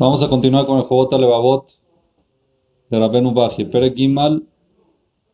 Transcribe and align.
Vamos 0.00 0.22
a 0.22 0.30
continuar 0.30 0.64
con 0.64 0.78
el 0.78 0.84
Jobot 0.84 1.12
Levavot 1.12 1.66
de 2.88 2.98
Rabenu 2.98 3.34
Baji. 3.34 3.66
Perek 3.66 3.94
Gimal, 3.94 4.48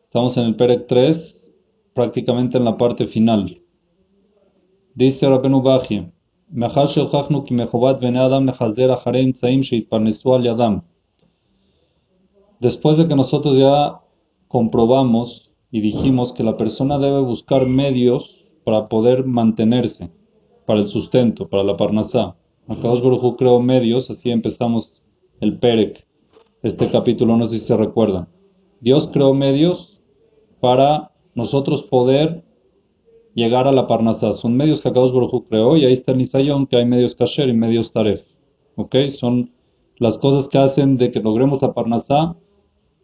estamos 0.03 0.35
en 0.35 0.43
el 0.43 0.57
Perek 0.57 0.87
3, 0.87 1.53
prácticamente 1.93 2.57
en 2.57 2.65
la 2.65 2.75
parte 2.75 3.07
final. 3.07 3.61
Dice 4.93 5.29
Rabenu 5.29 5.61
Baji, 5.61 6.11
Después 12.59 12.97
de 12.97 13.07
que 13.07 13.15
nosotros 13.15 13.57
ya 13.57 14.01
comprobamos 14.49 15.51
y 15.71 15.79
dijimos 15.79 16.33
que 16.33 16.43
la 16.43 16.57
persona 16.57 16.97
debe 16.97 17.21
buscar 17.21 17.65
medios 17.67 18.51
para 18.65 18.89
poder 18.89 19.25
mantenerse, 19.25 20.11
para 20.65 20.81
el 20.81 20.89
sustento, 20.89 21.47
para 21.47 21.63
la 21.63 21.77
parnasá. 21.77 22.36
Akadosh 22.67 23.01
Baruj 23.01 23.37
creó 23.37 23.61
medios, 23.61 24.09
así 24.09 24.29
empezamos 24.29 25.01
el 25.39 25.57
Perek, 25.57 26.05
este 26.63 26.89
capítulo, 26.89 27.37
no 27.37 27.47
sé 27.47 27.59
si 27.59 27.65
se 27.65 27.77
recuerdan. 27.77 28.27
Dios 28.81 29.09
creó 29.13 29.33
medios 29.33 30.03
para 30.59 31.11
nosotros 31.33 31.83
poder 31.83 32.43
llegar 33.35 33.67
a 33.67 33.71
la 33.71 33.87
Parnasá. 33.87 34.33
Son 34.33 34.57
medios 34.57 34.81
que 34.81 34.89
Akadosh 34.89 35.13
Baruj 35.13 35.47
creó 35.47 35.77
y 35.77 35.85
ahí 35.85 35.93
está 35.93 36.11
el 36.11 36.17
Nisayón, 36.17 36.67
que 36.67 36.75
hay 36.75 36.85
medios 36.85 37.15
Kasher 37.15 37.47
y 37.47 37.53
medios 37.53 37.93
Taref. 37.93 38.23
¿Ok? 38.75 38.95
Son 39.17 39.53
las 39.97 40.17
cosas 40.17 40.49
que 40.49 40.57
hacen 40.57 40.97
de 40.97 41.11
que 41.11 41.21
logremos 41.21 41.61
la 41.61 41.73
Parnasá 41.73 42.35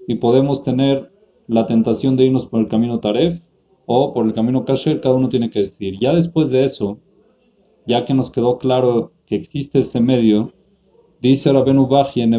y 0.08 0.16
podemos 0.16 0.64
tener 0.64 1.10
la 1.48 1.68
tentación 1.68 2.18
de 2.18 2.26
irnos 2.26 2.48
por 2.48 2.60
el 2.60 2.68
camino 2.68 3.00
Taref 3.00 3.42
o 3.86 4.14
por 4.14 4.26
el 4.26 4.34
camino 4.34 4.66
Kasher, 4.66 5.00
cada 5.00 5.16
uno 5.16 5.30
tiene 5.30 5.50
que 5.50 5.60
decir. 5.60 5.98
Ya 6.02 6.14
después 6.14 6.50
de 6.50 6.66
eso, 6.66 7.00
ya 7.88 8.06
que 8.06 8.14
nos 8.14 8.30
quedó 8.30 8.58
claro 8.58 9.13
existe 9.36 9.80
ese 9.80 10.00
medio, 10.00 10.54
dice 11.22 11.52
Rabenu 11.52 11.88
Baji, 11.88 12.22
en 12.22 12.34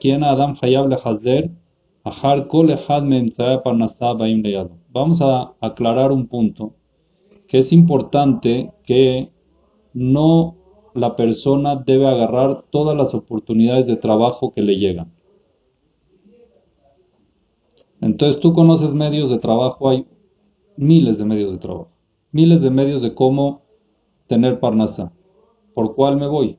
quien 0.00 0.24
Adam 0.24 0.56
Hayab 0.60 0.88
Lehazer, 0.88 1.50
Ahar 2.04 2.48
Kol 2.48 2.70
Ehad 2.70 3.04
Vamos 4.90 5.20
a 5.22 5.54
aclarar 5.60 6.12
un 6.12 6.26
punto, 6.26 6.74
que 7.48 7.58
es 7.58 7.72
importante 7.72 8.72
que 8.84 9.30
no 9.94 10.56
la 10.94 11.16
persona 11.16 11.76
debe 11.76 12.06
agarrar 12.06 12.64
todas 12.70 12.96
las 12.96 13.14
oportunidades 13.14 13.86
de 13.86 13.96
trabajo 13.96 14.52
que 14.52 14.62
le 14.62 14.76
llegan. 14.76 15.12
Entonces 18.00 18.40
tú 18.40 18.52
conoces 18.52 18.92
medios 18.92 19.30
de 19.30 19.38
trabajo, 19.38 19.88
hay 19.88 20.06
miles 20.76 21.18
de 21.18 21.24
medios 21.24 21.52
de 21.52 21.58
trabajo, 21.58 21.88
miles 22.32 22.60
de 22.60 22.70
medios 22.70 23.02
de 23.02 23.14
cómo 23.14 23.62
tener 24.26 24.60
parnasa. 24.60 25.12
¿Por 25.74 25.94
cuál 25.94 26.16
me 26.16 26.28
voy? 26.28 26.58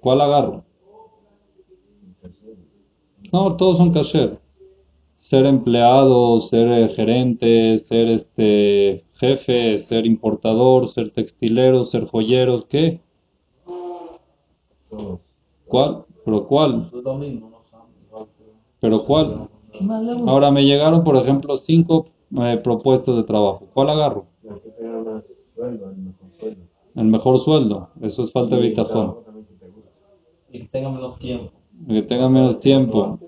¿Cuál 0.00 0.20
agarro? 0.20 0.64
No, 3.32 3.56
todos 3.56 3.78
son 3.78 3.92
kasher. 3.92 4.38
Ser 5.16 5.46
empleado, 5.46 6.40
ser 6.40 6.68
eh, 6.68 6.88
gerente, 6.88 7.76
ser 7.76 8.08
este 8.08 9.04
jefe, 9.14 9.78
ser 9.78 10.04
importador, 10.04 10.88
ser 10.88 11.10
textilero, 11.12 11.84
ser 11.84 12.06
joyero, 12.06 12.66
¿qué? 12.68 13.00
¿Cuál? 15.66 16.04
¿Pero 16.24 16.46
cuál? 16.46 16.90
¿Pero 18.80 19.04
cuál? 19.04 19.48
Ahora 20.26 20.50
me 20.50 20.64
llegaron, 20.64 21.04
por 21.04 21.16
ejemplo, 21.16 21.56
cinco 21.56 22.06
eh, 22.36 22.60
propuestas 22.62 23.16
de 23.16 23.22
trabajo. 23.22 23.68
¿Cuál 23.72 23.90
agarro? 23.90 24.26
El 26.94 27.06
mejor 27.06 27.38
sueldo. 27.38 27.90
Eso 28.00 28.24
es 28.24 28.32
falta 28.32 28.56
de 28.56 28.62
bitajón. 28.62 29.16
Y 30.50 30.60
que 30.60 30.68
tenga 30.68 30.90
menos 30.90 31.18
tiempo. 31.18 31.52
Y 31.86 31.94
que 31.94 32.02
tenga 32.02 32.28
menos 32.28 32.60
tiempo. 32.60 33.18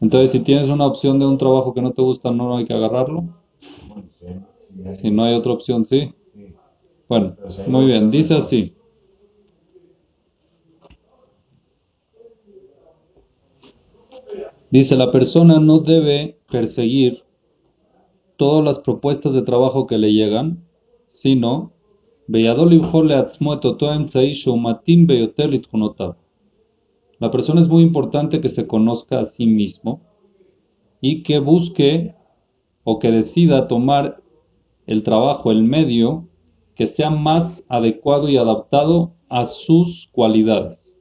Entonces, 0.00 0.30
si 0.30 0.40
tienes 0.40 0.68
una 0.68 0.86
opción 0.86 1.18
de 1.18 1.26
un 1.26 1.38
trabajo 1.38 1.74
que 1.74 1.82
no 1.82 1.92
te 1.92 2.02
gusta, 2.02 2.30
no 2.30 2.56
hay 2.56 2.64
que 2.64 2.74
agarrarlo. 2.74 3.24
Si 5.00 5.10
no 5.10 5.24
hay 5.24 5.34
otra 5.34 5.52
opción, 5.52 5.84
sí. 5.84 6.14
Bueno, 7.08 7.36
muy 7.66 7.86
bien. 7.86 8.10
Dice 8.10 8.34
así. 8.34 8.76
Dice, 14.70 14.94
la 14.94 15.10
persona 15.10 15.58
no 15.58 15.80
debe 15.80 16.39
perseguir 16.50 17.22
todas 18.36 18.64
las 18.64 18.80
propuestas 18.80 19.32
de 19.32 19.42
trabajo 19.42 19.86
que 19.86 19.98
le 19.98 20.12
llegan, 20.12 20.64
sino 21.06 21.72
la 22.32 22.56
persona 27.30 27.60
es 27.60 27.68
muy 27.68 27.82
importante 27.82 28.40
que 28.40 28.48
se 28.48 28.66
conozca 28.66 29.18
a 29.18 29.26
sí 29.26 29.46
mismo 29.46 30.00
y 31.00 31.22
que 31.22 31.38
busque 31.38 32.14
o 32.84 32.98
que 32.98 33.10
decida 33.10 33.68
tomar 33.68 34.22
el 34.86 35.02
trabajo, 35.02 35.50
el 35.50 35.62
medio 35.62 36.28
que 36.74 36.86
sea 36.86 37.10
más 37.10 37.62
adecuado 37.68 38.28
y 38.28 38.36
adaptado 38.36 39.12
a 39.28 39.46
sus 39.46 40.08
cualidades, 40.12 40.98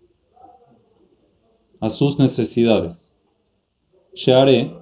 a 1.79 1.89
sus 1.89 2.19
necesidades. 2.19 3.13
Sheare, 4.13 4.78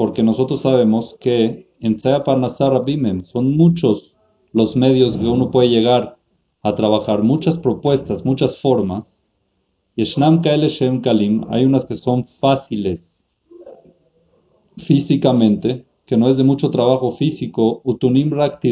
porque 0.00 0.22
nosotros 0.22 0.62
sabemos 0.62 1.14
que 1.20 1.74
en 1.78 1.98
Tzaya 1.98 2.24
Parnasar 2.24 2.86
Bimem 2.86 3.22
son 3.22 3.54
muchos 3.54 4.16
los 4.50 4.74
medios 4.74 5.14
que 5.18 5.26
uno 5.26 5.50
puede 5.50 5.68
llegar 5.68 6.16
a 6.62 6.74
trabajar, 6.74 7.22
muchas 7.22 7.58
propuestas, 7.58 8.24
muchas 8.24 8.58
formas. 8.62 9.30
Yeshnam 9.96 10.40
Kaele 10.40 10.68
Shem 10.68 11.02
Kalim, 11.02 11.44
hay 11.50 11.66
unas 11.66 11.84
que 11.84 11.96
son 11.96 12.24
fáciles 12.24 13.28
físicamente, 14.78 15.84
que 16.06 16.16
no 16.16 16.30
es 16.30 16.38
de 16.38 16.44
mucho 16.44 16.70
trabajo 16.70 17.10
físico. 17.10 17.82
Utunim 17.84 18.30
Rak 18.30 18.64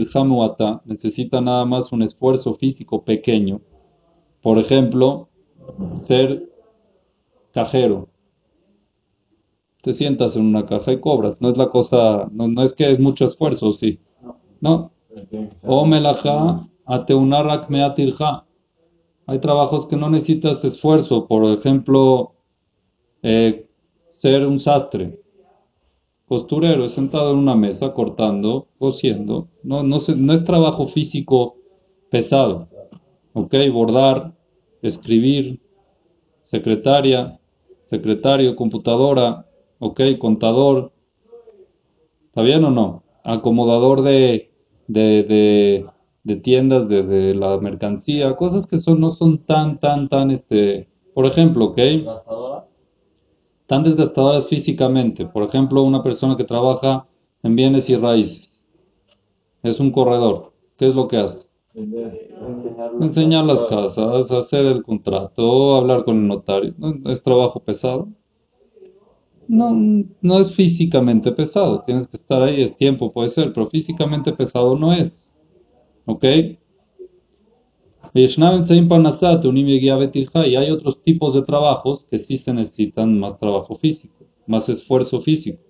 necesita 0.87 1.43
nada 1.43 1.66
más 1.66 1.93
un 1.93 2.00
esfuerzo 2.00 2.55
físico 2.55 3.05
pequeño. 3.05 3.60
Por 4.41 4.56
ejemplo, 4.56 5.28
ser 5.95 6.49
cajero, 7.53 8.09
te 9.83 9.93
sientas 9.93 10.37
en 10.37 10.47
una 10.47 10.66
caja 10.66 10.93
y 10.93 11.00
cobras. 11.00 11.41
No 11.41 11.50
es 11.50 11.56
la 11.56 11.69
cosa, 11.69 12.28
no, 12.33 12.62
es 12.62 12.72
que 12.72 12.91
es 12.91 12.99
mucho 12.99 13.25
esfuerzo, 13.27 13.72
sí. 13.72 14.00
No. 14.61 14.93
O 15.65 15.87
melaja 15.87 16.66
ateunarak 16.84 17.69
meatirja. 17.71 18.44
Hay 19.27 19.41
trabajos 19.41 19.87
que 19.87 19.97
no 19.97 20.11
necesitas 20.11 20.65
esfuerzo. 20.65 21.27
Por 21.27 21.44
ejemplo, 21.44 22.34
eh, 23.22 23.69
ser 24.11 24.47
un 24.47 24.61
sastre. 24.61 25.21
Costurero, 26.27 26.84
es 26.84 26.93
sentado 26.93 27.33
en 27.33 27.39
una 27.39 27.55
mesa 27.55 27.95
cortando, 27.95 28.69
cosiendo. 28.78 29.49
No, 29.62 29.83
no, 29.83 29.99
no 30.16 30.33
es 30.33 30.45
trabajo 30.45 30.89
físico 30.89 31.56
pesado. 32.10 32.69
¿Ok? 33.33 33.55
Bordar, 33.72 34.34
escribir, 34.83 35.60
secretaria, 36.41 37.39
secretario, 37.84 38.56
computadora, 38.56 39.47
ok, 39.78 40.00
contador, 40.19 40.93
¿está 42.27 42.43
bien 42.43 42.65
o 42.65 42.71
no? 42.71 43.03
Acomodador 43.25 44.03
de, 44.03 44.50
de, 44.87 45.84
de, 46.25 46.37
tiendas, 46.37 46.89
de, 46.89 47.34
la 47.34 47.59
mercancía, 47.59 48.37
cosas 48.37 48.66
que 48.66 48.78
son, 48.78 49.00
no 49.00 49.11
son 49.11 49.39
tan, 49.39 49.78
tan, 49.78 50.09
tan, 50.09 50.31
este, 50.31 50.89
por 51.15 51.27
ejemplo, 51.27 51.66
ok, 51.66 51.78
tan 53.66 53.84
desgastadoras 53.84 54.49
físicamente. 54.49 55.27
Por 55.27 55.43
ejemplo, 55.43 55.83
una 55.83 56.03
persona 56.03 56.37
que 56.37 56.45
trabaja 56.45 57.06
en 57.43 57.55
bienes 57.56 57.89
y 57.91 57.97
raíces, 57.97 58.69
es 59.62 59.81
un 59.81 59.91
corredor, 59.93 60.53
¿qué 60.77 60.89
es 60.89 60.95
lo 60.95 61.09
que 61.09 61.19
hace? 61.19 61.48
Enseñar 63.01 63.45
las 63.45 63.63
casas, 63.63 64.33
hacer 64.33 64.66
el 64.66 64.83
contrato, 64.83 65.77
hablar 65.77 66.04
con 66.04 66.16
el 66.16 66.27
notario. 66.27 66.75
¿Es 67.07 67.22
trabajo 67.22 67.60
pesado? 67.60 68.09
No, 69.48 70.04
no 70.21 70.41
es 70.41 70.54
físicamente 70.54 71.33
pesado. 71.33 71.83
Tienes 71.84 72.06
que 72.09 72.18
estar 72.18 72.42
ahí, 72.42 72.62
es 72.62 72.77
tiempo, 72.77 73.12
puede 73.12 73.30
ser, 73.30 73.53
pero 73.53 73.68
físicamente 73.68 74.33
pesado 74.33 74.78
no 74.78 74.92
es. 74.92 75.34
¿Ok? 76.06 76.24
Y 80.47 80.56
hay 80.56 80.71
otros 80.71 81.03
tipos 81.03 81.34
de 81.34 81.42
trabajos 81.42 82.04
que 82.04 82.18
sí 82.18 82.39
se 82.39 82.54
necesitan 82.54 83.18
más 83.18 83.39
trabajo 83.39 83.77
físico, 83.77 84.24
más 84.47 84.68
esfuerzo 84.68 85.21
físico. 85.21 85.62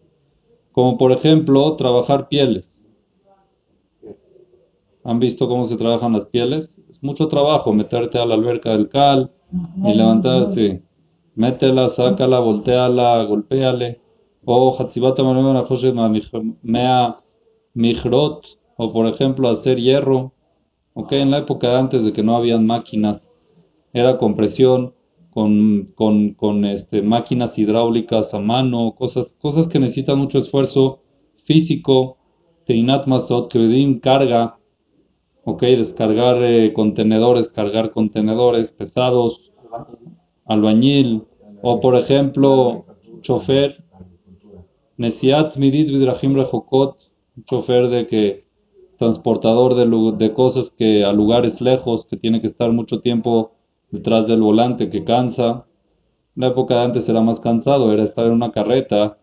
Como 0.72 0.98
por 0.98 1.12
ejemplo, 1.12 1.74
trabajar 1.76 2.28
pieles. 2.28 2.84
¿Han 5.04 5.18
visto 5.18 5.48
cómo 5.48 5.64
se 5.66 5.76
trabajan 5.76 6.12
las 6.12 6.28
pieles? 6.28 6.80
Es 6.88 7.02
mucho 7.02 7.28
trabajo 7.28 7.72
meterte 7.72 8.18
a 8.18 8.26
la 8.26 8.34
alberca 8.34 8.72
del 8.72 8.88
cal 8.88 9.30
y 9.84 9.94
levantarse 9.94 10.82
métela, 11.38 11.90
sácala, 11.90 12.40
volteala, 12.40 13.24
golpéale. 13.24 14.00
O 14.44 14.76
Hatzibata 14.76 15.22
Mea 16.62 17.16
Mijrot, 17.74 18.40
o 18.76 18.92
por 18.92 19.06
ejemplo 19.06 19.48
hacer 19.48 19.78
hierro, 19.78 20.32
ok, 20.94 21.12
en 21.12 21.30
la 21.30 21.38
época 21.38 21.78
antes 21.78 22.04
de 22.04 22.12
que 22.12 22.22
no 22.22 22.36
habían 22.36 22.66
máquinas, 22.66 23.32
era 23.92 24.18
compresión 24.18 24.94
con, 25.30 25.92
con, 25.94 26.34
con 26.34 26.64
este, 26.64 27.02
máquinas 27.02 27.56
hidráulicas 27.56 28.34
a 28.34 28.40
mano, 28.40 28.94
cosas, 28.96 29.38
cosas 29.40 29.68
que 29.68 29.78
necesitan 29.78 30.18
mucho 30.18 30.38
esfuerzo 30.38 31.00
físico, 31.44 32.16
teinat 32.64 33.06
masot, 33.06 33.50
kredim, 33.52 34.00
carga, 34.00 34.58
ok, 35.44 35.62
descargar 35.62 36.42
eh, 36.42 36.72
contenedores, 36.72 37.48
cargar 37.48 37.92
contenedores 37.92 38.70
pesados, 38.72 39.52
albañil, 40.48 41.24
o 41.62 41.80
por 41.80 41.94
ejemplo, 41.96 42.84
chofer, 43.22 43.84
nesiat 44.96 45.56
midit 45.56 45.88
rejokot, 46.40 46.96
chofer 47.48 47.88
de 47.88 48.06
que 48.06 48.48
transportador 48.98 49.74
de, 49.74 49.86
de 50.16 50.32
cosas 50.34 50.74
que 50.76 51.04
a 51.04 51.12
lugares 51.12 51.60
lejos, 51.60 52.06
que 52.06 52.16
tiene 52.16 52.40
que 52.40 52.48
estar 52.48 52.72
mucho 52.72 53.00
tiempo 53.00 53.52
detrás 53.90 54.26
del 54.26 54.42
volante, 54.42 54.90
que 54.90 55.04
cansa. 55.04 55.66
La 56.34 56.48
época 56.48 56.74
de 56.74 56.84
antes 56.84 57.08
era 57.08 57.20
más 57.20 57.40
cansado, 57.40 57.92
era 57.92 58.02
estar 58.02 58.26
en 58.26 58.32
una 58.32 58.50
carreta, 58.50 59.18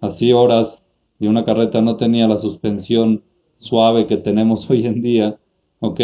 así 0.00 0.32
horas, 0.32 0.84
y 1.18 1.26
una 1.26 1.44
carreta 1.44 1.80
no 1.80 1.96
tenía 1.96 2.26
la 2.26 2.38
suspensión 2.38 3.22
suave 3.56 4.06
que 4.06 4.16
tenemos 4.16 4.68
hoy 4.70 4.86
en 4.86 5.00
día, 5.00 5.38
¿ok? 5.80 6.00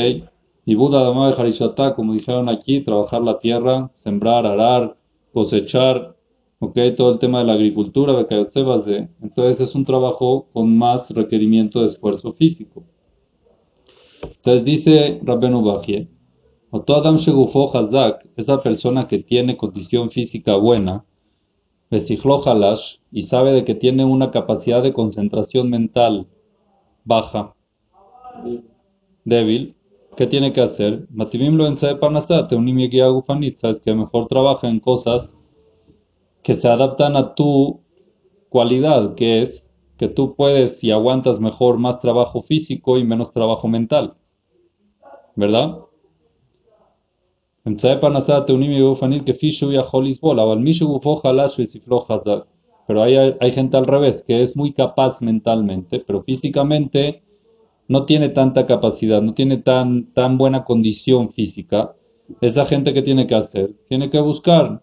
Y 0.65 0.75
Buda 0.75 1.11
de 1.11 1.35
Harishatá, 1.35 1.95
como 1.95 2.13
dijeron 2.13 2.49
aquí, 2.49 2.81
trabajar 2.81 3.23
la 3.23 3.39
tierra, 3.39 3.91
sembrar, 3.97 4.47
arar, 4.47 4.97
cosechar, 5.33 6.17
¿ok? 6.59 6.79
Todo 6.97 7.15
el 7.15 7.19
tema 7.19 7.41
de 7.41 7.47
la 7.47 7.55
agricultura, 7.55 8.13
de 8.13 9.09
entonces 9.23 9.61
es 9.61 9.75
un 9.75 9.85
trabajo 9.85 10.49
con 10.53 10.77
más 10.77 11.11
requerimiento 11.11 11.81
de 11.81 11.87
esfuerzo 11.87 12.33
físico. 12.33 12.85
Entonces 14.23 14.65
dice 14.65 15.21
Rabbenu 15.23 15.63
Bajie, 15.63 16.09
Adam 16.73 17.17
Shegufo 17.17 17.77
Hazak, 17.77 18.29
esa 18.37 18.63
persona 18.63 19.09
que 19.09 19.19
tiene 19.19 19.57
condición 19.57 20.11
física 20.11 20.57
buena, 20.57 21.05
Halash, 21.91 22.99
y 23.11 23.23
sabe 23.23 23.53
de 23.53 23.65
que 23.65 23.75
tiene 23.75 24.05
una 24.05 24.31
capacidad 24.31 24.83
de 24.83 24.93
concentración 24.93 25.69
mental 25.69 26.29
baja, 27.05 27.55
débil, 29.25 29.75
¿qué 30.17 30.27
tiene 30.27 30.53
que 30.53 30.61
hacer? 30.61 31.07
Mativim 31.11 31.57
lo 31.57 31.67
Gufanit, 33.11 33.55
sabes 33.55 33.81
que 33.81 33.95
mejor 33.95 34.27
trabaja 34.27 34.69
en 34.69 34.81
cosas 34.81 35.37
que 36.43 36.55
se 36.55 36.69
adaptan 36.69 37.17
a 37.17 37.35
tu 37.35 37.81
cualidad, 38.49 39.15
que 39.15 39.43
es 39.43 39.73
que 39.99 40.09
tú 40.09 40.35
puedes 40.35 40.83
y 40.83 40.91
aguantas 40.91 41.41
mejor 41.41 41.79
más 41.79 42.01
trabajo 42.01 42.43
físico 42.43 42.99
y 42.99 43.05
menos 43.05 43.33
trabajo 43.33 43.69
mental. 43.69 44.15
¿verdad? 45.37 45.79
Pero 52.87 53.03
hay, 53.03 53.37
hay 53.41 53.53
gente 53.53 53.77
al 53.77 53.87
revés, 53.87 54.25
que 54.27 54.41
es 54.41 54.57
muy 54.57 54.73
capaz 54.73 55.21
mentalmente, 55.21 56.01
pero 56.01 56.23
físicamente 56.23 57.23
no 57.91 58.07
tiene 58.07 58.29
tanta 58.29 58.67
capacidad, 58.67 59.21
no 59.21 59.35
tiene 59.35 59.57
tan, 59.59 60.13
tan 60.15 60.39
buena 60.39 60.63
condición 60.63 61.33
física. 61.33 61.97
Esa 62.41 62.65
gente 62.67 62.95
que 62.95 63.03
tiene 63.03 63.27
que 63.27 63.35
hacer, 63.35 63.73
tiene 63.89 64.11
que 64.11 64.21
buscar 64.21 64.81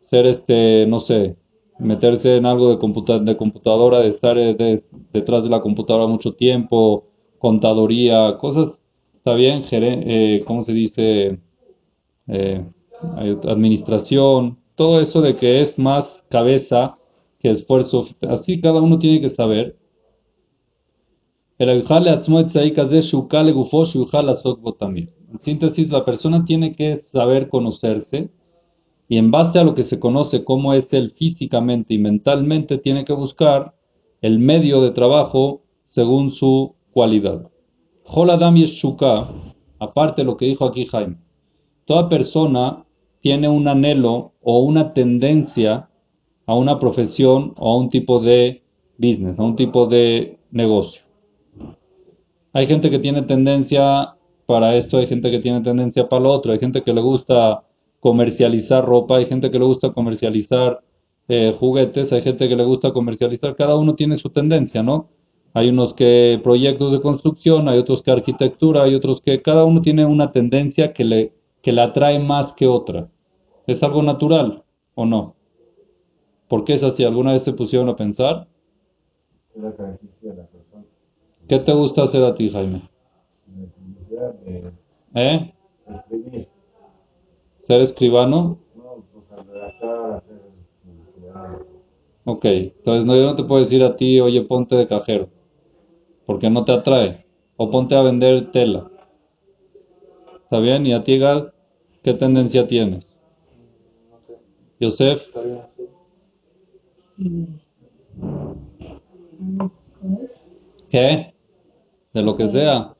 ser 0.00 0.26
este, 0.26 0.84
no 0.88 0.98
sé, 0.98 1.36
meterse 1.78 2.36
en 2.36 2.46
algo 2.46 2.70
de, 2.74 3.20
de 3.20 3.36
computadora, 3.36 4.00
de 4.00 4.08
estar 4.08 4.36
eh, 4.36 4.82
detrás 5.12 5.44
de 5.44 5.50
la 5.50 5.60
computadora 5.60 6.08
mucho 6.08 6.32
tiempo, 6.34 7.06
contaduría, 7.38 8.36
cosas 8.38 8.88
está 9.14 9.34
bien, 9.34 9.62
eh, 9.70 10.42
¿cómo 10.44 10.64
se 10.64 10.72
dice? 10.72 11.38
Eh, 12.26 12.66
administración, 13.48 14.58
todo 14.74 15.00
eso 15.00 15.20
de 15.20 15.36
que 15.36 15.60
es 15.60 15.78
más 15.78 16.24
cabeza 16.28 16.98
que 17.38 17.50
esfuerzo. 17.50 18.08
Así 18.28 18.60
cada 18.60 18.80
uno 18.80 18.98
tiene 18.98 19.20
que 19.20 19.28
saber. 19.28 19.77
En 25.32 25.38
síntesis, 25.40 25.90
la 25.90 26.04
persona 26.04 26.44
tiene 26.44 26.76
que 26.76 26.98
saber 26.98 27.48
conocerse 27.48 28.30
y 29.08 29.16
en 29.16 29.32
base 29.32 29.58
a 29.58 29.64
lo 29.64 29.74
que 29.74 29.82
se 29.82 29.98
conoce 29.98 30.44
cómo 30.44 30.72
es 30.72 30.92
él 30.92 31.10
físicamente 31.10 31.94
y 31.94 31.98
mentalmente, 31.98 32.78
tiene 32.78 33.04
que 33.04 33.12
buscar 33.12 33.74
el 34.20 34.38
medio 34.38 34.80
de 34.82 34.92
trabajo 34.92 35.62
según 35.82 36.30
su 36.30 36.76
cualidad. 36.92 37.50
Joladam 38.04 38.54
Yeshuka, 38.54 39.28
aparte 39.80 40.22
de 40.22 40.26
lo 40.26 40.36
que 40.36 40.46
dijo 40.46 40.64
aquí 40.64 40.86
Jaime, 40.86 41.16
toda 41.86 42.08
persona 42.08 42.84
tiene 43.18 43.48
un 43.48 43.66
anhelo 43.66 44.34
o 44.42 44.60
una 44.60 44.94
tendencia 44.94 45.90
a 46.46 46.54
una 46.54 46.78
profesión 46.78 47.52
o 47.56 47.72
a 47.72 47.76
un 47.76 47.90
tipo 47.90 48.20
de 48.20 48.62
business, 48.96 49.40
a 49.40 49.42
un 49.42 49.56
tipo 49.56 49.86
de 49.86 50.38
negocio. 50.52 51.07
Hay 52.58 52.66
gente 52.66 52.90
que 52.90 52.98
tiene 52.98 53.22
tendencia 53.22 54.16
para 54.44 54.74
esto, 54.74 54.98
hay 54.98 55.06
gente 55.06 55.30
que 55.30 55.38
tiene 55.38 55.60
tendencia 55.60 56.08
para 56.08 56.24
lo 56.24 56.30
otro, 56.30 56.50
hay 56.50 56.58
gente 56.58 56.82
que 56.82 56.92
le 56.92 57.00
gusta 57.00 57.62
comercializar 58.00 58.84
ropa, 58.84 59.18
hay 59.18 59.26
gente 59.26 59.52
que 59.52 59.60
le 59.60 59.64
gusta 59.64 59.92
comercializar 59.92 60.82
eh, 61.28 61.54
juguetes, 61.56 62.12
hay 62.12 62.20
gente 62.20 62.48
que 62.48 62.56
le 62.56 62.64
gusta 62.64 62.90
comercializar, 62.90 63.54
cada 63.54 63.76
uno 63.76 63.94
tiene 63.94 64.16
su 64.16 64.30
tendencia, 64.30 64.82
¿no? 64.82 65.08
Hay 65.54 65.68
unos 65.68 65.94
que 65.94 66.40
proyectos 66.42 66.90
de 66.90 67.00
construcción, 67.00 67.68
hay 67.68 67.78
otros 67.78 68.02
que 68.02 68.10
arquitectura, 68.10 68.82
hay 68.82 68.96
otros 68.96 69.20
que 69.20 69.40
cada 69.40 69.64
uno 69.64 69.80
tiene 69.80 70.04
una 70.04 70.32
tendencia 70.32 70.92
que 70.92 71.04
le, 71.04 71.32
que 71.62 71.70
le 71.70 71.80
atrae 71.80 72.18
más 72.18 72.54
que 72.54 72.66
otra. 72.66 73.08
¿Es 73.68 73.84
algo 73.84 74.02
natural 74.02 74.64
o 74.96 75.06
no? 75.06 75.36
¿Por 76.48 76.64
qué 76.64 76.74
es 76.74 76.82
así? 76.82 77.04
¿Alguna 77.04 77.30
vez 77.30 77.42
se 77.42 77.52
pusieron 77.52 77.88
a 77.88 77.94
pensar? 77.94 78.48
¿Qué 81.48 81.58
te 81.58 81.72
gusta 81.72 82.02
hacer 82.02 82.22
a 82.24 82.34
ti, 82.34 82.50
Jaime? 82.50 82.88
¿Eh? 85.14 85.54
¿Ser 87.58 87.80
escribano? 87.80 88.58
Ok, 92.24 92.44
entonces 92.44 93.06
no, 93.06 93.16
yo 93.16 93.22
no 93.24 93.36
te 93.36 93.44
puedo 93.44 93.62
decir 93.62 93.82
a 93.82 93.96
ti, 93.96 94.20
oye, 94.20 94.42
ponte 94.42 94.76
de 94.76 94.86
cajero 94.86 95.28
porque 96.28 96.50
no 96.50 96.62
te 96.62 96.72
atrae. 96.72 97.24
O 97.56 97.70
ponte 97.70 97.96
a 97.96 98.02
vender 98.02 98.52
tela. 98.52 98.90
¿Está 100.42 100.58
bien? 100.58 100.84
¿Y 100.84 100.92
a 100.92 101.02
ti, 101.02 101.18
Gad, 101.18 101.54
qué 102.02 102.12
tendencia 102.12 102.68
tienes? 102.68 103.18
Yosef. 104.78 105.22
¿Qué? 110.90 111.34
De 112.12 112.22
lo 112.22 112.36
que 112.36 112.48
sea. 112.48 112.94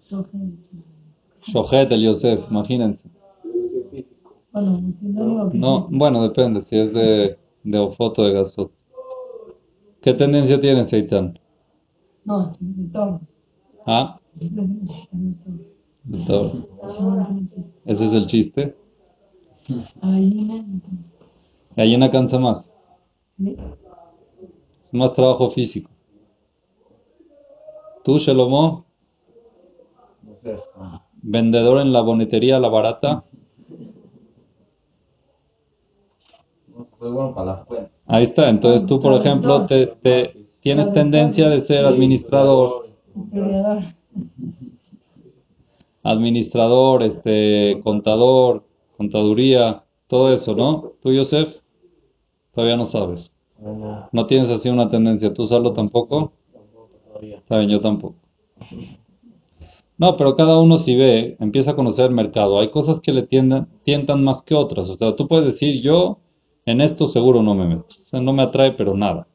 Shohet, 1.46 1.90
el 1.92 2.02
Yosef, 2.02 2.50
imagínense. 2.50 3.10
No, 4.52 5.88
bueno, 5.90 6.22
depende 6.22 6.62
si 6.62 6.76
es 6.76 6.92
de, 6.92 7.38
de 7.64 7.90
foto 7.96 8.24
de 8.24 8.32
gasot. 8.32 8.72
¿Qué 10.00 10.14
tendencia 10.14 10.60
tienes, 10.60 10.92
Eitan? 10.92 11.38
No, 12.24 12.52
de 12.60 12.88
todos. 12.92 13.20
¿Ah? 13.86 14.20
De 16.04 16.24
todos. 16.26 16.52
¿Ese 17.84 18.06
es 18.06 18.12
el 18.12 18.26
chiste? 18.26 18.76
Gallina 21.76 22.10
cansa 22.10 22.38
más. 22.38 22.72
Sí. 23.36 23.56
Es 24.82 24.94
más 24.94 25.12
trabajo 25.14 25.50
físico. 25.50 25.90
¿Tú, 28.04 28.18
Shelomo? 28.18 28.87
Vendedor 31.22 31.80
en 31.80 31.92
la 31.92 32.00
bonetería 32.00 32.58
La 32.58 32.68
Barata. 32.68 33.24
Ahí 38.06 38.24
está, 38.24 38.48
entonces 38.48 38.86
tú, 38.86 39.00
por 39.00 39.14
ejemplo, 39.14 39.66
te, 39.66 39.86
te, 39.86 40.34
tienes 40.60 40.92
tendencia 40.92 41.48
de 41.48 41.62
ser 41.62 41.84
administrador. 41.84 42.86
Administrador, 46.02 47.02
este, 47.02 47.80
contador, 47.82 48.64
contaduría, 48.96 49.84
todo 50.06 50.32
eso, 50.32 50.54
¿no? 50.54 50.92
Tú, 51.02 51.10
Joseph, 51.16 51.56
todavía 52.54 52.76
no 52.76 52.86
sabes. 52.86 53.30
No 54.12 54.24
tienes 54.26 54.50
así 54.50 54.68
una 54.68 54.88
tendencia. 54.90 55.34
¿Tú, 55.34 55.46
Salo, 55.46 55.72
tampoco? 55.72 56.32
Está 57.20 57.58
bien, 57.58 57.70
yo 57.70 57.80
tampoco. 57.80 58.16
No, 59.98 60.16
pero 60.16 60.36
cada 60.36 60.58
uno 60.60 60.78
si 60.78 60.94
ve, 60.96 61.36
empieza 61.40 61.72
a 61.72 61.76
conocer 61.76 62.06
el 62.06 62.14
mercado. 62.14 62.60
Hay 62.60 62.70
cosas 62.70 63.00
que 63.00 63.12
le 63.12 63.22
tiendan, 63.24 63.68
tientan 63.82 64.22
más 64.24 64.42
que 64.44 64.54
otras. 64.54 64.88
O 64.88 64.96
sea, 64.96 65.16
tú 65.16 65.26
puedes 65.26 65.46
decir, 65.46 65.80
yo 65.82 66.18
en 66.64 66.80
esto 66.80 67.08
seguro 67.08 67.42
no 67.42 67.54
me 67.54 67.66
meto. 67.66 67.86
O 67.88 68.04
sea, 68.04 68.20
no 68.20 68.32
me 68.32 68.42
atrae, 68.42 68.72
pero 68.72 68.96
nada. 68.96 69.26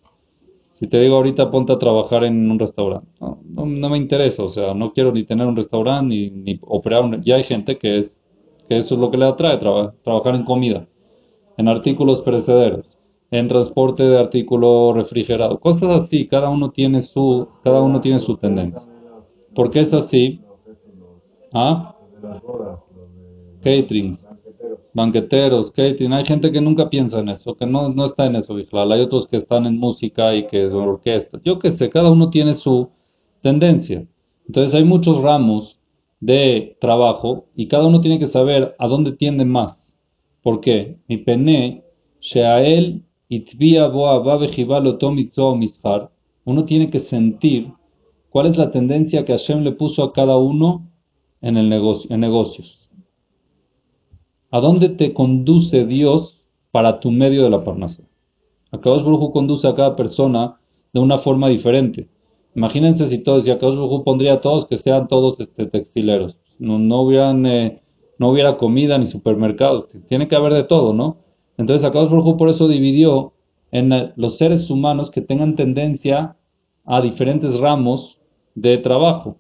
Si 0.80 0.88
te 0.88 1.00
digo 1.02 1.16
ahorita 1.18 1.52
ponte 1.52 1.74
a 1.74 1.80
trabajar 1.80 2.24
en 2.26 2.50
un 2.52 2.60
restaurante, 2.60 3.08
no, 3.22 3.40
no, 3.66 3.90
me 3.90 3.98
interesa, 3.98 4.44
o 4.44 4.50
sea, 4.50 4.74
no 4.74 4.92
quiero 4.94 5.12
ni 5.14 5.24
tener 5.24 5.48
un 5.48 5.56
restaurante 5.56 6.08
ni, 6.16 6.30
ni 6.32 6.60
operar 6.62 7.04
un... 7.04 7.22
Ya 7.24 7.36
hay 7.36 7.44
gente 7.44 7.78
que 7.78 8.00
es 8.00 8.22
que 8.68 8.78
eso 8.78 8.96
es 8.96 9.00
lo 9.02 9.12
que 9.12 9.18
le 9.18 9.26
atrae, 9.26 9.58
traba- 9.58 9.94
trabajar 10.04 10.36
en 10.36 10.44
comida, 10.46 10.88
en 11.58 11.68
artículos 11.70 12.22
perecederos, 12.22 12.86
en 13.32 13.48
transporte 13.48 14.04
de 14.04 14.20
artículo 14.20 14.94
refrigerado, 14.94 15.60
cosas 15.60 16.02
así, 16.04 16.28
cada 16.28 16.50
uno 16.50 16.70
tiene 16.70 17.02
su, 17.02 17.48
cada 17.64 17.82
uno 17.82 18.02
tiene 18.02 18.20
su 18.20 18.38
tendencia. 18.38 18.82
¿Por 19.56 19.72
qué 19.72 19.82
es 19.82 19.94
así? 19.94 20.42
¿Ah? 21.54 21.96
Caterings, 23.62 24.28
banqueteros, 24.94 25.72
catering, 25.72 26.12
hay 26.12 26.26
gente 26.26 26.52
que 26.52 26.60
nunca 26.60 26.90
piensa 26.90 27.20
en 27.20 27.30
eso, 27.30 27.56
que 27.56 27.66
no, 27.66 27.90
no 27.90 28.06
está 28.06 28.26
en 28.26 28.36
eso, 28.36 28.56
Bijlal. 28.56 28.92
hay 28.92 29.02
otros 29.02 29.28
que 29.28 29.38
están 29.38 29.66
en 29.66 29.78
música 29.78 30.36
y 30.36 30.48
que 30.48 30.70
son 30.70 30.88
orquesta, 30.88 31.40
yo 31.44 31.60
qué 31.60 31.72
sé, 31.72 31.90
cada 31.90 32.12
uno 32.12 32.30
tiene 32.30 32.56
su 32.56 32.90
tendencia. 33.42 34.06
Entonces 34.48 34.74
hay 34.74 34.84
muchos 34.84 35.22
ramos 35.22 35.78
de 36.20 36.78
trabajo 36.82 37.46
y 37.56 37.68
cada 37.68 37.86
uno 37.86 38.02
tiene 38.02 38.18
que 38.18 38.28
saber 38.28 38.76
a 38.80 38.88
dónde 38.88 39.12
tiende 39.12 39.46
más. 39.46 39.98
¿Por 40.42 40.60
qué? 40.60 40.98
Mi 41.08 41.18
pene, 41.18 41.84
sheael, 42.20 43.04
itzvia 43.30 43.88
boa. 43.88 44.22
Uno 46.46 46.66
tiene 46.66 46.90
que 46.90 47.00
sentir 47.00 47.74
cuál 48.30 48.48
es 48.48 48.58
la 48.58 48.72
tendencia 48.72 49.24
que 49.24 49.34
Hashem 49.34 49.64
le 49.64 49.72
puso 49.72 50.04
a 50.04 50.14
cada 50.14 50.38
uno 50.38 50.90
en 51.44 51.58
el 51.58 51.70
negocio, 51.70 52.10
en 52.12 52.22
negocios. 52.22 52.90
¿A 54.50 54.60
dónde 54.60 54.90
te 54.90 55.14
conduce 55.14 55.86
Dios 55.86 56.48
para 56.72 57.00
tu 57.00 57.12
medio 57.12 57.44
de 57.44 57.50
la 57.50 57.64
parnasa? 57.64 58.08
Akadosh 58.72 59.04
Baruj 59.04 59.22
Hu 59.22 59.32
conduce 59.32 59.68
a 59.68 59.76
cada 59.76 59.96
persona 59.96 60.58
de 60.94 61.00
una 61.00 61.20
forma 61.20 61.50
diferente. 61.50 62.08
Imagínense 62.56 63.10
si 63.10 63.24
todos, 63.24 63.44
si 63.44 63.52
Hu 63.52 64.04
pondría 64.04 64.34
a 64.34 64.42
todos 64.42 64.68
que 64.68 64.78
sean 64.78 65.08
todos 65.08 65.40
este, 65.40 65.66
textileros. 65.66 66.38
No, 66.60 66.80
no, 66.80 67.02
hubieran, 67.02 67.46
eh, 67.46 67.82
no 68.20 68.30
hubiera 68.30 68.58
comida 68.58 68.98
ni 68.98 69.08
supermercados. 69.08 69.90
Tiene 70.08 70.28
que 70.28 70.36
haber 70.36 70.54
de 70.54 70.64
todo, 70.64 70.94
¿no? 70.94 71.18
Entonces 71.58 71.86
Akadosh 71.86 72.10
Baruj 72.10 72.28
Hu 72.28 72.38
por 72.38 72.50
eso 72.50 72.68
dividió 72.68 73.34
en 73.72 73.92
eh, 73.92 74.14
los 74.16 74.38
seres 74.38 74.70
humanos 74.70 75.12
que 75.12 75.22
tengan 75.22 75.56
tendencia 75.56 76.38
a 76.86 77.02
diferentes 77.02 77.60
ramos 77.60 78.20
de 78.56 78.78
trabajo. 78.78 79.38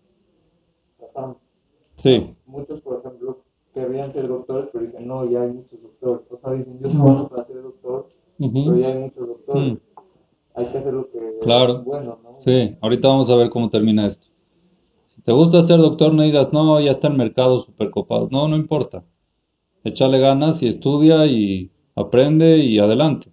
Sí. 2.04 2.36
Muchos, 2.46 2.82
por 2.82 3.00
ejemplo, 3.00 3.44
querrían 3.74 4.12
ser 4.12 4.28
doctores, 4.28 4.70
pero 4.74 4.84
dicen, 4.84 5.08
no, 5.08 5.24
ya 5.30 5.44
hay 5.44 5.52
muchos 5.52 5.82
doctores. 5.82 6.22
O 6.30 6.38
sea, 6.38 6.52
dicen, 6.52 6.80
yo 6.82 6.90
trabajo 6.90 7.30
para 7.30 7.46
ser 7.46 7.62
doctor, 7.64 8.10
pero 8.38 8.78
ya 8.78 8.88
hay 8.90 9.00
muchos 9.00 9.28
doctores. 9.28 9.74
Mm. 9.74 9.78
Hay 10.56 10.66
que 10.68 10.78
hacer 10.78 10.94
lo 10.94 11.10
que 11.10 11.20
Claro. 11.42 11.78
es 11.78 11.84
bueno, 11.86 12.20
¿no? 12.22 12.34
Sí, 12.42 12.76
ahorita 12.82 13.08
vamos 13.08 13.30
a 13.30 13.36
ver 13.36 13.50
cómo 13.50 13.70
termina 13.70 14.06
esto. 14.06 14.28
Si 15.16 15.22
te 15.22 15.32
gusta 15.32 15.66
ser 15.66 15.78
doctor, 15.78 16.14
no 16.14 16.24
digas, 16.24 16.52
no, 16.52 16.80
ya 16.82 16.92
está 16.92 17.08
el 17.08 17.16
mercado 17.16 17.62
super 17.62 17.90
copado. 17.90 18.28
No, 18.32 18.50
no 18.50 18.58
importa. 18.58 19.06
Échale 19.86 20.20
ganas 20.20 20.62
y 20.62 20.68
estudia 20.68 21.26
y 21.26 21.72
aprende 21.96 22.58
y 22.58 22.80
adelante. 22.80 23.28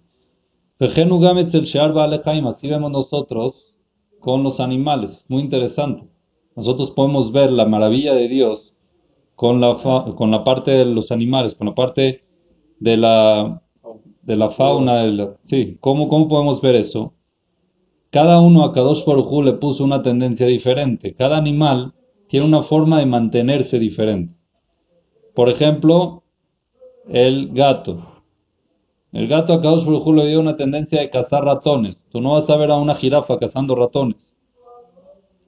Así 0.79 2.69
vemos 2.69 2.91
nosotros 2.91 3.75
con 4.19 4.43
los 4.43 4.59
animales. 4.59 5.25
Muy 5.29 5.43
interesante. 5.43 6.10
Nosotros 6.55 6.91
podemos 6.91 7.31
ver 7.31 7.51
la 7.51 7.65
maravilla 7.65 8.13
de 8.13 8.27
Dios 8.27 8.75
con 9.35 9.61
la, 9.61 9.77
con 10.15 10.31
la 10.31 10.43
parte 10.43 10.71
de 10.71 10.85
los 10.85 11.11
animales, 11.11 11.55
con 11.55 11.67
la 11.67 11.75
parte 11.75 12.23
de 12.79 12.97
la, 12.97 13.61
de 14.21 14.35
la 14.35 14.49
fauna. 14.51 15.35
sí, 15.37 15.77
¿cómo, 15.79 16.09
¿cómo 16.09 16.27
podemos 16.27 16.61
ver 16.61 16.75
eso? 16.75 17.13
Cada 18.11 18.41
uno 18.41 18.65
a 18.65 18.73
Kadosh 18.73 19.05
Baruj 19.05 19.43
le 19.43 19.53
puso 19.53 19.83
una 19.83 20.03
tendencia 20.03 20.45
diferente. 20.45 21.15
Cada 21.15 21.37
animal 21.37 21.93
tiene 22.27 22.45
una 22.45 22.63
forma 22.63 22.99
de 22.99 23.05
mantenerse 23.05 23.79
diferente. 23.79 24.35
Por 25.33 25.47
ejemplo, 25.47 26.23
el 27.07 27.53
gato. 27.53 28.05
El 29.13 29.27
gato 29.27 29.53
a 29.53 29.61
Kadosh 29.61 29.85
Baruj 29.85 30.13
le 30.15 30.27
dio 30.27 30.41
una 30.41 30.57
tendencia 30.57 30.99
de 30.99 31.09
cazar 31.09 31.45
ratones. 31.45 32.05
Tú 32.11 32.19
no 32.19 32.33
vas 32.33 32.49
a 32.49 32.57
ver 32.57 32.71
a 32.71 32.75
una 32.75 32.95
jirafa 32.95 33.37
cazando 33.37 33.75
ratones. 33.75 34.30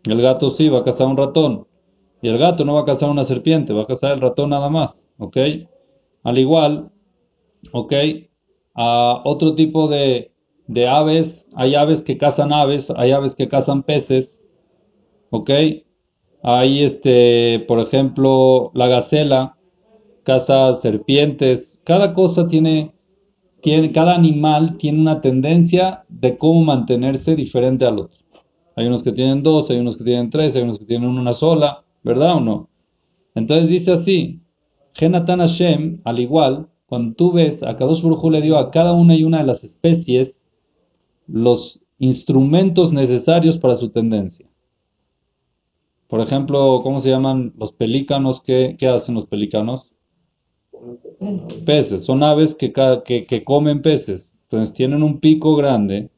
El 0.06 0.22
gato 0.22 0.52
sí 0.52 0.70
va 0.70 0.80
a 0.80 0.84
cazar 0.84 1.08
un 1.08 1.18
ratón. 1.18 1.68
Y 2.22 2.30
el 2.30 2.38
gato 2.38 2.66
no 2.66 2.74
va 2.76 2.82
a 2.82 2.86
cazar 2.86 3.10
una 3.10 3.24
serpiente, 3.24 3.74
va 3.74 3.84
a 3.84 3.88
cazar 3.88 4.14
el 4.14 4.22
ratón 4.22 4.50
nada 4.50 4.70
más. 4.70 5.08
¿Ok? 5.18 5.38
Al 6.24 6.38
igual, 6.38 6.90
¿ok? 7.72 7.94
A 8.76 9.22
otro 9.26 9.54
tipo 9.56 9.88
de, 9.88 10.32
aves, 10.88 11.50
hay 11.56 11.76
aves 11.76 12.02
que 12.02 12.18
cazan 12.18 12.52
aves, 12.52 12.90
hay 12.96 13.12
aves 13.12 13.36
que 13.36 13.48
cazan 13.48 13.84
peces, 13.84 14.48
¿ok? 15.30 15.50
Hay 16.44 16.84
este, 16.84 17.64
por 17.68 17.80
ejemplo, 17.80 18.72
la 18.74 18.88
gacela 18.88 19.58
caza 20.24 20.78
serpientes, 20.82 21.80
cada 21.84 22.14
cosa 22.14 22.48
tiene, 22.48 22.94
tiene, 23.62 23.92
cada 23.92 24.16
animal 24.16 24.78
tiene 24.78 25.02
una 25.02 25.22
tendencia 25.22 26.06
de 26.08 26.38
cómo 26.38 26.64
mantenerse 26.64 27.36
diferente 27.36 27.86
al 27.86 28.00
otro. 28.00 28.23
Hay 28.76 28.88
unos 28.88 29.04
que 29.04 29.12
tienen 29.12 29.44
dos, 29.44 29.70
hay 29.70 29.78
unos 29.78 29.98
que 29.98 30.04
tienen 30.04 30.30
tres, 30.30 30.56
hay 30.56 30.64
unos 30.64 30.80
que 30.80 30.86
tienen 30.86 31.10
una 31.10 31.34
sola, 31.34 31.84
¿verdad 32.04 32.38
o 32.38 32.40
no? 32.40 32.70
Entonces 33.36 33.70
dice 33.70 33.92
así, 33.92 34.42
Genatan 34.94 35.40
Hashem, 35.40 36.02
al 36.04 36.20
igual, 36.20 36.68
cuando 36.86 37.16
tú 37.16 37.32
ves, 37.32 37.64
a 37.64 37.76
Kadosh 37.76 38.02
Baruj 38.02 38.24
Hu 38.24 38.32
le 38.32 38.42
dio 38.42 38.58
a 38.58 38.72
cada 38.72 38.94
una 38.94 39.16
y 39.16 39.24
una 39.24 39.40
de 39.40 39.46
las 39.46 39.64
especies 39.64 40.42
los 41.28 41.84
instrumentos 41.98 42.92
necesarios 42.92 43.58
para 43.58 43.76
su 43.76 43.90
tendencia. 43.90 44.48
Por 46.08 46.22
ejemplo, 46.22 46.82
¿cómo 46.84 47.00
se 47.00 47.10
llaman 47.10 47.54
los 47.58 47.72
pelícanos? 47.74 48.44
¿Qué, 48.44 48.78
hacen 48.88 49.16
los 49.16 49.26
pelícanos? 49.26 49.92
Peces, 51.66 52.04
son 52.04 52.22
aves 52.22 52.56
que, 52.56 52.72
que 52.74 53.44
comen 53.44 53.82
peces. 53.82 54.36
Entonces 54.44 54.76
tienen 54.76 55.02
un 55.02 55.20
pico 55.20 55.56
grande, 55.56 56.12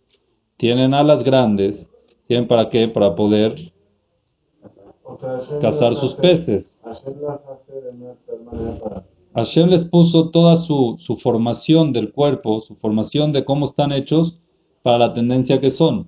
tienen 0.57 0.93
alas 0.93 1.24
grandes, 1.24 1.94
tienen 2.27 2.48
para 2.48 2.70
qué? 2.70 2.88
Para 2.88 3.15
poder 3.15 3.55
cazar 5.62 5.96
sus 5.96 6.15
peces. 6.15 6.82
Hashem. 6.84 7.13
Hashem 9.36 9.70
les 9.70 9.84
puso 9.89 10.29
toda 10.29 10.55
su, 10.58 10.98
su 10.98 11.17
formación 11.17 11.91
del 11.91 12.13
cuerpo, 12.13 12.62
su 12.62 12.75
formación 12.75 13.34
de 13.34 13.44
cómo 13.44 13.65
están 13.65 13.91
hechos 13.91 14.41
para 14.82 14.98
la 14.98 15.13
tendencia 15.13 15.60
que 15.60 15.72
son. 15.72 16.08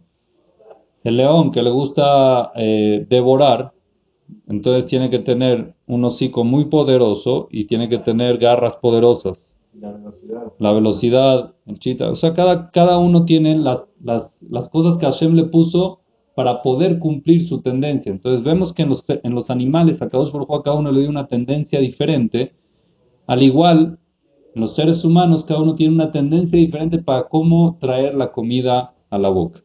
El 1.04 1.18
león 1.18 1.52
que 1.52 1.62
le 1.62 1.70
gusta 1.70 2.54
eh, 2.56 3.06
devorar, 3.10 3.74
entonces 4.48 4.88
tiene 4.88 5.10
que 5.10 5.20
tener 5.20 5.76
un 5.88 6.06
hocico 6.06 6.46
muy 6.46 6.66
poderoso 6.66 7.50
y 7.52 7.66
tiene 7.66 7.90
que 7.90 7.98
tener 7.98 8.38
garras 8.38 8.78
poderosas. 8.78 9.58
la 9.74 9.92
velocidad. 9.92 10.54
La 10.60 10.72
velocidad, 10.72 11.54
el 11.66 11.80
chita, 11.80 12.10
o 12.10 12.16
sea, 12.16 12.34
cada, 12.34 12.72
cada 12.72 12.98
uno 12.98 13.26
tiene 13.26 13.58
las, 13.58 13.86
las, 14.02 14.42
las 14.44 14.70
cosas 14.70 14.98
que 15.00 15.06
Hashem 15.06 15.34
le 15.34 15.44
puso 15.46 16.00
para 16.38 16.62
poder 16.62 17.00
cumplir 17.00 17.48
su 17.48 17.62
tendencia. 17.62 18.12
Entonces 18.12 18.44
vemos 18.44 18.72
que 18.72 18.84
en 18.84 18.89
los, 18.89 19.03
en 19.10 19.34
los 19.34 19.50
animales, 19.50 20.03
a 20.03 20.08
Kadosh 20.08 20.32
Baruj 20.32 20.53
a 20.53 20.62
cada 20.62 20.77
uno 20.77 20.91
le 20.91 21.00
dio 21.00 21.10
una 21.10 21.25
tendencia 21.25 21.79
diferente. 21.79 22.53
Al 23.25 23.41
igual, 23.41 23.98
en 24.53 24.62
los 24.62 24.75
seres 24.75 25.03
humanos, 25.03 25.46
cada 25.46 25.63
uno 25.63 25.74
tiene 25.74 25.96
una 25.96 26.12
tendencia 26.12 26.60
diferente 26.60 27.00
para 27.00 27.27
cómo 27.27 27.79
traer 27.82 28.13
la 28.13 28.32
comida 28.32 28.94
a 29.10 29.17
la 29.17 29.29
boca. 29.29 29.63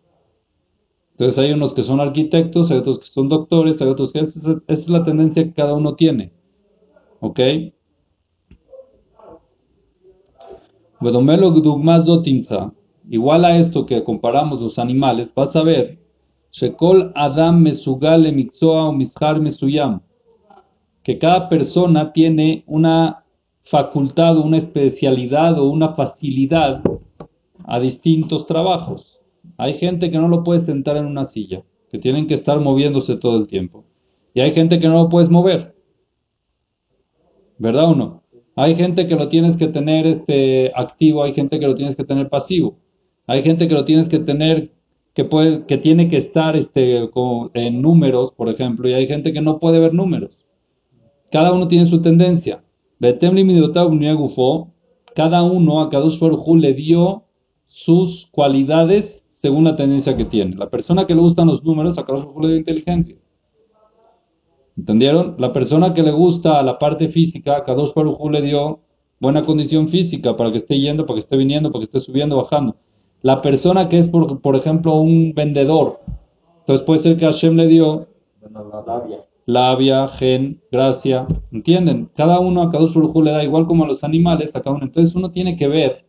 Entonces 1.11 1.39
hay 1.39 1.53
unos 1.53 1.75
que 1.75 1.83
son 1.83 2.01
arquitectos, 2.01 2.71
hay 2.71 2.79
otros 2.79 3.01
que 3.01 3.11
son 3.11 3.29
doctores, 3.29 3.79
hay 3.83 3.89
otros 3.89 4.11
que 4.11 4.21
esa 4.21 4.63
es, 4.67 4.89
la 4.89 5.05
tendencia 5.05 5.45
que 5.45 5.53
cada 5.53 5.75
uno 5.75 5.95
tiene. 5.95 6.33
¿Ok? 7.21 7.39
Igual 13.11 13.45
a 13.45 13.59
esto 13.59 13.85
que 13.85 14.03
comparamos 14.03 14.63
los 14.63 14.79
animales, 14.79 15.35
vas 15.35 15.55
a 15.55 15.63
ver, 15.63 16.02
Shekol 16.53 17.13
Adam 17.15 17.63
Mesugale 17.63 18.31
Mixoa 18.31 18.89
o 18.89 18.93
Mesuyam, 18.93 20.01
que 21.03 21.19
cada 21.19 21.49
persona 21.49 22.13
tiene 22.13 22.63
una 22.67 23.25
facultad 23.63 24.39
una 24.39 24.59
especialidad 24.59 25.59
o 25.59 25.71
una 25.71 25.95
facilidad 25.95 26.83
a 27.65 27.81
distintos 27.81 28.47
trabajos. 28.47 29.21
Hay 29.57 29.75
gente 29.75 30.11
que 30.11 30.19
no 30.19 30.29
lo 30.29 30.45
puede 30.45 30.61
sentar 30.61 30.97
en 30.97 31.07
una 31.07 31.25
silla, 31.25 31.63
que 31.91 31.99
tienen 31.99 32.27
que 32.27 32.35
estar 32.35 32.61
moviéndose 32.61 33.17
todo 33.17 33.39
el 33.39 33.47
tiempo. 33.47 33.85
Y 34.35 34.41
hay 34.41 34.53
gente 34.53 34.79
que 34.79 34.89
no 34.89 34.95
lo 34.95 35.09
puedes 35.09 35.31
mover. 35.31 35.75
¿Verdad 37.59 37.91
o 37.91 37.95
no? 37.95 38.23
Hay 38.57 38.75
gente 38.75 39.07
que 39.07 39.15
lo 39.15 39.29
tienes 39.29 39.57
que 39.57 39.69
tener 39.69 40.07
este, 40.07 40.71
activo, 40.75 41.23
hay 41.23 41.33
gente 41.33 41.59
que 41.59 41.67
lo 41.67 41.75
tienes 41.75 41.97
que 41.97 42.05
tener 42.05 42.29
pasivo. 42.29 42.77
Hay 43.27 43.43
gente 43.43 43.69
que 43.69 43.75
lo 43.75 43.85
tienes 43.85 44.09
que 44.09 44.19
tener 44.19 44.73
que 45.15 45.79
tiene 45.83 46.09
que 46.09 46.17
estar 46.17 46.57
este, 46.57 47.11
en 47.55 47.83
números, 47.83 48.33
por 48.37 48.49
ejemplo, 48.49 48.89
y 48.89 48.95
hay 48.95 49.07
gente 49.07 49.33
que 49.33 49.43
no 49.43 49.59
puede 49.59 49.79
ver 49.79 49.93
números. 49.93 50.39
Cada 51.31 51.53
uno 51.53 51.69
tiene 51.69 51.89
su 51.89 52.01
tendencia. 52.03 52.63
Cada 55.15 55.43
uno 55.43 55.81
a 55.81 55.91
Kadosh 55.91 56.19
Baruj 56.19 56.49
Hu 56.49 56.57
le 56.57 56.73
dio 56.73 57.25
sus 57.67 58.29
cualidades 58.31 59.25
según 59.29 59.65
la 59.65 59.77
tendencia 59.77 60.17
que 60.17 60.25
tiene. 60.25 60.57
La 60.57 60.71
persona 60.71 61.07
que 61.07 61.15
le 61.15 61.21
gustan 61.21 61.49
los 61.49 61.65
números, 61.65 61.99
a 61.99 62.03
Baruj 62.03 62.41
le 62.41 62.49
dio 62.49 62.57
inteligencia. 62.59 63.17
¿Entendieron? 64.77 65.37
La 65.39 65.53
persona 65.53 65.93
que 65.93 66.03
le 66.03 66.13
gusta 66.13 66.63
la 66.63 66.79
parte 66.79 67.09
física, 67.09 67.57
a 67.57 67.65
Kadosh 67.65 67.93
Baruj 67.95 68.31
le 68.31 68.43
dio 68.43 68.81
buena 69.21 69.45
condición 69.45 69.89
física 69.89 70.37
para 70.37 70.51
que 70.53 70.59
esté 70.59 70.79
yendo, 70.79 71.05
para 71.07 71.17
que 71.17 71.23
esté 71.23 71.37
viniendo, 71.37 71.71
para 71.71 71.81
que 71.81 71.87
esté 71.87 72.01
subiendo, 72.01 72.37
bajando. 72.37 72.77
La 73.23 73.41
persona 73.41 73.89
que 73.89 73.99
es, 73.99 74.09
por, 74.09 74.41
por 74.41 74.57
ejemplo, 74.57 74.97
un 74.97 75.33
vendedor, 75.35 76.01
entonces 76.61 76.85
puede 76.85 77.03
ser 77.03 77.17
que 77.17 77.25
Hashem 77.25 77.57
le 77.57 77.67
dio 77.69 78.09
labia, 79.47 80.09
gen, 80.09 80.61
gracia, 80.71 81.27
¿entienden? 81.51 82.09
Cada 82.15 82.41
uno 82.41 82.63
a 82.63 82.71
Kadosh 82.71 82.95
Baruj 82.95 83.17
le 83.23 83.33
da 83.33 83.43
igual 83.43 83.67
como 83.67 83.85
a 83.85 83.89
los 83.89 84.05
animales, 84.05 84.55
a 84.55 84.63
cada 84.63 84.77
uno. 84.77 84.85
Entonces 84.85 85.15
uno 85.15 85.31
tiene 85.31 85.57
que 85.57 85.69
ver, 85.69 86.05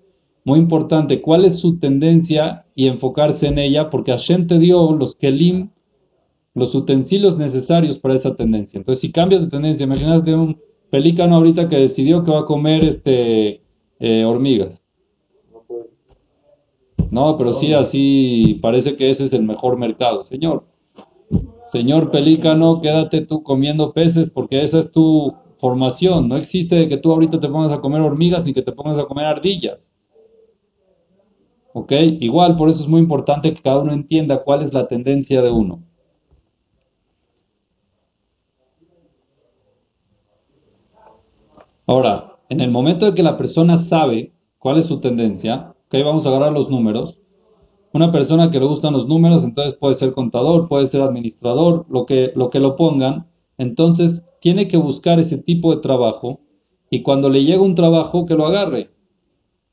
muy 0.46 0.60
importante, 0.60 1.22
cuál 1.22 1.46
es 1.46 1.60
su 1.60 1.80
tendencia 1.80 2.66
y 2.76 2.88
enfocarse 2.88 3.48
en 3.48 3.58
ella, 3.58 3.90
porque 3.90 4.12
Hashem 4.12 4.48
te 4.48 4.60
dio 4.60 4.92
los 4.92 5.16
kelim 5.16 5.70
los 6.54 6.76
utensilios 6.76 7.38
necesarios 7.38 7.98
para 7.98 8.16
esa 8.16 8.36
tendencia. 8.36 8.78
Entonces, 8.78 9.02
si 9.02 9.12
cambias 9.12 9.42
de 9.42 9.50
tendencia, 9.50 9.86
imagínate 9.86 10.36
un 10.36 10.60
pelícano 10.90 11.36
ahorita 11.38 11.68
que 11.68 11.78
decidió 11.78 12.24
que 12.24 12.32
va 12.32 12.42
a 12.42 12.46
comer 12.46 12.86
este 12.86 13.62
eh, 14.00 14.26
hormigas. 14.26 14.83
No, 17.14 17.38
pero 17.38 17.54
sí, 17.54 17.72
así 17.74 18.58
parece 18.60 18.96
que 18.96 19.12
ese 19.12 19.26
es 19.26 19.34
el 19.34 19.44
mejor 19.44 19.78
mercado. 19.78 20.24
Señor, 20.24 20.66
señor 21.72 22.10
pelícano, 22.10 22.82
quédate 22.82 23.22
tú 23.22 23.44
comiendo 23.44 23.94
peces 23.94 24.32
porque 24.32 24.64
esa 24.64 24.80
es 24.80 24.92
tu 24.92 25.32
formación. 25.60 26.28
No 26.28 26.38
existe 26.38 26.90
que 26.90 26.98
tú 26.98 27.12
ahorita 27.12 27.40
te 27.40 27.50
pongas 27.50 27.72
a 27.72 27.82
comer 27.82 28.02
hormigas 28.02 28.44
ni 28.46 28.54
que 28.56 28.64
te 28.64 28.72
pongas 28.72 28.98
a 28.98 29.06
comer 29.06 29.26
ardillas. 29.26 29.94
¿Ok? 31.74 31.92
Igual, 32.20 32.58
por 32.58 32.70
eso 32.70 32.82
es 32.82 32.90
muy 32.90 33.02
importante 33.02 33.54
que 33.54 33.62
cada 33.62 33.82
uno 33.82 33.94
entienda 33.94 34.44
cuál 34.44 34.64
es 34.64 34.74
la 34.74 34.88
tendencia 34.88 35.44
de 35.44 35.52
uno. 35.52 35.84
Ahora, 41.86 42.38
en 42.50 42.60
el 42.60 42.72
momento 42.72 43.06
de 43.06 43.14
que 43.14 43.22
la 43.22 43.38
persona 43.38 43.84
sabe 43.84 44.34
cuál 44.58 44.80
es 44.80 44.88
su 44.88 45.00
tendencia, 45.00 45.73
que 45.98 46.04
vamos 46.04 46.26
a 46.26 46.30
agarrar 46.30 46.52
los 46.52 46.70
números. 46.70 47.20
Una 47.94 48.12
persona 48.12 48.50
que 48.50 48.60
le 48.60 48.66
gustan 48.66 48.94
los 48.94 49.08
números, 49.08 49.44
entonces 49.44 49.76
puede 49.76 49.96
ser 49.96 50.14
contador, 50.14 50.68
puede 50.68 50.88
ser 50.88 51.02
administrador, 51.02 51.86
lo 51.90 52.06
que 52.06 52.32
lo, 52.36 52.50
que 52.50 52.60
lo 52.60 52.76
pongan. 52.76 53.28
Entonces, 53.58 54.28
tiene 54.42 54.68
que 54.68 54.78
buscar 54.78 55.20
ese 55.20 55.38
tipo 55.38 55.76
de 55.76 55.82
trabajo 55.82 56.40
y 56.90 57.04
cuando 57.04 57.30
le 57.30 57.44
llega 57.44 57.62
un 57.62 57.76
trabajo, 57.76 58.26
que 58.26 58.36
lo 58.36 58.46
agarre. 58.46 58.90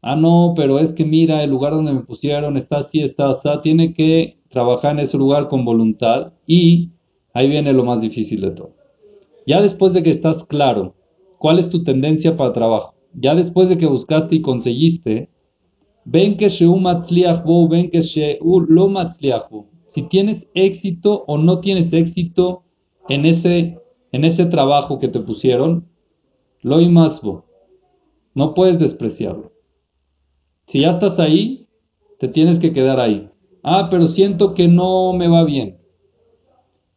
Ah, 0.03 0.17
no, 0.17 0.55
pero 0.57 0.79
es 0.79 0.93
que 0.93 1.05
mira, 1.05 1.43
el 1.43 1.50
lugar 1.50 1.73
donde 1.73 1.93
me 1.93 2.00
pusieron 2.00 2.57
está 2.57 2.79
así, 2.79 3.00
está 3.00 3.31
así. 3.31 3.49
Tiene 3.62 3.93
que 3.93 4.39
trabajar 4.49 4.93
en 4.93 5.00
ese 5.00 5.19
lugar 5.19 5.49
con 5.49 5.65
voluntad 5.65 6.33
y 6.47 6.91
ahí 7.35 7.49
viene 7.49 7.73
lo 7.73 7.85
más 7.85 8.00
difícil 8.00 8.41
de 8.43 8.50
todo. 8.53 8.71
Ya 9.47 9.61
después 9.61 9.93
de 9.93 10.03
que 10.03 10.11
estás 10.11 10.45
claro 10.47 10.95
¿Cuál 11.41 11.59
es 11.59 11.71
tu 11.71 11.83
tendencia 11.83 12.37
para 12.37 12.53
trabajo? 12.53 12.93
Ya 13.15 13.35
después 13.35 13.71
de 13.71 13.79
que 13.79 13.87
buscaste 13.87 14.37
y 14.37 14.43
conseguiste, 14.43 15.31
ven 16.11 16.37
que 16.37 16.49
ven 17.69 17.88
que 17.90 18.02
lo 18.69 18.88
Si 19.87 20.02
tienes 20.09 20.50
éxito 20.55 21.25
o 21.29 21.38
no 21.38 21.61
tienes 21.61 21.93
éxito 21.93 22.64
en 23.09 23.25
ese, 23.25 23.79
en 24.11 24.25
ese 24.25 24.47
trabajo 24.47 24.99
que 24.99 25.09
te 25.09 25.21
pusieron, 25.21 25.87
lo. 26.62 27.45
No 28.35 28.55
puedes 28.55 28.81
despreciarlo. 28.81 29.52
Si 30.67 30.81
ya 30.81 30.93
estás 30.93 31.21
ahí, 31.21 31.69
te 32.19 32.26
tienes 32.26 32.59
que 32.59 32.73
quedar 32.73 32.99
ahí. 32.99 33.31
Ah, 33.62 33.88
pero 33.90 34.07
siento 34.07 34.55
que 34.55 34.67
no 34.67 35.12
me 35.12 35.29
va 35.29 35.45
bien. 35.45 35.79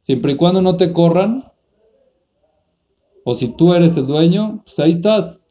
Siempre 0.02 0.34
y 0.34 0.38
cuando 0.38 0.62
no 0.62 0.76
te 0.76 0.92
corran, 0.92 1.52
o 3.26 3.36
si 3.36 3.56
tú 3.56 3.74
eres 3.74 3.96
el 3.96 4.08
dueño, 4.08 4.62
pues 4.64 4.80
ahí 4.80 4.92
estás. 4.94 5.48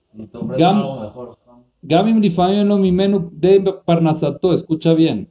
Gamim 1.83 2.21
no 2.65 2.79
mi 2.79 2.93
menú 2.93 3.31
de 3.33 3.61
Parnasato, 3.85 4.53
escucha 4.53 4.95
bien. 4.95 5.29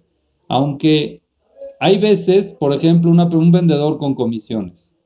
Aunque 0.50 1.22
hay 1.80 1.98
veces, 1.98 2.52
por 2.60 2.74
ejemplo, 2.74 3.10
un 3.10 3.52
vendedor 3.52 3.98
con 3.98 4.16
comisiones. 4.16 4.98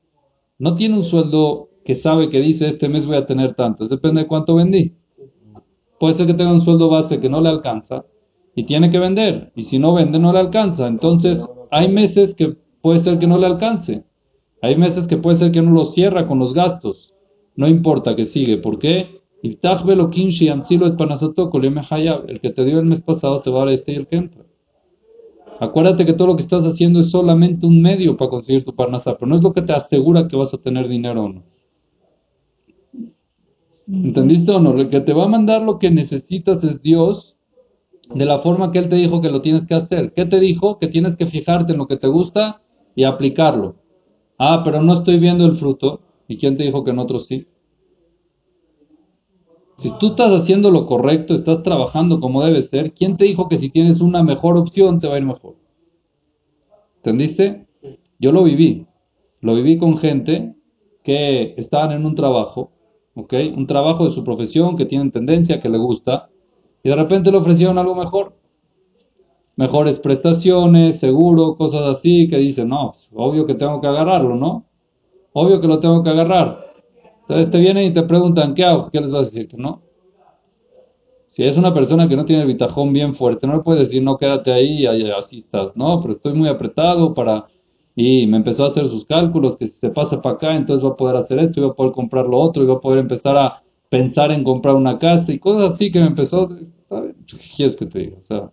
No 0.58 0.74
tiene 0.74 0.96
un 0.96 1.04
sueldo 1.04 1.68
que 1.84 1.94
sabe 1.94 2.28
que 2.28 2.40
dice 2.40 2.68
este 2.68 2.88
mes 2.88 3.06
voy 3.06 3.16
a 3.16 3.26
tener 3.26 3.54
tanto. 3.54 3.86
Depende 3.86 4.22
de 4.22 4.26
cuánto 4.26 4.56
vendí. 4.56 4.94
Puede 6.00 6.16
ser 6.16 6.26
que 6.26 6.34
tenga 6.34 6.52
un 6.52 6.62
sueldo 6.62 6.88
base 6.90 7.20
que 7.20 7.28
no 7.28 7.40
le 7.40 7.48
alcanza 7.48 8.04
y 8.54 8.64
tiene 8.64 8.90
que 8.90 8.98
vender. 8.98 9.52
Y 9.54 9.62
si 9.62 9.78
no 9.78 9.94
vende, 9.94 10.18
no 10.18 10.32
le 10.32 10.40
alcanza. 10.40 10.88
Entonces, 10.88 11.46
hay 11.70 11.88
meses 11.88 12.34
que 12.34 12.56
puede 12.82 13.02
ser 13.02 13.18
que 13.18 13.26
no 13.26 13.38
le 13.38 13.46
alcance. 13.46 14.04
Hay 14.62 14.76
meses 14.76 15.06
que 15.06 15.16
puede 15.16 15.36
ser 15.36 15.52
que 15.52 15.62
no 15.62 15.70
lo 15.70 15.84
cierra 15.84 16.26
con 16.26 16.38
los 16.40 16.54
gastos. 16.54 17.14
No 17.54 17.68
importa 17.68 18.16
que 18.16 18.26
sigue. 18.26 18.58
¿Por 18.58 18.78
qué? 18.78 19.15
El 22.26 22.40
que 22.40 22.50
te 22.50 22.64
dio 22.64 22.78
el 22.80 22.86
mes 22.86 23.02
pasado 23.02 23.40
te 23.40 23.50
va 23.50 23.62
a 23.62 23.64
dar 23.66 23.74
este 23.74 23.92
y 23.92 23.96
el 23.96 24.06
que 24.06 24.16
entra. 24.16 24.44
Acuérdate 25.58 26.04
que 26.04 26.12
todo 26.12 26.28
lo 26.28 26.36
que 26.36 26.42
estás 26.42 26.64
haciendo 26.64 27.00
es 27.00 27.10
solamente 27.10 27.66
un 27.66 27.80
medio 27.80 28.16
para 28.16 28.30
conseguir 28.30 28.64
tu 28.64 28.74
parnasa, 28.74 29.16
pero 29.18 29.28
no 29.28 29.36
es 29.36 29.42
lo 29.42 29.52
que 29.52 29.62
te 29.62 29.72
asegura 29.72 30.28
que 30.28 30.36
vas 30.36 30.52
a 30.52 30.58
tener 30.58 30.88
dinero 30.88 31.24
o 31.24 31.28
no. 31.28 31.42
¿Entendiste 33.88 34.50
o 34.52 34.60
no? 34.60 34.78
El 34.78 34.90
que 34.90 35.00
te 35.00 35.12
va 35.12 35.24
a 35.24 35.28
mandar 35.28 35.62
lo 35.62 35.78
que 35.78 35.90
necesitas 35.90 36.62
es 36.64 36.82
Dios 36.82 37.36
de 38.14 38.24
la 38.24 38.40
forma 38.40 38.72
que 38.72 38.80
Él 38.80 38.88
te 38.88 38.96
dijo 38.96 39.20
que 39.20 39.30
lo 39.30 39.40
tienes 39.40 39.66
que 39.66 39.74
hacer. 39.74 40.12
¿Qué 40.12 40.26
te 40.26 40.40
dijo? 40.40 40.78
Que 40.78 40.88
tienes 40.88 41.16
que 41.16 41.26
fijarte 41.26 41.72
en 41.72 41.78
lo 41.78 41.86
que 41.86 41.96
te 41.96 42.08
gusta 42.08 42.60
y 42.94 43.04
aplicarlo. 43.04 43.76
Ah, 44.38 44.62
pero 44.64 44.82
no 44.82 44.94
estoy 44.94 45.18
viendo 45.18 45.46
el 45.46 45.56
fruto. 45.56 46.00
¿Y 46.28 46.36
quién 46.36 46.56
te 46.56 46.64
dijo 46.64 46.84
que 46.84 46.90
en 46.90 46.98
otros 46.98 47.26
sí? 47.26 47.46
Si 49.78 49.90
tú 49.98 50.08
estás 50.08 50.32
haciendo 50.32 50.70
lo 50.70 50.86
correcto, 50.86 51.34
estás 51.34 51.62
trabajando 51.62 52.18
como 52.18 52.42
debe 52.42 52.62
ser, 52.62 52.92
¿quién 52.92 53.16
te 53.16 53.24
dijo 53.24 53.48
que 53.48 53.58
si 53.58 53.68
tienes 53.68 54.00
una 54.00 54.22
mejor 54.22 54.56
opción 54.56 55.00
te 55.00 55.06
va 55.06 55.16
a 55.16 55.18
ir 55.18 55.24
mejor? 55.24 55.56
¿Entendiste? 56.96 57.66
Yo 58.18 58.32
lo 58.32 58.42
viví. 58.42 58.86
Lo 59.42 59.54
viví 59.54 59.76
con 59.76 59.98
gente 59.98 60.56
que 61.04 61.54
estaban 61.58 61.92
en 61.92 62.06
un 62.06 62.14
trabajo, 62.14 62.72
¿ok? 63.14 63.34
Un 63.54 63.66
trabajo 63.66 64.08
de 64.08 64.14
su 64.14 64.24
profesión, 64.24 64.76
que 64.76 64.86
tienen 64.86 65.12
tendencia, 65.12 65.60
que 65.60 65.68
le 65.68 65.78
gusta, 65.78 66.30
y 66.82 66.88
de 66.88 66.96
repente 66.96 67.30
le 67.30 67.36
ofrecieron 67.36 67.76
algo 67.78 67.94
mejor. 67.94 68.34
Mejores 69.56 70.00
prestaciones, 70.00 70.98
seguro, 70.98 71.56
cosas 71.56 71.96
así, 71.96 72.28
que 72.28 72.38
dicen, 72.38 72.68
no, 72.68 72.92
pues, 72.92 73.10
obvio 73.14 73.46
que 73.46 73.54
tengo 73.54 73.80
que 73.80 73.86
agarrarlo, 73.86 74.36
¿no? 74.36 74.64
Obvio 75.32 75.60
que 75.60 75.68
lo 75.68 75.80
tengo 75.80 76.02
que 76.02 76.10
agarrar. 76.10 76.65
Entonces 77.28 77.50
te 77.50 77.58
vienen 77.58 77.90
y 77.90 77.94
te 77.94 78.02
preguntan, 78.04 78.54
¿qué 78.54 78.64
hago? 78.64 78.88
¿Qué 78.90 79.00
les 79.00 79.10
vas 79.10 79.22
a 79.22 79.30
decir? 79.30 79.48
No. 79.58 79.82
Si 81.30 81.42
es 81.42 81.56
una 81.56 81.74
persona 81.74 82.08
que 82.08 82.16
no 82.16 82.24
tiene 82.24 82.42
el 82.42 82.48
bitajón 82.48 82.92
bien 82.92 83.14
fuerte, 83.14 83.46
no 83.46 83.56
le 83.56 83.62
puedes 83.62 83.86
decir, 83.86 84.02
no, 84.02 84.16
quédate 84.16 84.52
ahí 84.52 84.86
y 84.86 85.10
así 85.10 85.38
estás. 85.38 85.76
No, 85.76 86.00
pero 86.00 86.14
estoy 86.14 86.32
muy 86.32 86.48
apretado 86.48 87.12
para... 87.12 87.46
Y 87.94 88.26
me 88.26 88.36
empezó 88.36 88.64
a 88.64 88.68
hacer 88.68 88.88
sus 88.88 89.06
cálculos, 89.06 89.56
que 89.56 89.66
si 89.66 89.74
se 89.74 89.90
pasa 89.90 90.20
para 90.22 90.36
acá, 90.36 90.54
entonces 90.54 90.84
va 90.84 90.90
a 90.90 90.96
poder 90.96 91.16
hacer 91.16 91.38
esto, 91.38 91.60
y 91.60 91.64
va 91.64 91.70
a 91.70 91.74
poder 91.74 91.92
comprar 91.92 92.26
lo 92.26 92.38
otro, 92.38 92.62
y 92.62 92.66
va 92.66 92.74
a 92.74 92.80
poder 92.80 93.00
empezar 93.00 93.36
a 93.36 93.62
pensar 93.88 94.30
en 94.30 94.44
comprar 94.44 94.74
una 94.74 94.98
casa 94.98 95.32
y 95.32 95.38
cosas 95.38 95.72
así 95.72 95.90
que 95.90 96.00
me 96.00 96.06
empezó... 96.06 96.48
¿Qué 96.48 97.36
quieres 97.56 97.74
que 97.74 97.86
te 97.86 97.98
diga? 97.98 98.18
O 98.18 98.24
sea, 98.24 98.50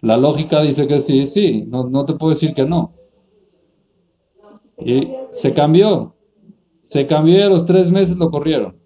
la 0.00 0.16
lógica 0.16 0.62
dice 0.62 0.86
que 0.86 1.00
sí, 1.00 1.26
sí, 1.26 1.64
no, 1.66 1.88
no 1.88 2.04
te 2.04 2.14
puedo 2.14 2.32
decir 2.32 2.54
que 2.54 2.64
no. 2.64 2.92
Y 4.78 5.08
se 5.30 5.52
cambió. 5.52 6.15
Se 6.88 7.06
cambió 7.06 7.38
y 7.38 7.42
a 7.42 7.48
los 7.48 7.66
tres 7.66 7.90
meses 7.90 8.16
lo 8.16 8.30
corrieron. 8.30 8.76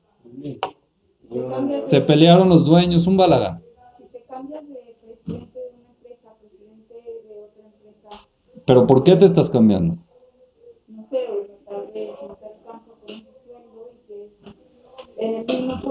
Se 1.89 2.01
pelearon 2.01 2.49
los 2.49 2.65
dueños, 2.65 3.07
un 3.07 3.17
balagán. 3.17 3.63
¿Pero 8.67 8.87
por 8.87 9.05
qué 9.05 9.17
te 9.17 9.27
estás 9.27 9.51
cambiando? 9.51 9.99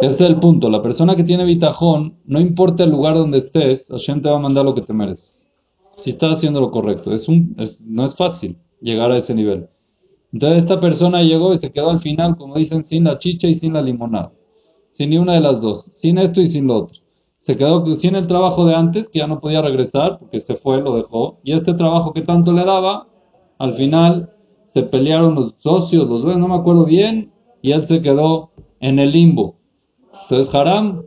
Ese 0.02 0.15
es 0.15 0.22
el 0.22 0.39
punto. 0.39 0.69
La 0.69 0.82
persona 0.82 1.15
que 1.15 1.24
tiene 1.24 1.45
bitajón, 1.45 2.17
no 2.26 2.39
importa 2.39 2.84
el 2.84 2.91
lugar 2.91 3.15
donde 3.15 3.39
estés, 3.39 3.88
Hashem 3.89 4.22
te 4.22 4.30
va 4.30 4.38
a 4.38 4.39
mandar 4.39 4.65
lo 4.65 4.74
que 4.74 4.82
te 4.82 4.93
mereces. 4.93 5.52
Si 6.00 6.12
estás 6.12 6.36
haciendo 6.36 6.62
lo 6.62 6.72
correcto. 6.72 7.13
Es 7.13 7.28
un, 7.28 7.56
no 7.86 8.06
es 8.06 8.15
fácil 8.15 8.58
llegar 8.82 9.12
a 9.12 9.17
ese 9.17 9.36
nivel. 9.36 9.69
Entonces 10.32 10.63
esta 10.63 10.80
persona 10.80 11.24
llegó 11.24 11.54
y 11.54 11.60
se 11.60 11.72
quedó 11.72 11.89
al 11.89 12.00
final, 12.00 12.38
como 12.38 12.56
dicen, 12.56 12.84
sin 12.84 13.06
la 13.06 13.18
chicha 13.18 13.48
y 13.48 13.56
sin 13.56 13.74
la 13.74 13.82
limonada. 13.82 14.32
Sin 14.92 15.10
ni 15.10 15.18
una 15.18 15.34
de 15.34 15.39
las 15.42 15.62
dos. 15.62 15.89
Sin 15.94 16.18
esto 16.18 16.42
y 16.42 16.50
sin 16.50 16.68
lo 16.68 16.78
otro. 16.78 17.00
Se 17.42 17.58
quedó 17.58 17.86
sin 17.96 18.15
el 18.15 18.28
trabajo 18.28 18.65
de 18.65 18.76
antes, 18.76 19.10
que 19.10 19.20
ya 19.20 19.28
no 19.28 19.39
podía 19.39 19.62
regresar, 19.62 20.20
porque 20.20 20.39
se 20.39 20.56
fue, 20.56 20.82
lo 20.82 20.96
dejó. 20.96 21.39
Y 21.44 21.54
este 21.54 21.74
trabajo 21.74 22.13
que 22.13 22.22
tanto 22.22 22.52
le 22.52 22.63
daba, 22.63 23.08
al 23.58 23.74
final 23.74 24.34
se 24.68 24.84
pelearon 24.84 25.36
los 25.36 25.56
socios, 25.58 26.08
los 26.08 26.22
dueños, 26.22 26.42
no 26.42 26.48
me 26.48 26.60
acuerdo 26.60 26.86
bien, 26.86 27.32
y 27.62 27.72
él 27.72 27.88
se 27.88 28.02
quedó 28.02 28.52
en 28.80 29.00
el 29.00 29.12
limbo. 29.12 29.56
Entonces, 30.24 30.54
Haram, 30.54 31.04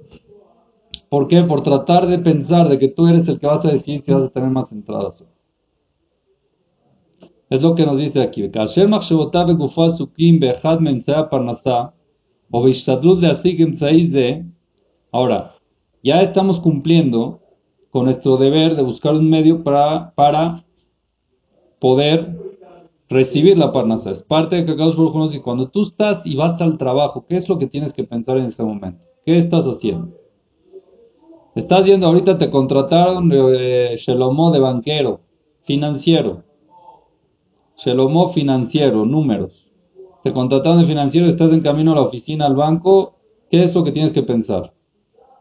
¿por 1.09 1.29
qué? 1.29 1.43
Por 1.43 1.63
tratar 1.63 2.09
de 2.09 2.19
pensar 2.19 2.69
de 2.69 2.79
que 2.79 2.89
tú 2.89 3.07
eres 3.07 3.29
el 3.29 3.39
que 3.39 3.47
vas 3.47 3.65
a 3.65 3.71
decir 3.71 4.03
si 4.03 4.13
vas 4.13 4.25
a 4.25 4.31
tener 4.31 4.51
más 4.51 4.73
entradas. 4.73 5.29
Es 7.53 7.61
lo 7.61 7.75
que 7.75 7.85
nos 7.85 7.99
dice 7.99 8.23
aquí. 8.23 8.51
Ahora, 15.13 15.55
ya 16.03 16.23
estamos 16.23 16.61
cumpliendo 16.61 17.41
con 17.91 18.07
nuestro 18.07 18.39
deber 18.39 18.75
de 18.75 18.83
buscar 18.83 19.13
un 19.13 19.29
medio 19.29 19.63
para, 19.63 20.15
para 20.15 20.65
poder 21.79 22.39
recibir 23.11 23.59
la 23.59 23.71
parnasa. 23.71 24.13
Es 24.13 24.23
parte 24.23 24.57
de 24.57 24.65
que 24.65 25.37
y 25.37 25.41
Cuando 25.41 25.69
tú 25.69 25.83
estás 25.83 26.25
y 26.25 26.35
vas 26.35 26.59
al 26.59 26.79
trabajo, 26.79 27.27
¿qué 27.29 27.37
es 27.37 27.47
lo 27.51 27.59
que 27.59 27.67
tienes 27.67 27.93
que 27.93 28.05
pensar 28.05 28.39
en 28.39 28.47
ese 28.47 28.65
momento? 28.65 29.05
¿Qué 29.27 29.35
estás 29.35 29.67
haciendo? 29.67 30.09
Estás 31.55 31.85
yendo, 31.85 32.07
ahorita 32.07 32.39
te 32.39 32.49
contrataron 32.49 33.31
eh, 33.31 33.97
Shelomó 33.99 34.53
de 34.53 34.59
banquero, 34.59 35.21
financiero. 35.61 36.45
Shelomó 37.85 38.33
financiero, 38.33 39.05
números. 39.05 39.73
Te 40.23 40.33
contrataron 40.33 40.83
de 40.83 40.87
financiero, 40.87 41.27
estás 41.27 41.53
en 41.53 41.63
camino 41.63 41.93
a 41.93 41.97
la 41.97 42.03
oficina, 42.03 42.47
al 42.47 42.55
banco. 42.55 43.17
¿Qué 43.51 43.65
es 43.65 43.75
lo 43.75 43.83
que 43.83 43.91
tienes 43.91 44.13
que 44.13 44.23
pensar? 44.23 44.73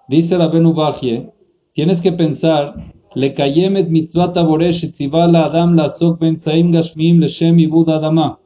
Dice 0.08 0.38
la 0.38 0.48
Benubajie, 0.48 1.30
tienes 1.74 2.02
que 2.02 2.12
pensar, 2.12 2.94
le 3.14 3.34
kayemet 3.36 3.90
mitzvata 3.90 4.42
adam 4.42 5.76
la 5.76 5.90
sok 5.90 6.20
ben 6.20 6.36
saim 6.36 6.72
gashmim 6.72 7.20
leshem 7.20 7.60
ibud 7.60 7.90
adama. 7.90 8.40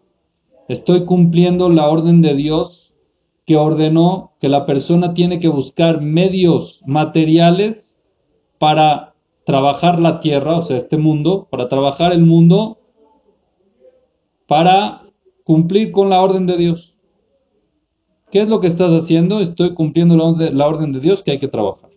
Estoy 0.68 1.06
cumpliendo 1.06 1.70
la 1.70 1.88
orden 1.88 2.22
de 2.22 2.36
Dios 2.36 2.94
que 3.46 3.56
ordenó 3.56 4.34
que 4.42 4.50
la 4.50 4.66
persona 4.66 5.14
tiene 5.14 5.40
que 5.40 5.48
buscar 5.48 6.02
medios 6.02 6.82
materiales 6.86 8.02
para 8.60 9.14
trabajar 9.46 10.00
la 10.00 10.20
tierra, 10.20 10.58
o 10.58 10.62
sea, 10.64 10.78
este 10.78 10.98
mundo, 10.98 11.48
para 11.50 11.70
trabajar 11.70 12.12
el 12.12 12.24
mundo, 12.24 12.80
para 14.48 15.04
cumplir 15.44 15.92
con 15.92 16.10
la 16.10 16.22
orden 16.22 16.46
de 16.46 16.58
Dios. 16.58 16.96
¿Qué 18.32 18.42
es 18.42 18.50
lo 18.50 18.60
que 18.60 18.68
estás 18.68 18.92
haciendo? 18.92 19.40
Estoy 19.40 19.74
cumpliendo 19.74 20.16
la 20.16 20.68
orden 20.68 20.92
de 20.92 21.00
Dios 21.00 21.24
que 21.24 21.32
hay 21.32 21.40
que 21.40 21.48
trabajar. 21.48 21.90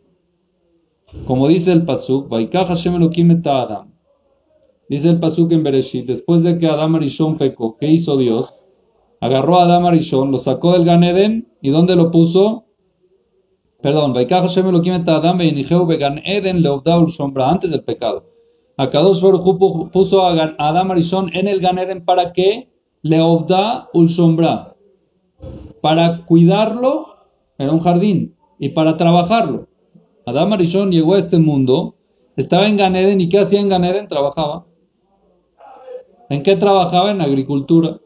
Como 1.27 1.49
dice 1.49 1.73
el 1.73 1.85
Pasuk, 1.85 2.29
Adam. 3.63 3.93
Dice 4.89 5.09
el 5.09 5.21
Pasuk 5.21 5.53
en 5.53 5.63
Bereshit, 5.63 6.07
después 6.07 6.43
de 6.43 6.59
que 6.59 6.67
Adam 6.67 6.95
Arishon 6.95 7.37
pecó, 7.39 7.77
¿qué 7.79 7.91
hizo 7.91 8.17
Dios? 8.17 8.55
Agarró 9.21 9.59
a 9.59 9.65
Adam 9.65 9.87
Arishon, 9.87 10.31
lo 10.31 10.39
sacó 10.39 10.73
del 10.73 10.85
Ganeden 10.85 11.49
y 11.61 11.71
¿dónde 11.71 11.97
lo 11.97 12.11
puso? 12.11 12.65
Perdón, 13.83 14.13
Adam 15.17 15.41
Eden 16.25 16.63
antes 17.51 17.71
del 17.71 17.85
pecado. 17.85 18.28
Puso 18.79 20.23
a 20.23 20.55
Adam 20.59 20.93
en 21.33 21.49
el 21.49 21.61
Ganeden 21.61 22.05
para 22.05 22.33
qué? 22.33 22.69
Leovda 23.03 23.89
ul 23.93 24.09
Sombra. 24.09 24.77
Para 25.81 26.25
cuidarlo, 26.27 27.17
era 27.59 27.73
un 27.73 27.81
jardín, 27.81 28.37
y 28.59 28.69
para 28.69 28.97
trabajarlo. 28.97 29.67
Adam 30.27 30.53
Arishon 30.53 30.93
llegó 30.93 31.15
a 31.15 31.19
este 31.19 31.39
mundo, 31.39 31.97
estaba 32.37 32.69
en 32.69 32.77
Ganeden 32.77 33.21
y 33.21 33.29
¿qué 33.29 33.39
hacía 33.39 33.61
en 33.61 33.69
Ganeden? 33.69 34.07
Trabajaba. 34.07 34.67
¿En 36.29 36.43
qué 36.45 36.55
trabajaba? 36.57 37.11
En 37.11 37.21
agricultura. 37.21 37.99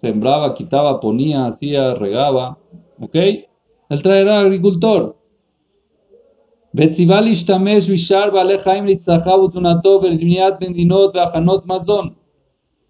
Sembraba, 0.00 0.54
quitaba, 0.54 1.00
ponía, 1.00 1.46
hacía, 1.46 1.94
regaba. 1.94 2.58
¿Ok? 3.00 3.14
Él 3.14 4.02
era 4.04 4.40
agricultor. 4.40 5.16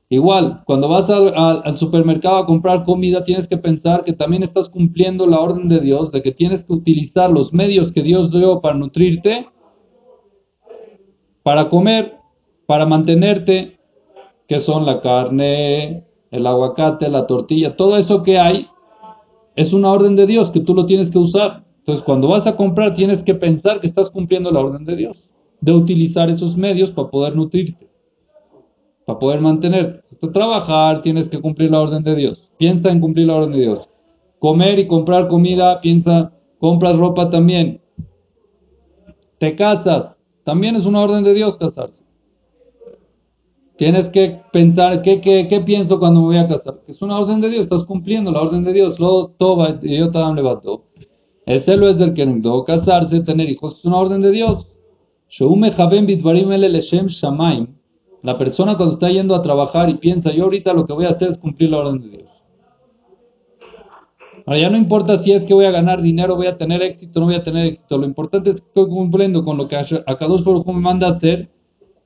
Igual, 0.08 0.64
cuando 0.64 0.88
vas 0.88 1.08
al, 1.08 1.78
supermercado 1.78 2.38
a 2.38 2.46
comprar 2.46 2.82
comida, 2.82 3.24
tienes 3.24 3.46
que 3.46 3.56
pensar 3.56 4.02
que 4.02 4.12
también 4.12 4.42
estás 4.42 4.68
cumpliendo 4.70 5.24
la 5.28 5.38
orden 5.38 5.68
de 5.68 5.78
Dios, 5.78 6.10
de 6.10 6.20
que 6.20 6.32
tienes 6.32 6.66
que 6.66 6.72
utilizar 6.72 7.30
los 7.30 7.52
medios 7.52 7.92
que 7.92 8.02
Dios 8.02 8.32
dio 8.32 8.60
para 8.60 8.74
nutrirte, 8.74 9.46
para 11.44 11.68
comer, 11.68 12.16
para 12.66 12.86
mantenerte, 12.86 13.78
que 14.48 14.58
son 14.58 14.84
la 14.84 15.00
carne, 15.00 16.04
el 16.32 16.44
aguacate, 16.44 17.08
la 17.08 17.28
tortilla, 17.28 17.76
todo 17.76 17.96
eso 17.96 18.24
que 18.24 18.36
hay, 18.36 18.66
es 19.54 19.72
una 19.72 19.92
orden 19.92 20.16
de 20.16 20.26
Dios 20.26 20.50
que 20.50 20.58
tú 20.58 20.74
lo 20.74 20.86
tienes 20.86 21.12
que 21.12 21.18
usar. 21.18 21.65
Entonces, 21.86 22.04
cuando 22.04 22.28
vas 22.28 22.46
a 22.46 22.56
comprar, 22.56 22.96
tienes 22.96 23.22
que 23.22 23.34
pensar 23.34 23.78
que 23.78 23.86
estás 23.86 24.10
cumpliendo 24.10 24.50
la 24.50 24.60
orden 24.60 24.84
de 24.84 24.96
Dios, 24.96 25.30
de 25.60 25.72
utilizar 25.72 26.28
esos 26.28 26.56
medios 26.56 26.90
para 26.90 27.10
poder 27.10 27.36
nutrirte 27.36 27.86
para 29.06 29.18
poder 29.18 29.40
mantener. 29.40 30.02
Trabajar, 30.32 31.02
tienes 31.02 31.28
que 31.30 31.40
cumplir 31.40 31.70
la 31.70 31.80
orden 31.80 32.02
de 32.02 32.14
Dios. 32.16 32.50
Piensa 32.58 32.90
en 32.90 33.00
cumplir 33.00 33.28
la 33.28 33.36
orden 33.36 33.52
de 33.52 33.60
Dios. 33.60 33.88
Comer 34.38 34.78
y 34.78 34.86
comprar 34.86 35.28
comida, 35.28 35.80
piensa, 35.80 36.32
compras 36.58 36.98
ropa 36.98 37.30
también. 37.30 37.80
Te 39.38 39.54
casas, 39.54 40.20
también 40.44 40.74
es 40.76 40.84
una 40.84 41.00
orden 41.00 41.22
de 41.22 41.34
Dios 41.34 41.56
casarse. 41.56 42.04
Tienes 43.76 44.08
que 44.08 44.40
pensar, 44.52 45.02
¿qué, 45.02 45.20
qué, 45.20 45.46
qué 45.48 45.60
pienso 45.60 45.98
cuando 45.98 46.20
me 46.20 46.26
voy 46.26 46.38
a 46.38 46.48
casar? 46.48 46.80
Es 46.88 47.00
una 47.02 47.18
orden 47.18 47.40
de 47.40 47.50
Dios, 47.50 47.64
estás 47.64 47.84
cumpliendo 47.84 48.32
la 48.32 48.40
orden 48.40 48.64
de 48.64 48.72
Dios. 48.72 48.98
Lo 48.98 49.28
toba, 49.28 49.78
yo 49.82 50.10
te 50.10 50.18
levanto. 50.18 50.85
Ese 51.46 51.76
lo 51.76 51.88
es 51.88 51.96
del 51.96 52.12
que 52.12 52.26
no 52.26 52.64
casarse, 52.64 53.20
tener 53.20 53.48
hijos, 53.48 53.78
es 53.78 53.84
una 53.84 53.98
orden 53.98 54.20
de 54.20 54.32
Dios. 54.32 54.76
La 58.22 58.38
persona 58.38 58.76
cuando 58.76 58.94
está 58.94 59.08
yendo 59.10 59.34
a 59.34 59.42
trabajar 59.42 59.88
y 59.88 59.94
piensa, 59.94 60.32
yo 60.32 60.44
ahorita 60.44 60.72
lo 60.72 60.86
que 60.86 60.92
voy 60.92 61.04
a 61.04 61.10
hacer 61.10 61.30
es 61.30 61.38
cumplir 61.38 61.70
la 61.70 61.78
orden 61.78 62.00
de 62.00 62.08
Dios. 62.08 62.30
Ahora 64.44 64.60
ya 64.60 64.70
no 64.70 64.76
importa 64.76 65.22
si 65.22 65.32
es 65.32 65.44
que 65.44 65.54
voy 65.54 65.66
a 65.66 65.70
ganar 65.70 66.02
dinero, 66.02 66.34
voy 66.34 66.48
a 66.48 66.56
tener 66.56 66.82
éxito, 66.82 67.20
no 67.20 67.26
voy 67.26 67.36
a 67.36 67.44
tener 67.44 67.66
éxito. 67.66 67.98
Lo 67.98 68.06
importante 68.06 68.50
es 68.50 68.56
que 68.56 68.66
estoy 68.66 68.88
cumpliendo 68.88 69.44
con 69.44 69.56
lo 69.56 69.68
que 69.68 69.76
Akadosh 69.76 70.44
Baruj 70.44 70.66
me 70.66 70.80
manda 70.80 71.06
a 71.06 71.10
hacer. 71.10 71.48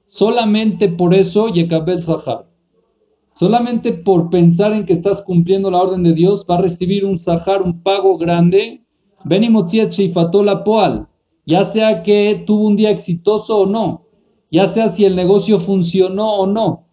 Solamente 0.04 0.88
por 0.88 1.14
eso 1.14 1.48
Yekabel 1.48 2.02
Sahar. 2.02 2.46
Solamente 3.34 3.92
por 3.92 4.28
pensar 4.28 4.72
en 4.72 4.84
que 4.84 4.94
estás 4.94 5.22
cumpliendo 5.22 5.70
la 5.70 5.82
orden 5.82 6.02
de 6.02 6.14
Dios, 6.14 6.44
va 6.48 6.56
a 6.56 6.62
recibir 6.62 7.04
un 7.04 7.18
Sahar, 7.18 7.62
un 7.62 7.82
pago 7.82 8.18
grande. 8.18 8.84
Benimotziet 9.24 9.90
Sheifatola 9.90 10.64
Poal. 10.64 11.06
Ya 11.46 11.72
sea 11.72 12.02
que 12.02 12.44
tuvo 12.46 12.66
un 12.66 12.76
día 12.76 12.90
exitoso 12.90 13.60
o 13.60 13.66
no 13.66 14.10
ya 14.50 14.68
sea 14.68 14.92
si 14.92 15.04
el 15.04 15.16
negocio 15.16 15.60
funcionó 15.60 16.34
o 16.34 16.46
no. 16.46 16.86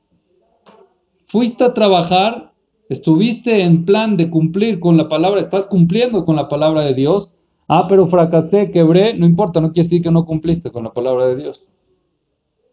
Fuiste 1.25 1.63
a 1.63 1.73
trabajar, 1.73 2.53
estuviste 2.87 3.63
en 3.63 3.85
plan 3.85 4.15
de 4.15 4.29
cumplir 4.29 4.79
con 4.79 4.95
la 4.95 5.09
palabra, 5.09 5.41
estás 5.41 5.65
cumpliendo 5.65 6.23
con 6.23 6.35
la 6.35 6.47
palabra 6.47 6.81
de 6.81 6.93
Dios. 6.93 7.35
Ah, 7.67 7.87
pero 7.89 8.07
fracasé, 8.07 8.71
quebré, 8.71 9.13
no 9.15 9.25
importa, 9.25 9.59
no 9.59 9.71
quiere 9.71 9.89
decir 9.89 10.01
que 10.01 10.11
no 10.11 10.25
cumpliste 10.25 10.71
con 10.71 10.83
la 10.83 10.93
palabra 10.93 11.27
de 11.27 11.35
Dios. 11.35 11.65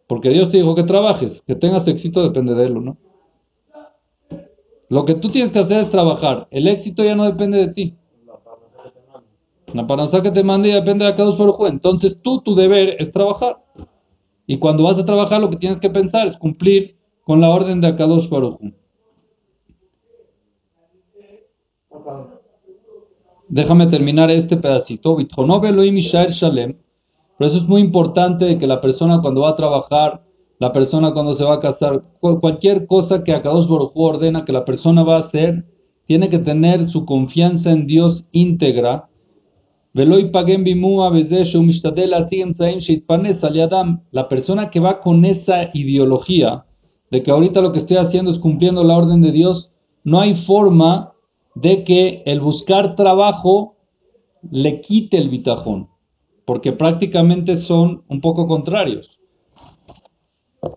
Porque 0.07 0.29
Dios 0.29 0.53
te 0.53 0.59
dijo 0.59 0.75
que 0.75 0.85
trabajes, 0.85 1.43
que 1.47 1.57
tengas 1.57 1.89
éxito 1.89 2.23
depende 2.23 2.55
de 2.55 2.67
él, 2.67 2.85
¿no? 2.85 2.97
Lo 4.91 5.05
que 5.07 5.15
tú 5.15 5.31
tienes 5.31 5.51
que 5.51 5.59
hacer 5.59 5.85
es 5.85 5.91
trabajar. 5.91 6.47
El 6.51 6.69
éxito 6.69 7.03
ya 7.03 7.17
no 7.17 7.25
depende 7.25 7.59
de 7.59 7.73
ti. 7.73 7.97
La 9.75 9.89
panza 9.89 10.23
que 10.23 10.31
te 10.31 10.45
mande 10.45 10.69
ya 10.69 10.77
depende 10.77 11.05
de 11.05 11.17
cada 11.17 11.31
uno. 11.31 11.67
Entonces 11.67 12.21
tú, 12.23 12.41
tu 12.43 12.55
deber 12.55 12.95
es 13.01 13.13
trabajar. 13.13 13.57
Y 14.47 14.59
cuando 14.59 14.85
vas 14.85 14.99
a 14.99 15.05
trabajar, 15.05 15.41
lo 15.41 15.51
que 15.51 15.57
tienes 15.57 15.81
que 15.81 15.91
pensar 15.91 16.29
es 16.29 16.37
cumplir 16.37 16.97
con 17.25 17.41
la 17.41 17.51
orden 17.51 17.81
de 17.81 17.89
Akadosh 17.89 18.29
Baruch 18.29 18.61
Déjame 23.49 23.89
terminar 23.89 24.31
este 24.31 24.57
pedacito. 24.57 25.17
Shalem. 25.19 26.79
Por 27.37 27.47
eso 27.49 27.57
es 27.57 27.69
muy 27.69 27.81
importante 27.81 28.57
que 28.59 28.67
la 28.69 28.81
persona 28.81 29.21
cuando 29.21 29.41
va 29.41 29.51
a 29.51 29.57
trabajar, 29.57 30.23
la 30.61 30.73
persona 30.73 31.13
cuando 31.13 31.35
se 31.35 31.43
va 31.43 31.55
a 31.55 31.61
casar, 31.61 32.01
cualquier 32.21 32.87
cosa 32.87 33.25
que 33.25 33.33
Akadosh 33.33 33.69
Baruch 33.69 33.91
ordena 33.97 34.45
que 34.45 34.53
la 34.53 34.65
persona 34.65 35.03
va 35.03 35.17
a 35.17 35.21
hacer, 35.21 35.65
tiene 36.07 36.31
que 36.31 36.39
tener 36.39 36.89
su 36.89 37.05
confianza 37.05 37.73
en 37.73 37.87
Dios 37.87 38.29
íntegra 38.31 39.09
la 44.11 44.29
persona 44.29 44.71
que 44.71 44.81
va 44.81 45.01
con 45.01 45.25
esa 45.25 45.71
ideología 45.73 46.65
de 47.13 47.23
que 47.23 47.31
ahorita 47.31 47.61
lo 47.61 47.73
que 47.73 47.79
estoy 47.79 47.99
haciendo 47.99 48.33
es 48.33 48.39
cumpliendo 48.39 48.83
la 48.83 48.97
orden 48.97 49.23
de 49.23 49.31
Dios, 49.31 49.71
no 50.03 50.19
hay 50.19 50.35
forma 50.35 51.13
de 51.55 51.85
que 51.85 52.25
el 52.27 52.41
buscar 52.41 52.97
trabajo 52.97 53.77
le 54.51 54.81
quite 54.81 55.17
el 55.17 55.29
bitajón, 55.29 55.89
porque 56.45 56.73
prácticamente 56.73 57.57
son 57.57 58.03
un 58.09 58.21
poco 58.21 58.49
contrarios. 58.49 59.21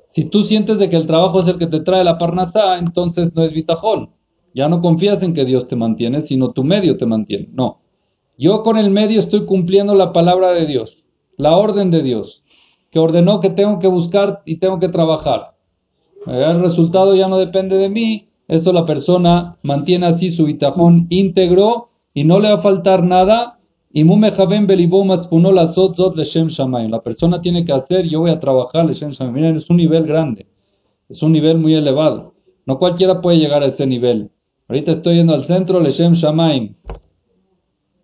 Si 0.10 0.26
tú 0.26 0.44
sientes 0.44 0.78
de 0.78 0.92
que 0.92 0.96
el 0.96 1.08
trabajo 1.08 1.40
es 1.40 1.48
el 1.48 1.58
que 1.58 1.66
te 1.66 1.80
trae 1.80 2.04
la 2.04 2.20
parnasá, 2.20 2.78
entonces 2.78 3.36
no 3.36 3.44
es 3.44 3.52
bitajón. 3.52 4.12
Ya 4.54 4.70
no 4.70 4.80
confías 4.80 5.24
en 5.24 5.34
que 5.34 5.44
Dios 5.44 5.68
te 5.68 5.76
mantiene, 5.76 6.22
sino 6.22 6.52
tu 6.52 6.64
medio 6.64 6.98
te 6.98 7.08
mantiene. 7.08 7.48
No. 7.54 7.87
Yo 8.38 8.62
con 8.62 8.78
el 8.78 8.92
medio 8.92 9.20
estoy 9.20 9.46
cumpliendo 9.46 9.96
la 9.96 10.14
palabra 10.14 10.54
de 10.54 10.68
Dios, 10.68 11.06
la 11.38 11.58
orden 11.58 11.90
de 11.90 12.04
Dios, 12.04 12.44
que 12.92 13.00
ordenó 13.00 13.40
que 13.42 13.50
tengo 13.50 13.80
que 13.80 13.88
buscar 13.88 14.44
y 14.46 14.58
tengo 14.58 14.80
que 14.80 14.90
trabajar. 14.90 15.56
El 16.28 16.62
resultado 16.62 17.16
ya 17.16 17.28
no 17.28 17.40
depende 17.40 17.78
de 17.78 17.90
mí. 17.90 18.28
Esto 18.48 18.72
la 18.74 18.86
persona 18.86 19.58
mantiene 19.64 20.06
así 20.06 20.30
su 20.30 20.46
bitajón 20.46 21.08
íntegro 21.10 21.90
y 22.14 22.24
no 22.26 22.40
le 22.40 22.50
va 22.50 22.56
a 22.56 22.62
faltar 22.62 23.04
nada. 23.04 23.60
Y 23.92 24.04
la 24.04 24.22
persona 27.02 27.42
tiene 27.42 27.66
que 27.66 27.74
hacer, 27.74 28.08
yo 28.08 28.20
voy 28.20 28.30
a 28.30 28.40
trabajar. 28.40 28.86
Miren, 29.32 29.56
es 29.56 29.70
un 29.70 29.78
nivel 29.78 30.06
grande, 30.06 30.46
es 31.10 31.24
un 31.24 31.32
nivel 31.32 31.58
muy 31.58 31.74
elevado. 31.74 32.36
No 32.68 32.78
cualquiera 32.78 33.20
puede 33.20 33.40
llegar 33.40 33.64
a 33.64 33.68
ese 33.68 33.88
nivel. 33.88 34.30
Ahorita 34.68 34.92
estoy 34.92 35.16
yendo 35.16 35.34
al 35.34 35.46
centro 35.46 35.80
leshem 35.80 36.14
shamayim. 36.14 36.76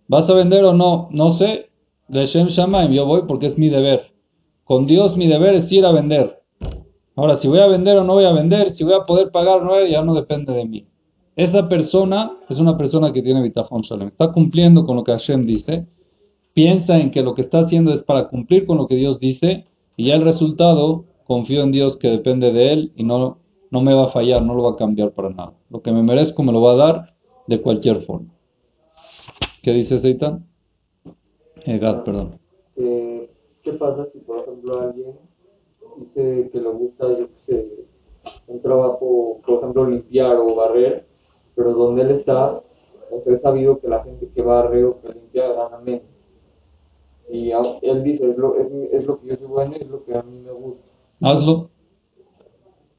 ¿Vas 0.08 0.30
a 0.30 0.36
vender 0.36 0.64
o 0.66 0.74
no? 0.74 1.08
No 1.12 1.32
sé. 1.32 1.70
Leshem 2.10 2.48
shamayim, 2.48 2.92
yo 2.92 3.06
voy 3.06 3.22
porque 3.28 3.48
es 3.48 3.58
mi 3.58 3.70
deber. 3.70 4.12
Con 4.66 4.86
Dios 4.86 5.18
mi 5.18 5.28
deber 5.28 5.56
es 5.56 5.72
ir 5.72 5.86
a 5.86 5.92
vender. 5.92 6.42
Ahora, 7.16 7.36
si 7.36 7.48
voy 7.48 7.60
a 7.60 7.68
vender 7.68 7.98
o 7.98 8.04
no 8.04 8.14
voy 8.14 8.26
a 8.26 8.34
vender, 8.34 8.72
si 8.72 8.84
voy 8.84 8.94
a 8.94 9.06
poder 9.06 9.32
pagar 9.32 9.62
o 9.62 9.66
no, 9.66 9.86
ya 9.86 10.02
no 10.02 10.14
depende 10.16 10.54
de 10.54 10.66
mí. 10.66 10.88
Esa 11.36 11.68
persona 11.68 12.32
es 12.50 12.60
una 12.60 12.78
persona 12.78 13.12
que 13.12 13.22
tiene 13.22 13.42
Bitajón 13.42 13.82
Shalem. 13.82 14.08
Está 14.08 14.32
cumpliendo 14.32 14.86
con 14.86 14.96
lo 14.96 15.04
que 15.04 15.12
Hashem 15.12 15.46
dice. 15.46 15.88
Piensa 16.54 17.00
en 17.00 17.12
que 17.12 17.24
lo 17.24 17.34
que 17.34 17.42
está 17.42 17.60
haciendo 17.60 17.92
es 17.92 18.04
para 18.04 18.28
cumplir 18.28 18.66
con 18.66 18.78
lo 18.78 18.88
que 18.88 18.96
Dios 18.96 19.20
dice. 19.20 19.66
Y 19.96 20.08
ya 20.08 20.16
el 20.16 20.24
resultado, 20.24 21.06
confío 21.26 21.64
en 21.64 21.72
Dios 21.72 21.98
que 21.98 22.10
depende 22.10 22.52
de 22.52 22.74
Él 22.74 22.92
y 22.96 23.04
no, 23.04 23.38
no 23.72 23.82
me 23.82 23.94
va 23.94 24.06
a 24.06 24.10
fallar, 24.10 24.44
no 24.44 24.54
lo 24.54 24.64
va 24.64 24.72
a 24.72 24.76
cambiar 24.76 25.12
para 25.12 25.30
nada. 25.30 25.54
Lo 25.70 25.82
que 25.82 25.92
me 25.92 26.04
merezco 26.04 26.44
me 26.44 26.52
lo 26.52 26.62
va 26.62 26.74
a 26.74 26.76
dar 26.76 27.14
de 27.48 27.62
cualquier 27.62 28.02
forma. 28.02 28.34
¿Qué 29.64 29.72
dice 29.72 29.98
Seitan? 29.98 30.46
Egat, 31.66 32.04
perdón. 32.04 32.38
Eh, 32.76 33.32
¿Qué 33.62 33.72
pasa 33.72 34.06
si, 34.08 34.20
por 34.20 34.40
ejemplo, 34.40 34.82
alguien 34.82 35.14
dice 36.00 36.50
que 36.52 36.60
le 36.60 36.70
gusta, 36.70 37.18
yo 37.18 37.30
qué 37.30 37.40
sé, 37.46 37.86
un 38.48 38.62
trabajo, 38.62 39.40
por 39.46 39.60
ejemplo, 39.60 39.90
limpiar 39.90 40.36
o 40.36 40.54
barrer, 40.54 41.08
pero 41.56 41.74
donde 41.74 42.02
él 42.02 42.12
está, 42.12 42.62
entonces 43.06 43.36
es 43.36 43.42
sabido 43.42 43.80
que 43.80 43.88
la 43.88 44.04
gente 44.04 44.30
que 44.36 44.42
barre 44.42 44.84
o 44.84 45.00
que 45.00 45.14
limpia 45.14 45.54
gana 45.54 45.78
menos. 45.80 46.02
Y 47.30 47.52
él 47.84 48.04
dice, 48.04 48.32
es 48.32 48.38
lo, 48.38 48.58
es, 48.58 48.70
es 48.92 49.06
lo 49.06 49.22
que 49.22 49.28
yo 49.28 49.38
soy 49.38 49.48
bueno 49.48 49.76
y 49.80 49.84
es 49.84 49.88
lo 49.88 50.04
que 50.04 50.18
a 50.18 50.24
mí 50.24 50.40
me 50.40 50.52
gusta. 50.52 50.84
Hazlo. 51.22 51.70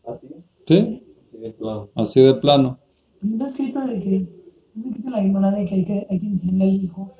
¿Así? 0.07 0.29
¿Sí? 0.67 1.07
Así 1.29 1.39
de 1.41 1.51
plano. 1.51 1.91
Así 1.95 2.23
de 2.23 2.35
plano. 2.37 2.79
No 3.21 3.35
está 3.35 3.49
escrito 3.49 3.87
de 3.87 4.01
que, 4.01 4.44
está 4.77 4.89
escrito 4.89 5.09
en 5.09 5.13
la 5.15 5.23
Gemara 5.23 5.51
de 5.51 5.65
que 5.67 5.75
hay 5.75 5.85
que, 5.85 6.07
hay 6.11 6.21
que 6.21 6.27
enseñarle 6.27 6.65
al 6.65 6.85
hijo 6.85 7.13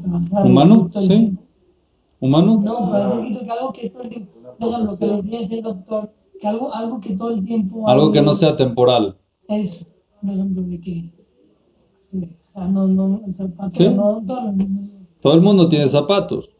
trabajar. 0.00 0.46
¿Humano? 0.46 0.88
Sí. 0.92 1.38
¿Humano? 2.20 2.60
No, 2.62 2.90
pero 2.92 3.18
escrito 3.18 3.44
que 3.44 3.50
algo 3.50 3.72
que 3.72 3.90
todo 3.90 4.02
el 4.02 4.08
tiempo, 4.10 4.32
por 4.58 4.68
ejemplo, 4.68 4.98
que 4.98 5.06
le 5.06 5.14
enseñe 5.14 5.44
a 5.44 5.48
ser 5.48 5.62
doctor, 5.62 6.12
que 6.40 6.46
algo, 6.46 6.74
algo 6.74 7.00
que 7.00 7.16
todo 7.16 7.30
el 7.30 7.44
tiempo. 7.44 7.88
Algo 7.88 8.12
que 8.12 8.22
no 8.22 8.34
sea 8.34 8.56
temporal. 8.56 9.16
Eso, 9.48 9.84
por 10.20 10.30
ejemplo, 10.30 10.62
de 10.62 10.80
que. 10.80 11.12
Sí, 12.00 12.36
o 12.42 12.52
sea, 12.52 12.68
no, 12.68 12.86
no, 12.86 13.22
el 13.26 13.34
zapato, 13.34 13.76
Sí. 13.76 13.88
no, 13.88 14.22
todo, 14.26 14.54
Todo 15.20 15.34
el 15.34 15.40
mundo 15.40 15.68
tiene 15.68 15.88
zapatos. 15.88 16.50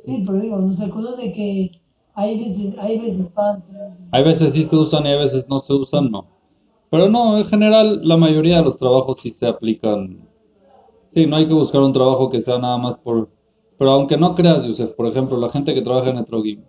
Sí, 0.00 0.22
pero 0.24 0.40
digo, 0.40 0.58
no 0.58 0.72
sé, 0.72 0.88
cosas 0.88 1.16
de 1.16 1.32
que 1.32 1.70
hay 2.14 2.38
veces, 2.38 2.74
hay 2.78 2.98
veces 2.98 3.28
pasa. 3.34 3.64
Hay 4.12 4.24
veces 4.24 4.54
sí 4.54 4.64
se 4.64 4.76
usan 4.76 5.04
y 5.04 5.08
hay 5.08 5.18
veces 5.18 5.46
no 5.48 5.58
se 5.58 5.74
usan, 5.74 6.10
no. 6.10 6.35
Pero 6.90 7.08
no, 7.08 7.36
en 7.38 7.44
general 7.44 8.00
la 8.06 8.16
mayoría 8.16 8.58
de 8.58 8.64
los 8.64 8.78
trabajos 8.78 9.18
sí 9.20 9.30
se 9.32 9.46
aplican. 9.46 10.18
Sí, 11.08 11.26
no 11.26 11.36
hay 11.36 11.46
que 11.46 11.54
buscar 11.54 11.80
un 11.80 11.92
trabajo 11.92 12.30
que 12.30 12.40
sea 12.40 12.58
nada 12.58 12.76
más 12.78 12.98
por... 13.02 13.28
Pero 13.78 13.90
aunque 13.90 14.16
no 14.16 14.34
creas, 14.34 14.64
Yusef, 14.64 14.92
por 14.92 15.06
ejemplo, 15.06 15.36
la 15.38 15.48
gente 15.50 15.74
que 15.74 15.82
trabaja 15.82 16.10
en 16.10 16.18
Etrogim, 16.18 16.62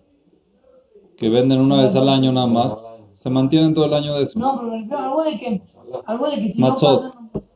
que 1.18 1.30
venden 1.30 1.62
una 1.62 1.82
vez 1.84 1.96
al 1.96 2.10
año 2.10 2.32
nada 2.32 2.48
más, 2.48 2.78
se 3.16 3.30
mantienen 3.30 3.74
todo 3.74 3.86
el 3.86 3.94
año 3.94 4.16
de 4.16 4.24
eso. 4.24 4.40
No, 4.40 4.60
pero 4.88 4.98
algo 5.00 5.24
de 5.24 5.38
que, 5.38 5.62
algo 6.06 6.30
de 6.30 6.36
que 6.36 6.54
si 6.54 6.62
Matzot. 6.62 7.04
no 7.04 7.10
pasa, 7.12 7.22
no 7.22 7.30
pasa. 7.32 7.48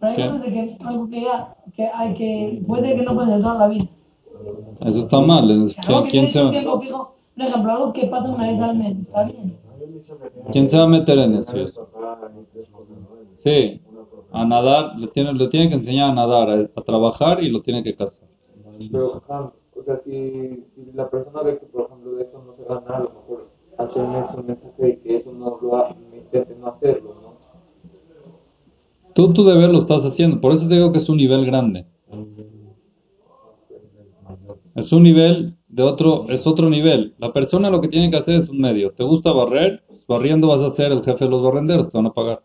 Pero 0.00 0.10
hay 0.10 0.16
¿Qué? 0.16 0.22
cosas 0.24 0.42
de 0.42 0.52
que, 0.52 0.76
algo 0.84 1.08
que 1.10 1.20
ya, 1.20 1.56
que 1.74 1.86
hay 1.86 2.14
que, 2.14 2.62
puede 2.66 2.96
que 2.96 3.02
no 3.02 3.14
pase 3.16 3.40
toda 3.40 3.54
la 3.54 3.68
vida. 3.68 3.88
Eso 4.80 4.98
está 4.98 5.20
mal. 5.20 5.50
es- 5.50 5.78
Algo 5.78 6.02
¿Quién, 6.02 6.04
que 6.04 6.10
quién 6.10 6.26
se, 6.32 6.50
tiempo 6.50 6.80
fijo, 6.80 7.14
por 7.36 7.46
ejemplo, 7.46 7.72
algo 7.72 7.92
que 7.92 8.06
pasa 8.06 8.28
una 8.30 8.46
vez 8.48 8.60
al 8.60 8.76
mes, 8.76 8.98
está 8.98 9.24
bien. 9.24 9.61
Quién 10.52 10.68
se 10.68 10.76
va 10.76 10.84
a 10.84 10.88
meter 10.88 11.18
en 11.18 11.34
eso? 11.34 11.88
Sí, 13.34 13.80
a 14.30 14.44
nadar, 14.44 14.98
le 14.98 15.08
tiene, 15.08 15.32
le 15.34 15.48
tiene 15.48 15.68
que 15.68 15.74
enseñar 15.74 16.10
a 16.10 16.14
nadar, 16.14 16.50
a, 16.50 16.80
a 16.80 16.82
trabajar 16.82 17.42
y 17.42 17.50
lo 17.50 17.60
tiene 17.60 17.82
que 17.82 17.94
casar. 17.94 18.28
Pero, 18.90 19.22
o 19.74 19.82
sea, 19.84 19.96
si, 19.96 20.64
si 20.68 20.92
la 20.92 21.08
persona 21.10 21.42
ve 21.42 21.58
que, 21.58 21.66
por 21.66 21.86
ejemplo, 21.86 22.12
de 22.12 22.22
eso 22.24 22.42
no 22.44 22.54
se 22.54 22.64
gana, 22.64 22.96
a 22.96 23.00
lo 23.00 23.10
mejor 23.10 23.50
es 23.78 24.36
un 24.36 24.46
mensaje 24.46 24.82
de 24.82 25.00
que 25.00 25.16
eso 25.16 25.32
no 25.32 25.58
lo 25.60 25.76
ha, 25.76 25.96
intente 26.14 26.54
no 26.56 26.66
hacerlo, 26.68 27.14
¿no? 27.20 27.32
Tú 29.14 29.32
tu 29.32 29.44
deber 29.44 29.70
lo 29.70 29.80
estás 29.80 30.04
haciendo, 30.04 30.40
por 30.40 30.52
eso 30.52 30.66
te 30.68 30.74
digo 30.74 30.92
que 30.92 30.98
es 30.98 31.08
un 31.08 31.18
nivel 31.18 31.44
grande. 31.44 31.86
Es 34.74 34.92
un 34.92 35.02
nivel 35.02 35.56
de 35.68 35.82
otro, 35.82 36.26
es 36.30 36.46
otro 36.46 36.70
nivel. 36.70 37.14
La 37.18 37.32
persona 37.32 37.70
lo 37.70 37.80
que 37.80 37.88
tiene 37.88 38.10
que 38.10 38.16
hacer 38.16 38.36
es 38.40 38.48
un 38.48 38.58
medio. 38.58 38.92
¿Te 38.92 39.04
gusta 39.04 39.32
barrer? 39.32 39.82
Barriendo 40.12 40.48
vas 40.48 40.60
a 40.60 40.70
ser 40.70 40.92
el 40.92 41.02
jefe 41.02 41.24
de 41.24 41.30
los 41.30 41.42
barrenderos, 41.42 41.88
te 41.88 41.98
van 41.98 42.06
a 42.06 42.12
pagar. 42.12 42.42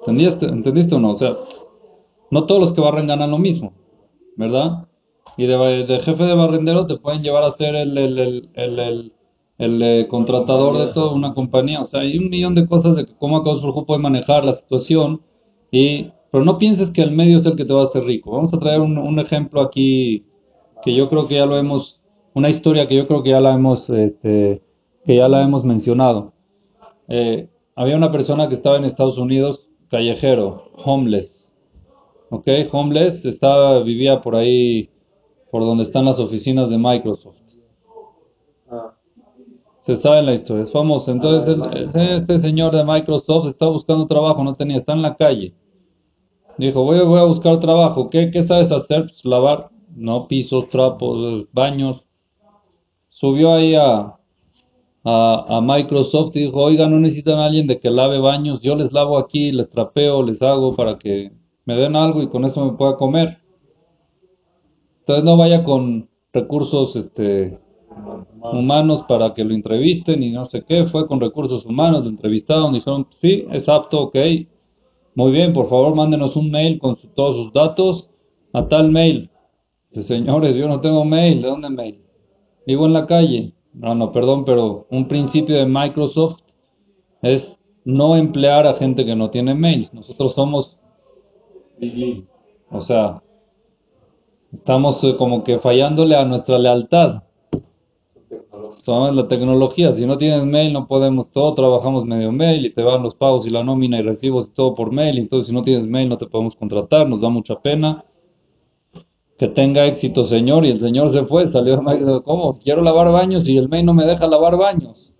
¿Entendiste, 0.00 0.46
¿Entendiste 0.46 0.94
o 0.94 0.98
no? 0.98 1.10
O 1.10 1.18
sea, 1.18 1.36
no 2.30 2.44
todos 2.44 2.60
los 2.60 2.72
que 2.72 2.80
barren 2.80 3.06
ganan 3.06 3.30
lo 3.30 3.38
mismo, 3.38 3.72
¿verdad? 4.36 4.86
Y 5.36 5.46
de, 5.46 6.00
jefe 6.02 6.24
de 6.24 6.34
barrendero 6.34 6.86
te 6.86 6.96
pueden 6.96 7.22
llevar 7.22 7.44
a 7.44 7.50
ser 7.50 7.74
el, 7.74 7.96
el, 7.98 8.18
el, 8.54 9.12
el, 9.58 9.82
eh, 9.82 10.06
contratador 10.08 10.78
de 10.78 10.92
toda 10.92 11.12
una 11.12 11.34
compañía. 11.34 11.82
O 11.82 11.84
sea, 11.84 12.00
hay 12.00 12.18
un 12.18 12.30
millón 12.30 12.54
de 12.54 12.66
cosas 12.66 12.96
de 12.96 13.06
cómo 13.18 13.36
Akadosh 13.36 13.60
Baruj 13.60 13.86
puede 13.86 14.00
manejar 14.00 14.44
la 14.44 14.54
situación. 14.54 15.20
Y, 15.70 16.10
pero 16.30 16.44
no 16.44 16.56
pienses 16.56 16.90
que 16.90 17.02
el 17.02 17.10
medio 17.10 17.38
es 17.38 17.46
el 17.46 17.56
que 17.56 17.64
te 17.64 17.72
va 17.72 17.82
a 17.82 17.84
hacer 17.84 18.04
rico. 18.04 18.30
Vamos 18.30 18.54
a 18.54 18.58
traer 18.58 18.80
un, 18.80 18.96
un 18.96 19.18
ejemplo 19.18 19.60
aquí 19.60 20.24
que 20.82 20.94
yo 20.94 21.08
creo 21.08 21.26
que 21.26 21.34
ya 21.34 21.46
lo 21.46 21.56
hemos, 21.58 22.04
una 22.34 22.48
historia 22.48 22.86
que 22.88 22.96
yo 22.96 23.06
creo 23.06 23.22
que 23.22 23.30
ya 23.30 23.40
la 23.40 23.54
hemos, 23.54 23.90
este, 23.90 24.62
que 25.04 25.16
ya 25.16 25.28
la 25.28 25.42
hemos 25.42 25.64
mencionado. 25.64 26.32
Eh, 27.08 27.48
había 27.74 27.96
una 27.96 28.10
persona 28.12 28.48
que 28.48 28.54
estaba 28.54 28.76
en 28.78 28.84
Estados 28.84 29.18
Unidos, 29.18 29.68
callejero, 29.90 30.70
homeless. 30.84 31.52
¿Ok? 32.30 32.48
Homeless, 32.72 33.24
estaba, 33.24 33.82
vivía 33.82 34.20
por 34.20 34.34
ahí, 34.34 34.90
por 35.50 35.62
donde 35.62 35.84
están 35.84 36.04
las 36.04 36.18
oficinas 36.18 36.70
de 36.70 36.78
Microsoft. 36.78 37.38
Ah, 38.70 38.94
Se 39.80 39.94
sabe 39.96 40.22
la 40.22 40.34
historia, 40.34 40.64
es 40.64 40.72
famoso. 40.72 41.12
Entonces, 41.12 41.48
el- 41.54 41.86
ese- 41.88 42.14
este 42.14 42.38
señor 42.38 42.74
de 42.74 42.82
Microsoft 42.84 43.48
estaba 43.48 43.70
buscando 43.70 44.06
trabajo, 44.06 44.42
no 44.42 44.54
tenía, 44.54 44.78
está 44.78 44.94
en 44.94 45.02
la 45.02 45.14
calle. 45.16 45.54
Dijo, 46.58 46.82
voy, 46.82 47.00
voy 47.04 47.20
a 47.20 47.24
buscar 47.24 47.60
trabajo. 47.60 48.08
¿Qué, 48.10 48.30
qué 48.30 48.42
sabes 48.42 48.72
hacer? 48.72 49.02
Pues 49.02 49.24
lavar, 49.24 49.68
no, 49.94 50.26
pisos, 50.26 50.68
trapos, 50.68 51.46
baños. 51.52 52.04
Subió 53.08 53.54
ahí 53.54 53.74
a, 53.74 54.14
a, 55.08 55.60
Microsoft 55.62 56.34
y 56.34 56.40
dijo, 56.40 56.60
oiga, 56.60 56.88
no 56.88 56.98
necesitan 56.98 57.38
a 57.38 57.46
alguien 57.46 57.68
de 57.68 57.78
que 57.78 57.90
lave 57.90 58.18
baños. 58.18 58.60
Yo 58.60 58.74
les 58.74 58.92
lavo 58.92 59.18
aquí, 59.18 59.52
les 59.52 59.70
trapeo, 59.70 60.22
les 60.24 60.42
hago 60.42 60.74
para 60.74 60.98
que 60.98 61.30
me 61.64 61.76
den 61.76 61.94
algo 61.94 62.22
y 62.22 62.28
con 62.28 62.44
eso 62.44 62.64
me 62.64 62.76
pueda 62.76 62.96
comer. 62.96 63.38
Entonces 65.00 65.24
no 65.24 65.36
vaya 65.36 65.62
con 65.62 66.08
recursos, 66.32 66.96
este, 66.96 67.56
humanos 68.52 69.04
para 69.08 69.32
que 69.32 69.44
lo 69.44 69.54
entrevisten 69.54 70.22
y 70.24 70.30
no 70.32 70.44
sé 70.44 70.64
qué, 70.64 70.84
fue 70.86 71.06
con 71.06 71.20
recursos 71.20 71.64
humanos, 71.64 72.02
lo 72.02 72.10
entrevistaron, 72.10 72.74
dijeron, 72.74 73.06
sí, 73.10 73.46
es 73.52 73.68
apto, 73.68 74.02
ok, 74.02 74.16
muy 75.14 75.30
bien, 75.30 75.52
por 75.52 75.68
favor 75.68 75.94
mándenos 75.94 76.34
un 76.34 76.50
mail 76.50 76.78
con 76.80 76.96
su- 76.96 77.08
todos 77.08 77.36
sus 77.36 77.52
datos 77.52 78.10
a 78.52 78.66
tal 78.66 78.90
mail. 78.90 79.30
Señores, 79.92 80.56
yo 80.56 80.68
no 80.68 80.80
tengo 80.80 81.04
mail, 81.04 81.40
¿de 81.42 81.48
dónde 81.48 81.70
mail? 81.70 82.02
Vivo 82.66 82.86
en 82.86 82.92
la 82.92 83.06
calle. 83.06 83.52
No, 83.76 83.94
no, 83.94 84.10
perdón, 84.10 84.46
pero 84.46 84.86
un 84.90 85.06
principio 85.06 85.54
de 85.56 85.66
Microsoft 85.66 86.40
es 87.20 87.62
no 87.84 88.16
emplear 88.16 88.66
a 88.66 88.74
gente 88.74 89.04
que 89.04 89.14
no 89.14 89.28
tiene 89.28 89.54
mails. 89.54 89.92
Nosotros 89.92 90.34
somos, 90.34 90.78
o 92.70 92.80
sea, 92.80 93.22
estamos 94.50 95.04
eh, 95.04 95.16
como 95.18 95.44
que 95.44 95.58
fallándole 95.58 96.16
a 96.16 96.24
nuestra 96.24 96.58
lealtad. 96.58 97.22
Somos 98.76 99.14
la 99.14 99.28
tecnología, 99.28 99.92
si 99.92 100.06
no 100.06 100.16
tienes 100.16 100.44
mail 100.44 100.72
no 100.72 100.86
podemos, 100.86 101.30
todo 101.32 101.54
trabajamos 101.54 102.06
medio 102.06 102.32
mail 102.32 102.64
y 102.64 102.72
te 102.72 102.82
van 102.82 103.02
los 103.02 103.14
pagos 103.14 103.46
y 103.46 103.50
la 103.50 103.62
nómina 103.62 103.98
y 103.98 104.02
recibos 104.02 104.48
y 104.48 104.54
todo 104.54 104.74
por 104.74 104.90
mail, 104.90 105.18
entonces 105.18 105.48
si 105.48 105.54
no 105.54 105.62
tienes 105.62 105.86
mail 105.86 106.08
no 106.08 106.18
te 106.18 106.26
podemos 106.26 106.56
contratar, 106.56 107.08
nos 107.08 107.20
da 107.20 107.28
mucha 107.28 107.60
pena. 107.60 108.04
Que 109.38 109.48
tenga 109.48 109.84
éxito, 109.84 110.24
señor, 110.24 110.64
y 110.64 110.70
el 110.70 110.80
señor 110.80 111.12
se 111.12 111.24
fue, 111.24 111.46
salió 111.46 111.76
de 111.76 112.22
¿cómo? 112.22 112.58
Quiero 112.58 112.82
lavar 112.82 113.12
baños 113.12 113.46
y 113.48 113.58
el 113.58 113.68
mail 113.68 113.84
no 113.84 113.92
me 113.92 114.06
deja 114.06 114.26
lavar 114.26 114.56
baños. 114.56 115.14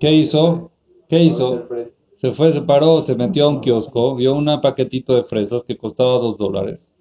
¿Qué 0.00 0.12
hizo? 0.12 0.70
¿Qué 1.08 1.22
hizo? 1.22 1.68
Se 2.14 2.32
fue, 2.32 2.52
se 2.52 2.62
paró, 2.62 3.02
se 3.02 3.14
metió 3.14 3.44
a 3.44 3.48
un 3.48 3.60
kiosco, 3.60 4.16
vio 4.16 4.34
un 4.34 4.46
paquetito 4.60 5.14
de 5.14 5.24
fresas 5.24 5.64
que 5.66 5.76
costaba 5.76 6.18
dos 6.18 6.38
dólares. 6.38 6.92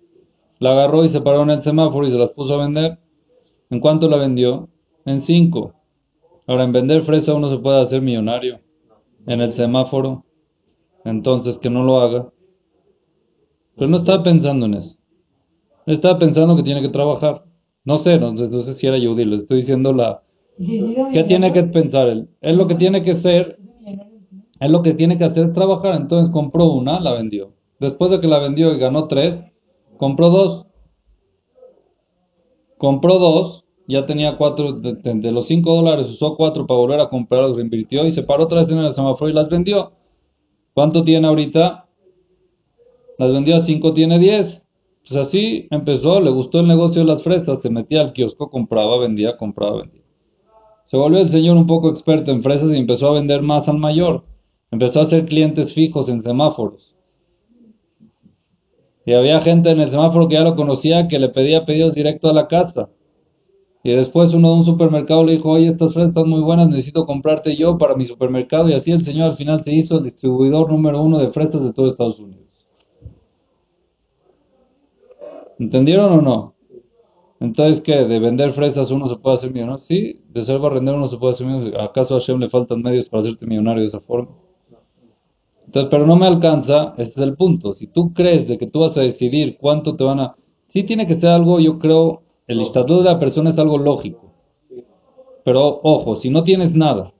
La 0.59 0.73
agarró 0.73 1.03
y 1.03 1.09
se 1.09 1.21
paró 1.21 1.41
en 1.43 1.49
el 1.49 1.61
semáforo 1.63 2.05
y 2.05 2.11
se 2.11 2.17
las 2.17 2.31
puso 2.31 2.53
a 2.53 2.63
vender. 2.63 2.99
¿En 3.71 3.79
cuánto 3.79 4.07
la 4.07 4.17
vendió? 4.17 4.69
En 5.05 5.21
cinco. 5.21 5.73
Ahora, 6.45 6.65
en 6.65 6.71
vender 6.71 7.03
fresa 7.03 7.33
uno 7.33 7.49
se 7.49 7.57
puede 7.57 7.81
hacer 7.81 8.01
millonario. 8.01 8.59
En 9.25 9.41
el 9.41 9.53
semáforo. 9.53 10.25
Entonces, 11.03 11.57
que 11.57 11.71
no 11.71 11.83
lo 11.83 11.99
haga. 11.99 12.29
Pero 13.75 13.89
no 13.89 13.97
estaba 13.97 14.21
pensando 14.21 14.67
en 14.67 14.75
eso. 14.75 15.00
Estaba 15.85 16.19
pensando 16.19 16.55
que 16.55 16.63
tiene 16.63 16.81
que 16.81 16.89
trabajar. 16.89 17.43
No 17.83 17.97
sé, 17.97 18.19
no, 18.19 18.33
no 18.33 18.61
sé 18.61 18.73
si 18.75 18.87
era 18.87 18.97
Yehudi, 18.97 19.25
le 19.25 19.37
estoy 19.37 19.57
diciendo 19.57 19.93
la... 19.93 20.21
¿Qué 20.57 21.23
tiene 21.27 21.51
que 21.53 21.63
pensar 21.63 22.07
él? 22.07 22.29
Él 22.41 22.57
lo 22.57 22.67
que 22.67 22.75
tiene 22.75 23.01
que 23.03 23.15
ser, 23.15 23.57
él 24.59 24.71
lo 24.71 24.83
que 24.83 24.93
tiene 24.93 25.17
que 25.17 25.23
hacer 25.23 25.47
es 25.47 25.53
trabajar. 25.53 25.95
Entonces 25.95 26.31
compró 26.31 26.71
una, 26.71 26.99
la 26.99 27.13
vendió. 27.13 27.53
Después 27.79 28.11
de 28.11 28.19
que 28.19 28.27
la 28.27 28.37
vendió 28.37 28.73
y 28.73 28.77
ganó 28.77 29.07
tres, 29.07 29.43
compró 29.97 30.29
dos. 30.29 30.67
Compró 32.77 33.17
dos, 33.17 33.65
ya 33.87 34.05
tenía 34.05 34.37
cuatro, 34.37 34.73
de, 34.73 35.31
los 35.31 35.47
cinco 35.47 35.75
dólares 35.75 36.07
usó 36.07 36.35
cuatro 36.35 36.65
para 36.65 36.79
volver 36.79 36.99
a 36.99 37.09
comprar, 37.09 37.43
los 37.43 37.57
reinvirtió 37.57 38.05
y 38.05 38.11
se 38.11 38.23
paró 38.23 38.43
otra 38.43 38.61
vez 38.61 38.71
en 38.71 38.79
el 38.79 38.89
semáforo 38.89 39.29
y 39.29 39.33
las 39.33 39.49
vendió. 39.49 39.93
¿Cuánto 40.73 41.03
tiene 41.03 41.27
ahorita? 41.27 41.87
Las 43.17 43.33
vendió 43.33 43.55
a 43.55 43.59
cinco, 43.59 43.93
tiene 43.93 44.17
diez. 44.17 44.60
Pues 45.07 45.27
así 45.27 45.67
empezó, 45.71 46.21
le 46.21 46.29
gustó 46.29 46.59
el 46.59 46.67
negocio 46.67 47.01
de 47.01 47.07
las 47.07 47.23
fresas, 47.23 47.61
se 47.61 47.69
metía 47.69 48.01
al 48.01 48.13
kiosco, 48.13 48.49
compraba, 48.49 48.99
vendía, 48.99 49.35
compraba, 49.35 49.81
vendía. 49.81 50.01
Se 50.85 50.97
volvió 50.97 51.19
el 51.19 51.29
señor 51.29 51.57
un 51.57 51.67
poco 51.67 51.89
experto 51.89 52.31
en 52.31 52.43
fresas 52.43 52.71
y 52.73 52.77
empezó 52.77 53.07
a 53.07 53.13
vender 53.13 53.41
más 53.41 53.67
al 53.67 53.77
mayor. 53.77 54.23
Empezó 54.71 54.99
a 54.99 55.03
hacer 55.03 55.25
clientes 55.25 55.73
fijos 55.73 56.09
en 56.09 56.21
semáforos. 56.21 56.95
Y 59.05 59.13
había 59.13 59.41
gente 59.41 59.71
en 59.71 59.79
el 59.79 59.89
semáforo 59.89 60.27
que 60.27 60.35
ya 60.35 60.43
lo 60.43 60.55
conocía 60.55 61.07
que 61.07 61.19
le 61.19 61.29
pedía 61.29 61.65
pedidos 61.65 61.95
directo 61.95 62.29
a 62.29 62.33
la 62.33 62.47
casa. 62.47 62.89
Y 63.83 63.91
después 63.91 64.33
uno 64.33 64.49
de 64.51 64.57
un 64.57 64.65
supermercado 64.65 65.23
le 65.23 65.33
dijo, 65.33 65.49
oye, 65.49 65.67
estas 65.67 65.93
fresas 65.93 66.09
están 66.09 66.29
muy 66.29 66.41
buenas, 66.41 66.69
necesito 66.69 67.05
comprarte 67.05 67.55
yo 67.55 67.77
para 67.77 67.95
mi 67.95 68.05
supermercado. 68.05 68.69
Y 68.69 68.73
así 68.73 68.91
el 68.91 69.03
señor 69.03 69.31
al 69.31 69.37
final 69.37 69.63
se 69.63 69.73
hizo 69.73 69.97
el 69.97 70.03
distribuidor 70.03 70.71
número 70.71 71.01
uno 71.01 71.17
de 71.17 71.31
fresas 71.31 71.63
de 71.63 71.73
todo 71.73 71.87
Estados 71.87 72.19
Unidos. 72.19 72.30
¿Entendieron 75.61 76.11
o 76.11 76.21
no? 76.23 76.55
Entonces, 77.39 77.81
¿qué? 77.81 78.05
¿De 78.05 78.17
vender 78.17 78.51
fresas 78.53 78.89
uno 78.89 79.07
se 79.07 79.17
puede 79.17 79.37
hacer 79.37 79.53
millonario? 79.53 79.77
Sí, 79.77 80.19
de 80.27 80.43
ser 80.43 80.57
barrendero 80.57 80.97
uno 80.97 81.07
se 81.07 81.17
puede 81.17 81.35
hacer 81.35 81.45
millonario. 81.45 81.79
¿Acaso 81.79 82.15
a 82.15 82.19
Hashem 82.19 82.39
le 82.39 82.49
faltan 82.49 82.81
medios 82.81 83.05
para 83.05 83.21
hacerte 83.21 83.45
millonario 83.45 83.81
de 83.81 83.87
esa 83.89 83.99
forma? 83.99 84.31
Entonces, 85.67 85.87
pero 85.91 86.07
no 86.07 86.15
me 86.15 86.25
alcanza, 86.25 86.95
ese 86.97 87.11
es 87.11 87.17
el 87.19 87.35
punto. 87.35 87.75
Si 87.75 87.85
tú 87.85 88.11
crees 88.11 88.47
de 88.47 88.57
que 88.57 88.65
tú 88.65 88.79
vas 88.79 88.97
a 88.97 89.01
decidir 89.01 89.57
cuánto 89.61 89.95
te 89.95 90.03
van 90.03 90.19
a... 90.19 90.35
Sí 90.67 90.81
tiene 90.81 91.05
que 91.05 91.13
ser 91.13 91.29
algo, 91.29 91.59
yo 91.59 91.77
creo, 91.77 92.23
el 92.47 92.59
estatuto 92.61 93.03
de 93.03 93.11
la 93.11 93.19
persona 93.19 93.51
es 93.51 93.59
algo 93.59 93.77
lógico. 93.77 94.33
Pero 95.45 95.79
ojo, 95.83 96.15
si 96.15 96.31
no 96.31 96.43
tienes 96.43 96.73
nada, 96.73 97.13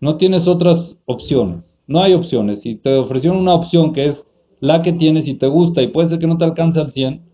no 0.00 0.16
tienes 0.16 0.48
otras 0.48 0.98
opciones, 1.06 1.84
no 1.86 2.02
hay 2.02 2.14
opciones. 2.14 2.62
Si 2.62 2.74
te 2.74 2.96
ofrecieron 2.96 3.38
una 3.38 3.54
opción 3.54 3.92
que 3.92 4.06
es 4.06 4.26
la 4.58 4.82
que 4.82 4.92
tienes 4.92 5.28
y 5.28 5.34
te 5.34 5.46
gusta 5.46 5.82
y 5.82 5.88
puede 5.88 6.08
ser 6.08 6.18
que 6.18 6.26
no 6.26 6.36
te 6.36 6.44
alcance 6.44 6.80
al 6.80 6.90
100, 6.90 7.25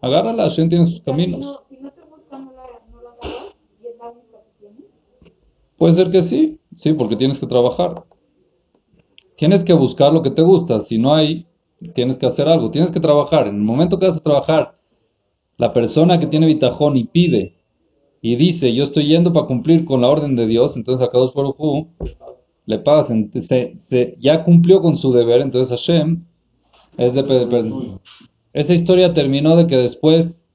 agárrala, 0.00 0.44
Hashem 0.44 0.68
tiene 0.68 0.86
sus 0.86 1.02
caminos. 1.02 1.40
no, 1.40 1.58
si 1.68 1.76
no 1.76 1.90
te 1.90 2.02
gusta, 2.02 2.38
no 2.38 2.52
la, 2.52 2.62
no 2.90 3.02
la 3.02 3.10
agarras 3.10 3.54
y 3.82 3.86
es 3.86 3.98
la 3.98 4.10
única 4.10 4.38
que 4.38 4.58
tienes. 4.60 4.84
Puede 5.76 5.94
ser 5.94 6.10
que 6.10 6.22
sí, 6.22 6.58
sí, 6.70 6.92
porque 6.92 7.16
tienes 7.16 7.38
que 7.38 7.46
trabajar. 7.46 8.04
Tienes 9.36 9.64
que 9.64 9.72
buscar 9.72 10.12
lo 10.12 10.22
que 10.22 10.30
te 10.30 10.42
gusta. 10.42 10.80
Si 10.80 10.98
no 10.98 11.14
hay, 11.14 11.46
tienes 11.94 12.16
que 12.18 12.26
hacer 12.26 12.48
algo. 12.48 12.70
Tienes 12.70 12.90
que 12.90 12.98
trabajar. 13.00 13.46
En 13.46 13.54
el 13.56 13.62
momento 13.62 13.98
que 13.98 14.08
vas 14.08 14.16
a 14.16 14.22
trabajar, 14.22 14.78
la 15.56 15.72
persona 15.72 16.18
que 16.18 16.26
tiene 16.26 16.46
bitajón 16.46 16.96
y 16.96 17.04
pide 17.04 17.56
y 18.20 18.34
dice, 18.34 18.74
yo 18.74 18.84
estoy 18.84 19.06
yendo 19.06 19.32
para 19.32 19.46
cumplir 19.46 19.84
con 19.84 20.00
la 20.00 20.08
orden 20.08 20.34
de 20.34 20.46
Dios, 20.46 20.76
entonces 20.76 21.06
a 21.06 21.10
Kadosh 21.10 21.32
Baruj 21.34 21.86
le 22.66 22.78
pagas, 22.80 23.08
se, 23.46 23.76
se- 23.76 24.16
ya 24.18 24.44
cumplió 24.44 24.80
con 24.82 24.96
su 24.96 25.12
deber, 25.12 25.40
entonces 25.40 25.70
Hashem 25.78 26.24
es 26.96 27.14
de 27.14 27.22
pe- 27.22 27.46
pe- 27.46 27.72
Esa 28.52 28.74
historia 28.74 29.14
terminó 29.14 29.56
de 29.56 29.66
que 29.66 29.76
después, 29.78 30.46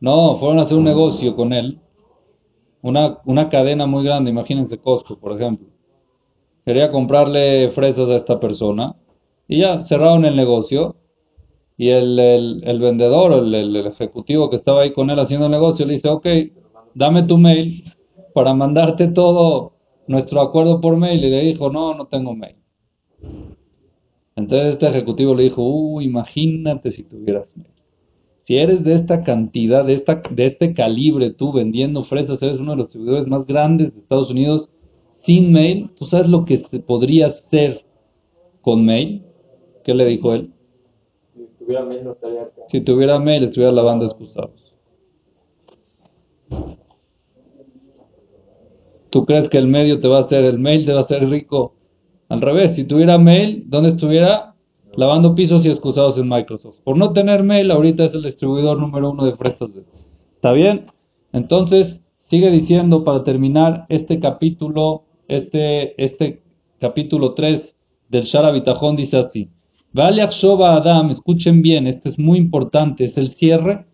no, 0.00 0.36
fueron 0.36 0.58
a 0.58 0.62
hacer 0.62 0.76
un 0.76 0.84
negocio 0.84 1.34
con 1.34 1.52
él, 1.54 1.80
una, 2.82 3.18
una 3.24 3.48
cadena 3.48 3.86
muy 3.86 4.04
grande, 4.04 4.30
imagínense 4.30 4.80
Costco, 4.80 5.18
por 5.18 5.32
ejemplo. 5.32 5.68
Quería 6.64 6.90
comprarle 6.90 7.70
fresas 7.72 8.08
a 8.08 8.16
esta 8.16 8.40
persona 8.40 8.94
y 9.48 9.60
ya 9.60 9.80
cerraron 9.82 10.24
el 10.24 10.36
negocio 10.36 10.96
y 11.78 11.90
el, 11.90 12.18
el, 12.18 12.62
el 12.64 12.80
vendedor, 12.80 13.32
el, 13.32 13.54
el- 13.54 13.76
el 13.76 13.86
ejecutivo 13.86 14.50
que 14.50 14.56
estaba 14.56 14.82
ahí 14.82 14.92
con 14.92 15.10
él 15.10 15.18
haciendo 15.18 15.46
el 15.46 15.52
negocio 15.52 15.86
le 15.86 15.94
dice, 15.94 16.08
ok, 16.10 16.26
dame 16.94 17.24
tu 17.24 17.38
mail 17.38 17.84
para 18.34 18.54
mandarte 18.54 19.08
todo 19.08 19.74
nuestro 20.08 20.40
acuerdo 20.42 20.80
por 20.80 20.96
mail 20.96 21.24
y 21.24 21.30
le 21.30 21.40
dijo, 21.42 21.70
no, 21.70 21.94
no 21.94 22.06
tengo 22.06 22.34
mail. 22.34 22.56
Entonces 24.36 24.74
este 24.74 24.88
ejecutivo 24.88 25.34
le 25.34 25.44
dijo, 25.44 25.62
uh, 25.62 26.00
imagínate 26.00 26.90
si 26.90 27.04
tuvieras 27.04 27.54
mail. 27.56 27.68
Si 28.40 28.56
eres 28.56 28.82
de 28.82 28.94
esta 28.94 29.22
cantidad, 29.22 29.84
de, 29.84 29.92
esta, 29.92 30.22
de 30.30 30.46
este 30.46 30.74
calibre, 30.74 31.30
tú 31.30 31.52
vendiendo 31.52 32.02
fresas, 32.02 32.42
eres 32.42 32.60
uno 32.60 32.72
de 32.72 32.78
los 32.78 32.88
distribuidores 32.88 33.28
más 33.28 33.46
grandes 33.46 33.92
de 33.92 34.00
Estados 34.00 34.30
Unidos, 34.30 34.70
sin 35.10 35.52
mail, 35.52 35.90
¿tú 35.96 36.06
sabes 36.06 36.28
lo 36.28 36.44
que 36.44 36.58
se 36.58 36.80
podría 36.80 37.26
hacer 37.26 37.84
con 38.60 38.84
mail? 38.84 39.22
¿Qué 39.84 39.94
le 39.94 40.06
dijo 40.06 40.34
él? 40.34 40.52
Si 41.34 41.46
tuviera 41.58 41.84
mail 41.84 42.04
no 42.04 42.12
estaría 42.12 42.42
acá. 42.42 42.62
Si 42.68 42.80
tuviera 42.80 43.18
mail, 43.20 43.44
estuviera 43.44 43.72
lavando 43.72 44.06
excusados. 44.06 44.74
¿Tú 49.10 49.24
crees 49.26 49.48
que 49.48 49.58
el 49.58 49.68
medio 49.68 50.00
te 50.00 50.08
va 50.08 50.18
a 50.18 50.20
hacer, 50.22 50.44
el 50.44 50.58
mail 50.58 50.86
te 50.86 50.92
va 50.92 51.00
a 51.00 51.02
hacer 51.02 51.28
rico? 51.28 51.74
Al 52.32 52.40
revés, 52.40 52.76
si 52.76 52.84
tuviera 52.84 53.18
mail, 53.18 53.64
¿dónde 53.66 53.90
estuviera? 53.90 54.54
Lavando 54.94 55.34
pisos 55.34 55.66
y 55.66 55.68
excusados 55.68 56.16
en 56.16 56.30
Microsoft. 56.30 56.78
Por 56.82 56.96
no 56.96 57.12
tener 57.12 57.42
mail, 57.42 57.70
ahorita 57.70 58.06
es 58.06 58.14
el 58.14 58.22
distribuidor 58.22 58.80
número 58.80 59.10
uno 59.10 59.26
de 59.26 59.36
fresas. 59.36 59.68
¿Está 60.36 60.52
bien? 60.52 60.86
Entonces, 61.34 62.00
sigue 62.16 62.50
diciendo 62.50 63.04
para 63.04 63.22
terminar 63.22 63.84
este 63.90 64.18
capítulo, 64.18 65.02
este, 65.28 66.02
este 66.02 66.40
capítulo 66.80 67.34
3 67.34 67.70
del 68.08 68.24
Shara 68.24 68.50
Bitajón 68.50 68.96
dice 68.96 69.18
así. 69.18 69.50
Vale 69.92 70.22
Akshoba 70.22 70.76
Adam, 70.76 71.10
escuchen 71.10 71.60
bien, 71.60 71.86
esto 71.86 72.08
es 72.08 72.18
muy 72.18 72.38
importante, 72.38 73.04
es 73.04 73.18
el 73.18 73.34
cierre 73.34 73.84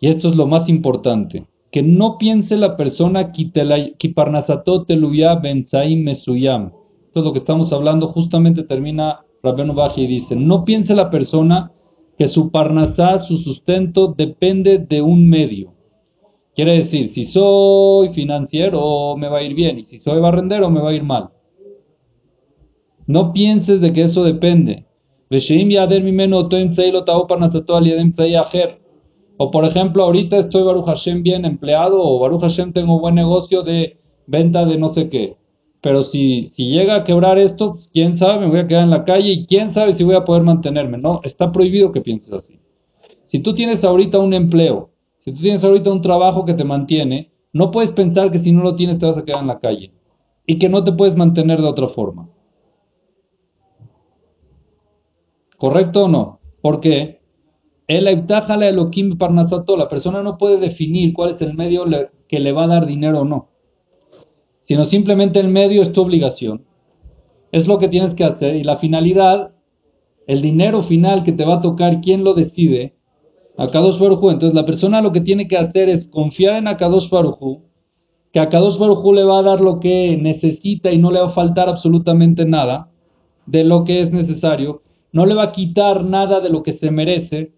y 0.00 0.08
esto 0.08 0.30
es 0.30 0.36
lo 0.36 0.46
más 0.46 0.66
importante. 0.70 1.44
Que 1.70 1.82
no 1.82 2.16
piense 2.16 2.56
la 2.56 2.78
persona 2.78 3.32
Kiparnasatot 3.32 4.86
Teluya 4.86 5.34
Benzaim 5.34 6.04
Mesuyam. 6.04 6.79
Esto 7.10 7.18
es 7.18 7.26
lo 7.26 7.32
que 7.32 7.40
estamos 7.40 7.72
hablando, 7.72 8.06
justamente 8.06 8.62
termina 8.62 9.24
Rabenu 9.42 9.74
Baji 9.74 10.02
y 10.02 10.06
dice, 10.06 10.36
no 10.36 10.64
piense 10.64 10.94
la 10.94 11.10
persona 11.10 11.72
que 12.16 12.28
su 12.28 12.52
parnasá, 12.52 13.18
su 13.18 13.38
sustento, 13.38 14.14
depende 14.16 14.78
de 14.78 15.02
un 15.02 15.28
medio. 15.28 15.74
Quiere 16.54 16.74
decir, 16.74 17.10
si 17.12 17.24
soy 17.24 18.10
financiero 18.10 19.16
me 19.16 19.26
va 19.26 19.38
a 19.38 19.42
ir 19.42 19.56
bien 19.56 19.80
y 19.80 19.82
si 19.82 19.98
soy 19.98 20.20
barrendero 20.20 20.70
me 20.70 20.80
va 20.80 20.90
a 20.90 20.94
ir 20.94 21.02
mal. 21.02 21.30
No 23.08 23.32
pienses 23.32 23.80
de 23.80 23.92
que 23.92 24.02
eso 24.02 24.22
depende. 24.22 24.86
O 29.36 29.50
por 29.50 29.64
ejemplo, 29.64 30.04
ahorita 30.04 30.38
estoy 30.38 30.62
Baruch 30.62 30.86
Hashem 30.86 31.24
bien 31.24 31.44
empleado 31.44 32.00
o 32.00 32.20
Baruch 32.20 32.42
Hashem 32.42 32.72
tengo 32.72 33.00
buen 33.00 33.16
negocio 33.16 33.64
de 33.64 33.98
venta 34.28 34.64
de 34.64 34.78
no 34.78 34.94
sé 34.94 35.08
qué. 35.08 35.39
Pero 35.82 36.04
si, 36.04 36.50
si 36.52 36.70
llega 36.70 36.96
a 36.96 37.04
quebrar 37.04 37.38
esto, 37.38 37.78
quién 37.92 38.18
sabe, 38.18 38.40
me 38.40 38.48
voy 38.48 38.60
a 38.60 38.68
quedar 38.68 38.84
en 38.84 38.90
la 38.90 39.04
calle 39.04 39.32
y 39.32 39.46
quién 39.46 39.72
sabe 39.72 39.94
si 39.94 40.04
voy 40.04 40.14
a 40.14 40.24
poder 40.24 40.42
mantenerme. 40.42 40.98
No, 40.98 41.20
está 41.22 41.50
prohibido 41.52 41.92
que 41.92 42.02
pienses 42.02 42.32
así. 42.32 42.60
Si 43.24 43.38
tú 43.38 43.54
tienes 43.54 43.84
ahorita 43.84 44.18
un 44.18 44.34
empleo, 44.34 44.90
si 45.20 45.32
tú 45.32 45.40
tienes 45.40 45.64
ahorita 45.64 45.90
un 45.90 46.02
trabajo 46.02 46.44
que 46.44 46.54
te 46.54 46.64
mantiene, 46.64 47.30
no 47.52 47.70
puedes 47.70 47.90
pensar 47.92 48.30
que 48.30 48.40
si 48.40 48.52
no 48.52 48.62
lo 48.62 48.74
tienes 48.74 48.98
te 48.98 49.06
vas 49.06 49.16
a 49.16 49.24
quedar 49.24 49.40
en 49.40 49.46
la 49.48 49.58
calle 49.58 49.92
y 50.46 50.58
que 50.58 50.68
no 50.68 50.84
te 50.84 50.92
puedes 50.92 51.16
mantener 51.16 51.60
de 51.60 51.68
otra 51.68 51.88
forma. 51.88 52.28
¿Correcto 55.56 56.04
o 56.04 56.08
no? 56.08 56.40
Porque 56.60 57.20
el 57.86 58.06
Elokim 58.06 58.62
Elohim 58.62 59.18
Parnasato, 59.18 59.76
la 59.76 59.88
persona 59.88 60.22
no 60.22 60.38
puede 60.38 60.58
definir 60.58 61.12
cuál 61.12 61.30
es 61.30 61.42
el 61.42 61.54
medio 61.54 61.84
que 62.28 62.38
le 62.38 62.52
va 62.52 62.64
a 62.64 62.68
dar 62.68 62.86
dinero 62.86 63.20
o 63.20 63.24
no, 63.24 63.48
sino 64.62 64.84
simplemente 64.84 65.40
el 65.40 65.48
medio 65.48 65.82
es 65.82 65.92
tu 65.92 66.02
obligación. 66.02 66.64
Es 67.52 67.66
lo 67.66 67.78
que 67.78 67.88
tienes 67.88 68.14
que 68.14 68.24
hacer 68.24 68.56
y 68.56 68.64
la 68.64 68.76
finalidad, 68.76 69.52
el 70.26 70.42
dinero 70.42 70.82
final 70.82 71.24
que 71.24 71.32
te 71.32 71.44
va 71.44 71.56
a 71.56 71.60
tocar, 71.60 72.00
¿quién 72.00 72.22
lo 72.22 72.34
decide? 72.34 72.94
Akadosh 73.56 73.98
Baruj 73.98 74.30
Entonces 74.30 74.54
la 74.54 74.64
persona 74.64 75.02
lo 75.02 75.12
que 75.12 75.20
tiene 75.20 75.48
que 75.48 75.58
hacer 75.58 75.88
es 75.88 76.10
confiar 76.10 76.56
en 76.56 76.68
Akadosh 76.68 77.10
Baruj 77.10 77.62
que 78.32 78.40
Akadosh 78.40 78.78
Baruj 78.78 79.12
le 79.14 79.24
va 79.24 79.40
a 79.40 79.42
dar 79.42 79.60
lo 79.60 79.80
que 79.80 80.16
necesita 80.16 80.90
y 80.92 80.98
no 80.98 81.10
le 81.10 81.20
va 81.20 81.28
a 81.28 81.30
faltar 81.30 81.68
absolutamente 81.68 82.44
nada 82.44 82.88
de 83.46 83.64
lo 83.64 83.84
que 83.84 84.00
es 84.00 84.12
necesario, 84.12 84.82
no 85.12 85.26
le 85.26 85.34
va 85.34 85.44
a 85.44 85.52
quitar 85.52 86.04
nada 86.04 86.40
de 86.40 86.50
lo 86.50 86.62
que 86.62 86.74
se 86.74 86.90
merece, 86.90 87.52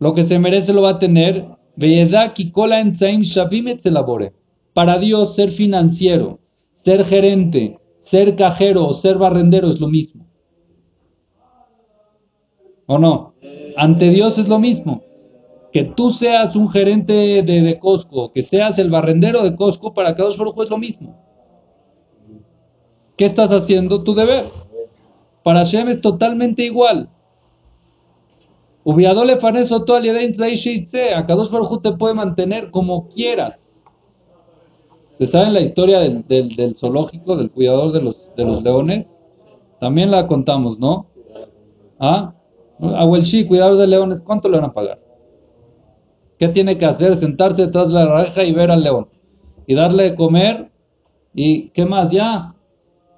lo 0.00 0.14
que 0.14 0.26
se 0.26 0.38
merece 0.38 0.72
lo 0.72 0.82
va 0.82 0.90
a 0.90 0.98
tener, 0.98 1.46
Ve'edá 1.76 2.32
ki 2.32 2.50
kol 2.52 2.72
ha'emtzaim 2.72 3.20
shavim 3.22 3.68
etzel 3.68 3.98
abore. 3.98 4.32
Para 4.76 4.98
Dios 4.98 5.34
ser 5.34 5.52
financiero, 5.52 6.38
ser 6.74 7.06
gerente, 7.06 7.78
ser 8.02 8.36
cajero 8.36 8.84
o 8.84 8.92
ser 8.92 9.16
barrendero 9.16 9.70
es 9.70 9.80
lo 9.80 9.88
mismo. 9.88 10.26
¿O 12.84 12.98
no? 12.98 13.32
Ante 13.78 14.10
Dios 14.10 14.36
es 14.36 14.46
lo 14.48 14.58
mismo. 14.58 15.00
Que 15.72 15.84
tú 15.84 16.12
seas 16.12 16.54
un 16.54 16.68
gerente 16.68 17.14
de, 17.14 17.78
Costco, 17.78 18.34
que 18.34 18.42
seas 18.42 18.78
el 18.78 18.90
barrendero 18.90 19.44
de 19.44 19.56
Costco, 19.56 19.94
para 19.94 20.14
cada 20.14 20.36
Baruj 20.36 20.62
es 20.62 20.68
lo 20.68 20.76
mismo. 20.76 21.24
¿Qué 23.16 23.24
estás 23.24 23.48
haciendo? 23.50 24.02
Tu 24.02 24.14
deber. 24.14 24.44
Para 25.42 25.60
Hashem 25.60 25.88
es 25.88 26.02
totalmente 26.02 26.64
igual. 26.64 27.08
Ubiadole 28.84 29.38
faneso 29.38 29.86
todo 29.86 29.96
a 29.96 31.26
Kadosh 31.26 31.50
Baruj 31.50 31.80
te 31.80 31.92
puede 31.92 32.12
mantener 32.12 32.70
como 32.70 33.08
quieras. 33.08 33.65
¿Se 35.18 35.26
saben 35.26 35.54
la 35.54 35.60
historia 35.60 36.00
del, 36.00 36.26
del, 36.26 36.54
del, 36.56 36.76
zoológico, 36.76 37.36
del 37.36 37.50
cuidador 37.50 37.92
de 37.92 38.02
los, 38.02 38.34
de 38.36 38.44
los 38.44 38.62
leones? 38.62 39.06
También 39.80 40.10
la 40.10 40.26
contamos, 40.26 40.78
¿no? 40.78 41.06
¿Ah? 41.98 42.34
Abuelchi, 42.78 43.46
cuidador 43.46 43.78
de 43.78 43.86
leones, 43.86 44.20
¿cuánto 44.20 44.48
le 44.48 44.58
van 44.58 44.70
a 44.70 44.74
pagar? 44.74 44.98
¿Qué 46.38 46.48
tiene 46.48 46.76
que 46.76 46.84
hacer? 46.84 47.18
Sentarse 47.18 47.62
detrás 47.62 47.88
de 47.88 47.94
la 47.94 48.24
reja 48.24 48.44
y 48.44 48.52
ver 48.52 48.70
al 48.70 48.82
león. 48.82 49.08
Y 49.66 49.74
darle 49.74 50.10
de 50.10 50.14
comer. 50.16 50.70
¿Y 51.34 51.70
qué 51.70 51.86
más? 51.86 52.10
Ya. 52.10 52.54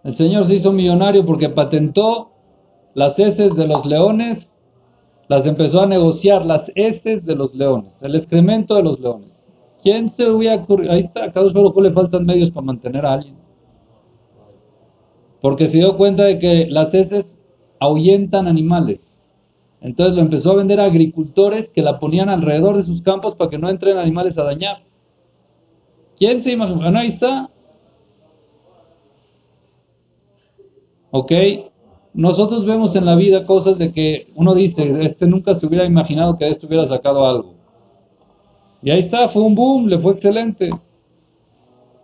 El 0.05 0.15
Señor 0.15 0.47
se 0.47 0.55
hizo 0.55 0.73
millonario 0.73 1.27
porque 1.27 1.49
patentó 1.49 2.31
las 2.95 3.19
heces 3.19 3.55
de 3.57 3.67
los 3.67 3.85
leones. 3.85 4.57
Las 5.29 5.45
empezó 5.47 5.83
a 5.83 5.87
negociar, 5.87 6.47
las 6.47 6.71
heces 6.75 7.25
de 7.27 7.35
los 7.35 7.55
leones. 7.55 8.01
El 8.03 8.15
excremento 8.15 8.77
de 8.77 8.85
los 8.85 9.01
leones. 9.01 9.38
¿Quién 9.83 10.13
se 10.13 10.29
hubiera 10.31 10.57
ocurrido? 10.57 10.93
Ahí 10.93 11.01
está, 11.01 11.25
a 11.25 11.33
cada 11.33 11.47
uno 11.47 11.81
le 11.81 11.93
faltan 11.93 12.27
medios 12.27 12.51
para 12.51 12.67
mantener 12.67 13.07
a 13.07 13.15
alguien. 13.15 13.37
Porque 15.41 15.67
se 15.69 15.79
dio 15.79 15.97
cuenta 15.97 16.25
de 16.25 16.39
que 16.39 16.67
las 16.69 16.93
heces 16.93 17.39
ahuyentan 17.79 18.49
animales. 18.49 19.01
Entonces 19.81 20.17
lo 20.17 20.23
empezó 20.23 20.53
a 20.53 20.57
vender 20.57 20.81
a 20.81 20.87
agricultores 20.87 21.69
que 21.71 21.83
la 21.83 22.01
ponían 22.01 22.29
alrededor 22.29 22.77
de 22.77 22.83
sus 22.83 23.03
campos 23.03 23.37
para 23.37 23.51
que 23.51 23.59
no 23.59 23.69
entren 23.69 23.97
animales 23.97 24.37
a 24.37 24.45
dañar. 24.45 24.83
¿Quién 26.17 26.43
se 26.43 26.53
imagina? 26.53 26.99
Ahí 26.99 27.11
está. 27.11 27.49
¿Ok? 31.13 31.33
Nosotros 32.13 32.67
vemos 32.67 32.97
en 32.97 33.05
la 33.05 33.15
vida 33.15 33.47
cosas 33.47 33.79
de 33.79 33.93
que 33.93 34.27
uno 34.35 34.55
dice, 34.55 34.99
este 35.03 35.27
nunca 35.27 35.55
se 35.55 35.67
hubiera 35.67 35.85
imaginado 35.85 36.37
que 36.37 36.47
de 36.47 36.51
esto 36.51 36.67
hubiera 36.67 36.85
sacado 36.87 37.25
algo. 37.25 37.58
Y 38.83 38.91
ahí 38.91 39.01
está, 39.01 39.29
fue 39.29 39.43
un 39.43 39.55
boom, 39.55 39.89
le 39.89 39.99
fue 39.99 40.13
excelente. 40.13 40.71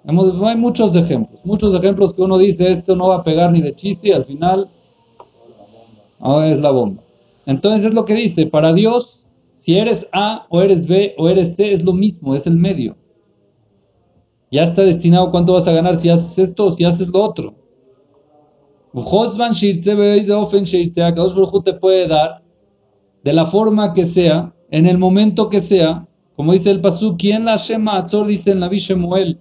hay 0.06 0.56
muchos 0.56 0.94
ejemplos, 0.96 1.40
muchos 1.44 1.74
ejemplos 1.74 2.14
que 2.14 2.22
uno 2.22 2.38
dice, 2.38 2.72
esto 2.72 2.96
no 2.96 3.08
va 3.08 3.16
a 3.16 3.24
pegar 3.24 3.52
ni 3.52 3.60
de 3.60 3.74
chiste 3.74 4.08
y 4.08 4.12
al 4.12 4.24
final 4.24 4.68
es 6.44 6.60
la 6.60 6.70
bomba. 6.70 7.02
Entonces 7.46 7.88
es 7.88 7.94
lo 7.94 8.04
que 8.04 8.14
dice, 8.14 8.46
para 8.46 8.72
Dios, 8.72 9.24
si 9.56 9.76
eres 9.76 10.06
A 10.12 10.46
o 10.48 10.62
eres 10.62 10.86
B 10.86 11.14
o 11.18 11.28
eres 11.28 11.54
C, 11.56 11.72
es 11.72 11.84
lo 11.84 11.92
mismo, 11.92 12.34
es 12.34 12.46
el 12.46 12.56
medio. 12.56 12.96
Ya 14.50 14.64
está 14.64 14.82
destinado 14.82 15.30
cuánto 15.30 15.54
vas 15.54 15.66
a 15.66 15.72
ganar 15.72 16.00
si 16.00 16.08
haces 16.08 16.38
esto 16.38 16.66
o 16.66 16.72
si 16.72 16.84
haces 16.84 17.08
lo 17.08 17.22
otro. 17.22 17.54
te 21.62 21.72
puede 21.74 22.06
dar 22.06 22.42
de 23.24 23.32
la 23.32 23.46
forma 23.46 23.92
que 23.92 24.06
sea, 24.06 24.52
en 24.70 24.86
el 24.86 24.98
momento 24.98 25.48
que 25.48 25.62
sea, 25.62 26.06
como 26.36 26.52
dice 26.52 26.70
el 26.70 26.80
Pasú, 26.80 27.16
¿quién 27.16 27.44
la 27.44 27.56
Shema 27.56 27.96
Azor? 27.98 28.26
Dice 28.26 28.52
en 28.52 28.60
Naví 28.60 28.78
Shemuel. 28.78 29.38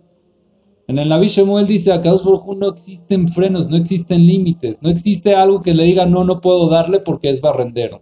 En 0.87 0.99
el 0.99 1.09
Naví 1.09 1.27
Shemuel 1.27 1.65
dice, 1.65 1.91
a 1.91 2.01
Kadosh 2.01 2.23
no 2.57 2.67
existen 2.69 3.29
frenos, 3.29 3.69
no 3.69 3.77
existen 3.77 4.27
límites, 4.27 4.81
no 4.83 4.89
existe 4.89 5.33
algo 5.33 5.61
que 5.61 5.73
le 5.73 5.85
diga, 5.85 6.05
no, 6.05 6.23
no 6.23 6.41
puedo 6.41 6.69
darle 6.69 6.99
porque 6.99 7.29
es 7.29 7.41
barrendero. 7.41 8.01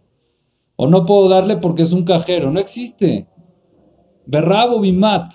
O 0.75 0.87
no 0.87 1.05
puedo 1.05 1.29
darle 1.29 1.57
porque 1.57 1.83
es 1.83 1.91
un 1.91 2.03
cajero, 2.03 2.51
no 2.51 2.59
existe. 2.59 3.27
Berrabo 4.25 4.81
bimat. 4.81 5.33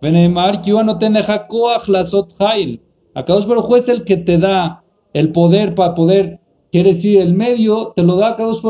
Benemar 0.00 0.62
no 0.66 0.98
teneja 0.98 1.46
koach 1.48 1.88
lasot 1.88 2.28
hail. 2.38 2.80
A 3.14 3.24
Kadosh 3.24 3.46
es 3.78 3.88
el 3.88 4.04
que 4.04 4.18
te 4.18 4.38
da 4.38 4.84
el 5.12 5.32
poder 5.32 5.74
para 5.74 5.94
poder, 5.94 6.38
quiere 6.70 6.94
decir, 6.94 7.20
el 7.20 7.34
medio, 7.34 7.92
te 7.96 8.02
lo 8.02 8.16
da 8.16 8.30
a 8.30 8.36
Kadosh 8.36 8.62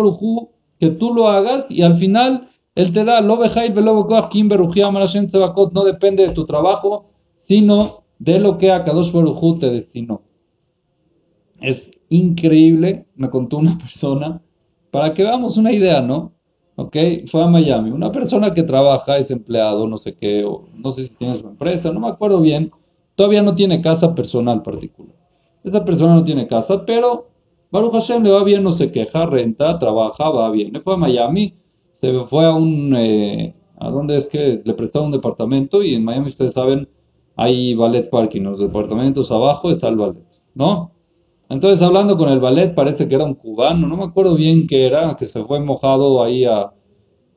que 0.80 0.90
tú 0.90 1.12
lo 1.12 1.28
hagas 1.28 1.70
y 1.70 1.82
al 1.82 1.98
final 1.98 2.48
él 2.76 2.92
te 2.92 3.04
da, 3.04 3.22
no 3.22 3.38
depende 5.84 6.26
de 6.26 6.34
tu 6.34 6.44
trabajo, 6.44 7.06
sino 7.36 8.04
de 8.18 8.38
lo 8.38 8.58
que 8.58 8.70
Akadosh 8.70 9.12
Baruj 9.12 9.58
te 9.58 9.70
destinó. 9.70 10.20
Es 11.58 11.90
increíble, 12.10 13.06
me 13.16 13.30
contó 13.30 13.56
una 13.56 13.78
persona, 13.82 14.42
para 14.90 15.14
que 15.14 15.24
veamos 15.24 15.56
una 15.56 15.72
idea, 15.72 16.02
¿no? 16.02 16.34
Ok, 16.76 16.94
fue 17.30 17.42
a 17.42 17.46
Miami. 17.46 17.90
Una 17.90 18.12
persona 18.12 18.52
que 18.52 18.62
trabaja, 18.62 19.16
es 19.16 19.30
empleado, 19.30 19.88
no 19.88 19.96
sé 19.96 20.14
qué, 20.14 20.44
o 20.44 20.68
no 20.74 20.90
sé 20.90 21.06
si 21.06 21.16
tiene 21.16 21.40
su 21.40 21.48
empresa, 21.48 21.90
no 21.92 22.00
me 22.00 22.08
acuerdo 22.08 22.42
bien, 22.42 22.70
todavía 23.14 23.40
no 23.40 23.54
tiene 23.54 23.80
casa 23.80 24.14
personal 24.14 24.62
particular. 24.62 25.16
Esa 25.64 25.82
persona 25.82 26.16
no 26.16 26.24
tiene 26.24 26.46
casa, 26.46 26.84
pero 26.84 27.28
Baruch 27.70 28.06
le 28.10 28.30
va 28.30 28.44
bien, 28.44 28.62
no 28.62 28.72
se 28.72 28.92
queja, 28.92 29.24
renta, 29.24 29.78
trabaja, 29.78 30.28
va 30.28 30.50
bien. 30.50 30.78
Fue 30.84 30.92
a 30.92 30.98
Miami 30.98 31.54
se 31.96 32.12
fue 32.26 32.44
a 32.44 32.52
un, 32.54 32.94
eh, 32.94 33.54
¿a 33.78 33.88
dónde 33.88 34.18
es 34.18 34.26
que 34.28 34.60
le 34.62 34.74
prestaron 34.74 35.06
un 35.06 35.12
departamento? 35.12 35.82
Y 35.82 35.94
en 35.94 36.04
Miami, 36.04 36.28
ustedes 36.28 36.52
saben, 36.52 36.88
hay 37.36 37.74
ballet 37.74 38.10
parking, 38.10 38.42
los 38.42 38.60
departamentos 38.60 39.32
abajo 39.32 39.70
está 39.70 39.88
el 39.88 39.96
ballet, 39.96 40.26
¿no? 40.54 40.92
Entonces, 41.48 41.82
hablando 41.82 42.18
con 42.18 42.28
el 42.28 42.38
ballet, 42.38 42.74
parece 42.74 43.08
que 43.08 43.14
era 43.14 43.24
un 43.24 43.34
cubano, 43.34 43.86
no 43.86 43.96
me 43.96 44.04
acuerdo 44.04 44.34
bien 44.34 44.66
qué 44.66 44.86
era, 44.86 45.16
que 45.16 45.24
se 45.24 45.42
fue 45.44 45.58
mojado 45.60 46.22
ahí 46.22 46.44
a, 46.44 46.70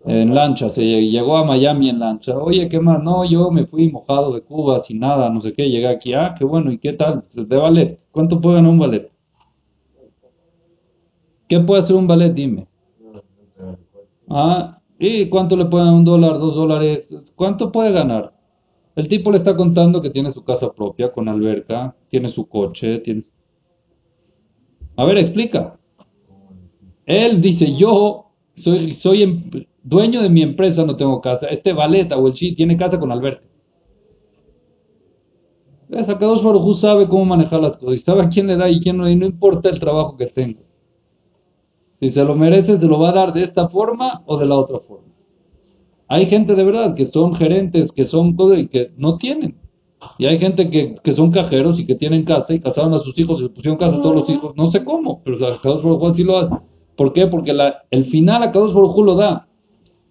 en 0.05 0.35
lancha, 0.35 0.69
se 0.69 0.83
llegó 0.83 1.37
a 1.37 1.45
Miami 1.45 1.89
en 1.89 1.99
lancha. 1.99 2.37
Oye, 2.37 2.67
¿qué 2.67 2.81
más? 2.81 3.01
No, 3.01 3.23
yo 3.23 3.51
me 3.51 3.65
fui 3.65 3.89
mojado 3.89 4.33
de 4.33 4.41
Cuba 4.41 4.79
sin 4.81 4.99
nada, 4.99 5.29
no 5.29 5.39
sé 5.39 5.53
qué, 5.53 5.69
llegué 5.69 5.87
aquí, 5.87 6.13
ah, 6.13 6.35
qué 6.37 6.43
bueno, 6.43 6.69
¿y 6.71 6.79
qué 6.79 6.93
tal? 6.93 7.23
De 7.33 7.55
ballet, 7.55 7.99
¿cuánto 8.11 8.41
puede 8.41 8.55
ganar 8.57 8.71
un 8.71 8.79
ballet? 8.79 9.09
¿Qué 11.47 11.59
puede 11.61 11.81
hacer 11.81 11.95
un 11.95 12.07
ballet? 12.07 12.33
Dime. 12.33 12.68
Ah, 14.29 14.79
¿y 14.99 15.27
cuánto 15.29 15.55
le 15.55 15.65
pueden 15.65 15.89
un 15.89 16.05
dólar, 16.05 16.37
dos 16.37 16.55
dólares? 16.55 17.15
¿Cuánto 17.35 17.71
puede 17.71 17.91
ganar? 17.91 18.33
El 18.95 19.07
tipo 19.07 19.31
le 19.31 19.37
está 19.37 19.55
contando 19.55 20.01
que 20.01 20.09
tiene 20.09 20.31
su 20.31 20.43
casa 20.43 20.71
propia 20.73 21.11
con 21.11 21.27
alberca, 21.29 21.95
tiene 22.09 22.29
su 22.29 22.47
coche, 22.47 22.99
tiene... 22.99 23.23
A 24.97 25.05
ver, 25.05 25.17
explica. 25.17 25.79
Él 27.05 27.41
dice, 27.41 27.75
yo 27.75 28.31
soy, 28.55 28.93
soy 28.93 29.23
em, 29.23 29.49
dueño 29.83 30.21
de 30.21 30.29
mi 30.29 30.43
empresa, 30.43 30.85
no 30.85 30.95
tengo 30.95 31.21
casa. 31.21 31.47
Este 31.47 31.73
Valeta 31.73 32.17
o 32.17 32.27
el 32.27 32.33
Chi 32.33 32.55
tiene 32.55 32.77
casa 32.77 32.99
con 32.99 33.11
alberca. 33.11 33.45
Sacados 36.05 36.43
Barujú 36.43 36.75
sabe 36.75 37.07
cómo 37.07 37.25
manejar 37.25 37.61
las 37.61 37.77
cosas 37.77 37.99
y 37.99 38.01
sabe 38.01 38.23
a 38.23 38.29
quién 38.29 38.45
le 38.45 38.57
da 38.57 38.69
y 38.69 38.79
quién 38.79 38.97
no, 38.97 39.09
y 39.09 39.15
no 39.15 39.25
importa 39.25 39.69
el 39.69 39.79
trabajo 39.79 40.17
que 40.17 40.27
tenga. 40.27 40.59
Si 41.99 42.09
se 42.09 42.23
lo 42.23 42.33
merece, 42.35 42.77
se 42.77 42.87
lo 42.87 42.97
va 42.97 43.09
a 43.09 43.13
dar 43.13 43.33
de 43.33 43.43
esta 43.43 43.67
forma 43.67 44.21
o 44.25 44.37
de 44.37 44.45
la 44.45 44.55
otra 44.55 44.79
forma. 44.79 45.13
Hay 46.07 46.27
gente 46.27 46.55
de 46.55 46.63
verdad 46.63 46.95
que 46.95 47.03
son 47.03 47.35
gerentes, 47.35 47.91
que 47.91 48.05
son 48.05 48.37
y 48.57 48.67
que 48.67 48.91
no 48.95 49.17
tienen. 49.17 49.57
Y 50.17 50.25
hay 50.25 50.39
gente 50.39 50.69
que, 50.69 50.95
que, 51.03 51.11
son 51.11 51.29
cajeros 51.29 51.77
y 51.77 51.85
que 51.85 51.95
tienen 51.95 52.23
casa 52.23 52.53
y 52.53 52.61
casaron 52.61 52.93
a 52.93 52.99
sus 52.99 53.17
hijos 53.19 53.41
y 53.41 53.49
pusieron 53.49 53.77
casa 53.77 53.97
a 53.97 54.01
todos 54.01 54.15
los 54.15 54.29
hijos. 54.29 54.55
No 54.55 54.71
sé 54.71 54.85
cómo, 54.85 55.21
pero 55.25 55.45
a 55.45 55.59
Kadosh 55.61 55.83
Baruj 55.83 56.07
así 56.07 56.23
lo 56.23 56.37
hace. 56.37 56.55
¿Por 56.95 57.11
qué? 57.11 57.27
Porque 57.27 57.51
la, 57.51 57.83
el 57.91 58.05
final 58.05 58.43
a 58.43 58.51
Kadosh 58.51 58.73
Baruj 58.73 58.97
lo 59.03 59.15
da. 59.15 59.49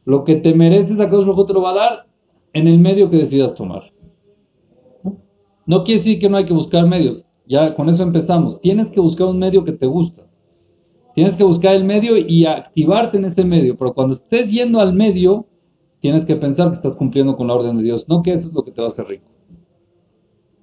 Lo 0.05 0.25
que 0.25 0.37
te 0.37 0.55
mereces 0.55 1.01
a 1.01 1.09
Kadosh 1.09 1.27
Baruj 1.27 1.47
te 1.47 1.55
lo 1.55 1.63
va 1.63 1.71
a 1.71 1.75
dar 1.75 2.07
en 2.53 2.69
el 2.69 2.79
medio 2.79 3.09
que 3.09 3.17
decidas 3.17 3.55
tomar. 3.55 3.91
No 5.65 5.85
quiere 5.85 6.01
decir 6.01 6.21
que 6.21 6.29
no 6.29 6.37
hay 6.37 6.45
que 6.45 6.53
buscar 6.53 6.87
medios. 6.87 7.27
Ya 7.47 7.75
con 7.75 7.89
eso 7.89 8.03
empezamos. 8.03 8.61
Tienes 8.61 8.91
que 8.91 9.01
buscar 9.01 9.27
un 9.27 9.39
medio 9.39 9.65
que 9.65 9.73
te 9.73 9.87
gusta. 9.87 10.28
Tienes 11.19 11.35
que 11.35 11.43
buscar 11.43 11.75
el 11.75 11.83
medio 11.83 12.17
y 12.17 12.47
activarte 12.47 13.19
en 13.19 13.25
ese 13.25 13.45
medio. 13.45 13.77
Pero 13.77 13.93
cuando 13.93 14.15
estés 14.15 14.49
yendo 14.49 14.79
al 14.79 14.93
medio, 14.93 15.47
tienes 15.99 16.25
que 16.25 16.37
pensar 16.37 16.69
que 16.69 16.77
estás 16.77 16.95
cumpliendo 16.95 17.37
con 17.37 17.49
la 17.49 17.55
orden 17.55 17.77
de 17.77 17.83
Dios, 17.83 18.09
no 18.09 18.23
que 18.23 18.35
eso 18.35 18.47
es 18.47 18.55
lo 18.55 18.63
que 18.63 18.71
te 18.71 18.81
va 18.81 18.87
a 18.87 18.91
hacer 18.93 19.09
rico. 19.09 19.27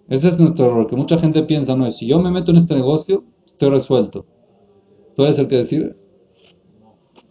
Ese 0.08 0.30
es 0.30 0.40
nuestro 0.40 0.68
error, 0.68 0.88
que 0.88 0.96
mucha 0.96 1.18
gente 1.18 1.44
piensa, 1.44 1.76
no, 1.76 1.92
si 1.92 2.08
yo 2.08 2.22
me 2.22 2.32
meto 2.32 2.52
en 2.52 2.60
este 2.60 2.74
negocio, 2.74 3.26
estoy 3.46 3.70
resuelto. 3.70 4.26
Tú 5.18 5.24
eres 5.24 5.38
el 5.40 5.50
que 5.50 5.58
decides. 5.58 6.10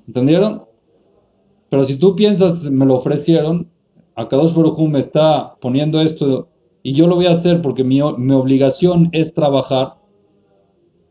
¿Entendieron? 0.06 0.64
Pero 1.70 1.84
si 1.84 1.96
tú 1.96 2.16
piensas, 2.16 2.62
me 2.64 2.84
lo 2.84 2.96
ofrecieron, 2.96 3.70
Akadosh 4.16 4.52
Baruj 4.52 4.78
me 4.86 4.98
está 4.98 5.54
poniendo 5.62 5.98
esto 6.02 6.50
y 6.82 6.92
yo 6.92 7.06
lo 7.06 7.14
voy 7.14 7.24
a 7.24 7.38
hacer 7.38 7.62
porque 7.62 7.84
mi, 7.84 8.02
mi 8.18 8.34
obligación 8.34 9.08
es 9.12 9.32
trabajar, 9.32 9.94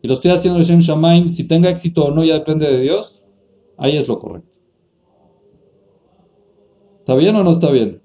y 0.03 0.07
lo 0.09 0.15
estoy 0.15 0.31
haciendo 0.31 0.59
en 0.59 0.81
Shamaim, 0.81 1.29
si 1.29 1.47
tenga 1.47 1.69
éxito 1.69 2.03
o 2.03 2.11
no 2.11 2.25
ya 2.25 2.33
depende 2.33 2.69
de 2.69 2.81
Dios, 2.81 3.23
ahí 3.77 3.95
es 3.95 4.05
lo 4.09 4.19
correcto. 4.19 4.49
¿Está 6.99 7.15
bien 7.15 7.37
o 7.37 7.43
no 7.43 7.51
está 7.51 7.71
bien? 7.71 8.01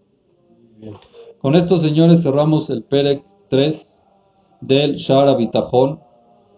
Con 1.40 1.57
estos 1.57 1.82
señores 1.82 2.22
cerramos 2.22 2.70
el 2.70 2.84
Perec 2.84 3.24
3 3.51 4.05
del 4.61 4.94
Shara 4.94 5.34
Bitajón 5.34 5.99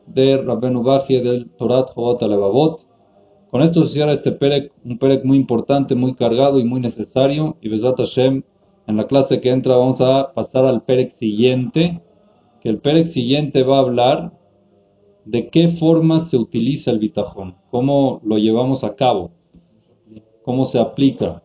de 0.07 0.37
Rabbenu 0.37 0.83
Bajie 0.83 1.23
del 1.23 1.49
Torat 1.53 1.91
Jobot 1.95 2.23
Alevavot. 2.23 2.87
Con 3.51 3.63
esto 3.63 3.85
se 3.87 3.95
cierra 3.95 4.13
este 4.13 4.33
Perec, 4.33 4.71
un 4.85 4.99
Perec 4.99 5.25
muy 5.25 5.39
importante, 5.39 5.95
muy 5.95 6.15
cargado 6.15 6.61
y 6.61 6.65
muy 6.65 6.81
necesario. 6.81 7.57
Y 7.63 7.71
Besat 7.71 7.97
Hashem, 7.97 8.43
en 8.87 8.97
la 8.97 9.07
clase 9.07 9.41
que 9.41 9.49
entra 9.49 9.77
vamos 9.77 10.03
a 10.03 10.35
pasar 10.35 10.67
al 10.67 10.83
Perec 10.83 11.13
siguiente, 11.13 12.03
que 12.61 12.69
el 12.69 12.79
Perec 12.79 13.07
siguiente 13.07 13.63
va 13.63 13.79
a 13.79 13.81
hablar 13.81 14.40
de 15.25 15.49
qué 15.49 15.69
forma 15.69 16.21
se 16.21 16.37
utiliza 16.37 16.91
el 16.91 16.99
bitajón, 16.99 17.57
cómo 17.71 18.21
lo 18.25 18.39
llevamos 18.39 18.85
a 18.85 18.97
cabo, 18.97 19.31
cómo 20.43 20.67
se 20.67 20.79
aplica, 20.79 21.43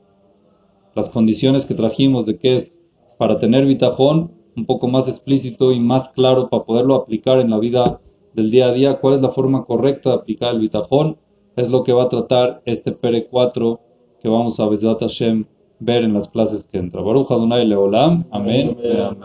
las 0.96 1.10
condiciones 1.10 1.66
que 1.66 1.76
trajimos 1.76 2.26
de 2.26 2.38
qué 2.38 2.56
es 2.56 2.86
para 3.18 3.40
tener 3.40 3.66
bitajón 3.66 4.32
un 4.56 4.66
poco 4.66 4.88
más 4.88 5.08
explícito 5.08 5.72
y 5.72 5.80
más 5.80 6.10
claro 6.14 6.50
para 6.50 6.64
poderlo 6.64 6.96
aplicar 6.96 7.40
en 7.40 7.50
la 7.50 7.60
vida 7.60 8.00
del 8.34 8.52
día 8.52 8.68
a 8.68 8.74
día, 8.74 9.00
cuál 9.00 9.16
es 9.16 9.22
la 9.22 9.32
forma 9.32 9.66
correcta 9.66 10.10
de 10.10 10.16
aplicar 10.16 10.54
el 10.54 10.62
bitajón, 10.62 11.18
es 11.56 11.70
lo 11.70 11.84
que 11.84 11.94
va 11.94 12.04
a 12.04 12.10
tratar 12.10 12.62
este 12.66 12.92
Pere 12.92 13.28
4 13.28 13.80
que 14.22 14.30
vamos 14.30 14.60
a 14.60 14.68
Besat 14.68 15.00
Hashem 15.00 15.46
ver 15.80 16.04
en 16.04 16.14
las 16.14 16.30
clases 16.30 16.70
que 16.70 16.78
entra. 16.78 17.02
Baruch 17.02 17.32
Adonai 17.32 17.66
Leolam. 17.68 18.26
Amén. 18.32 18.78
Amén. 18.80 19.18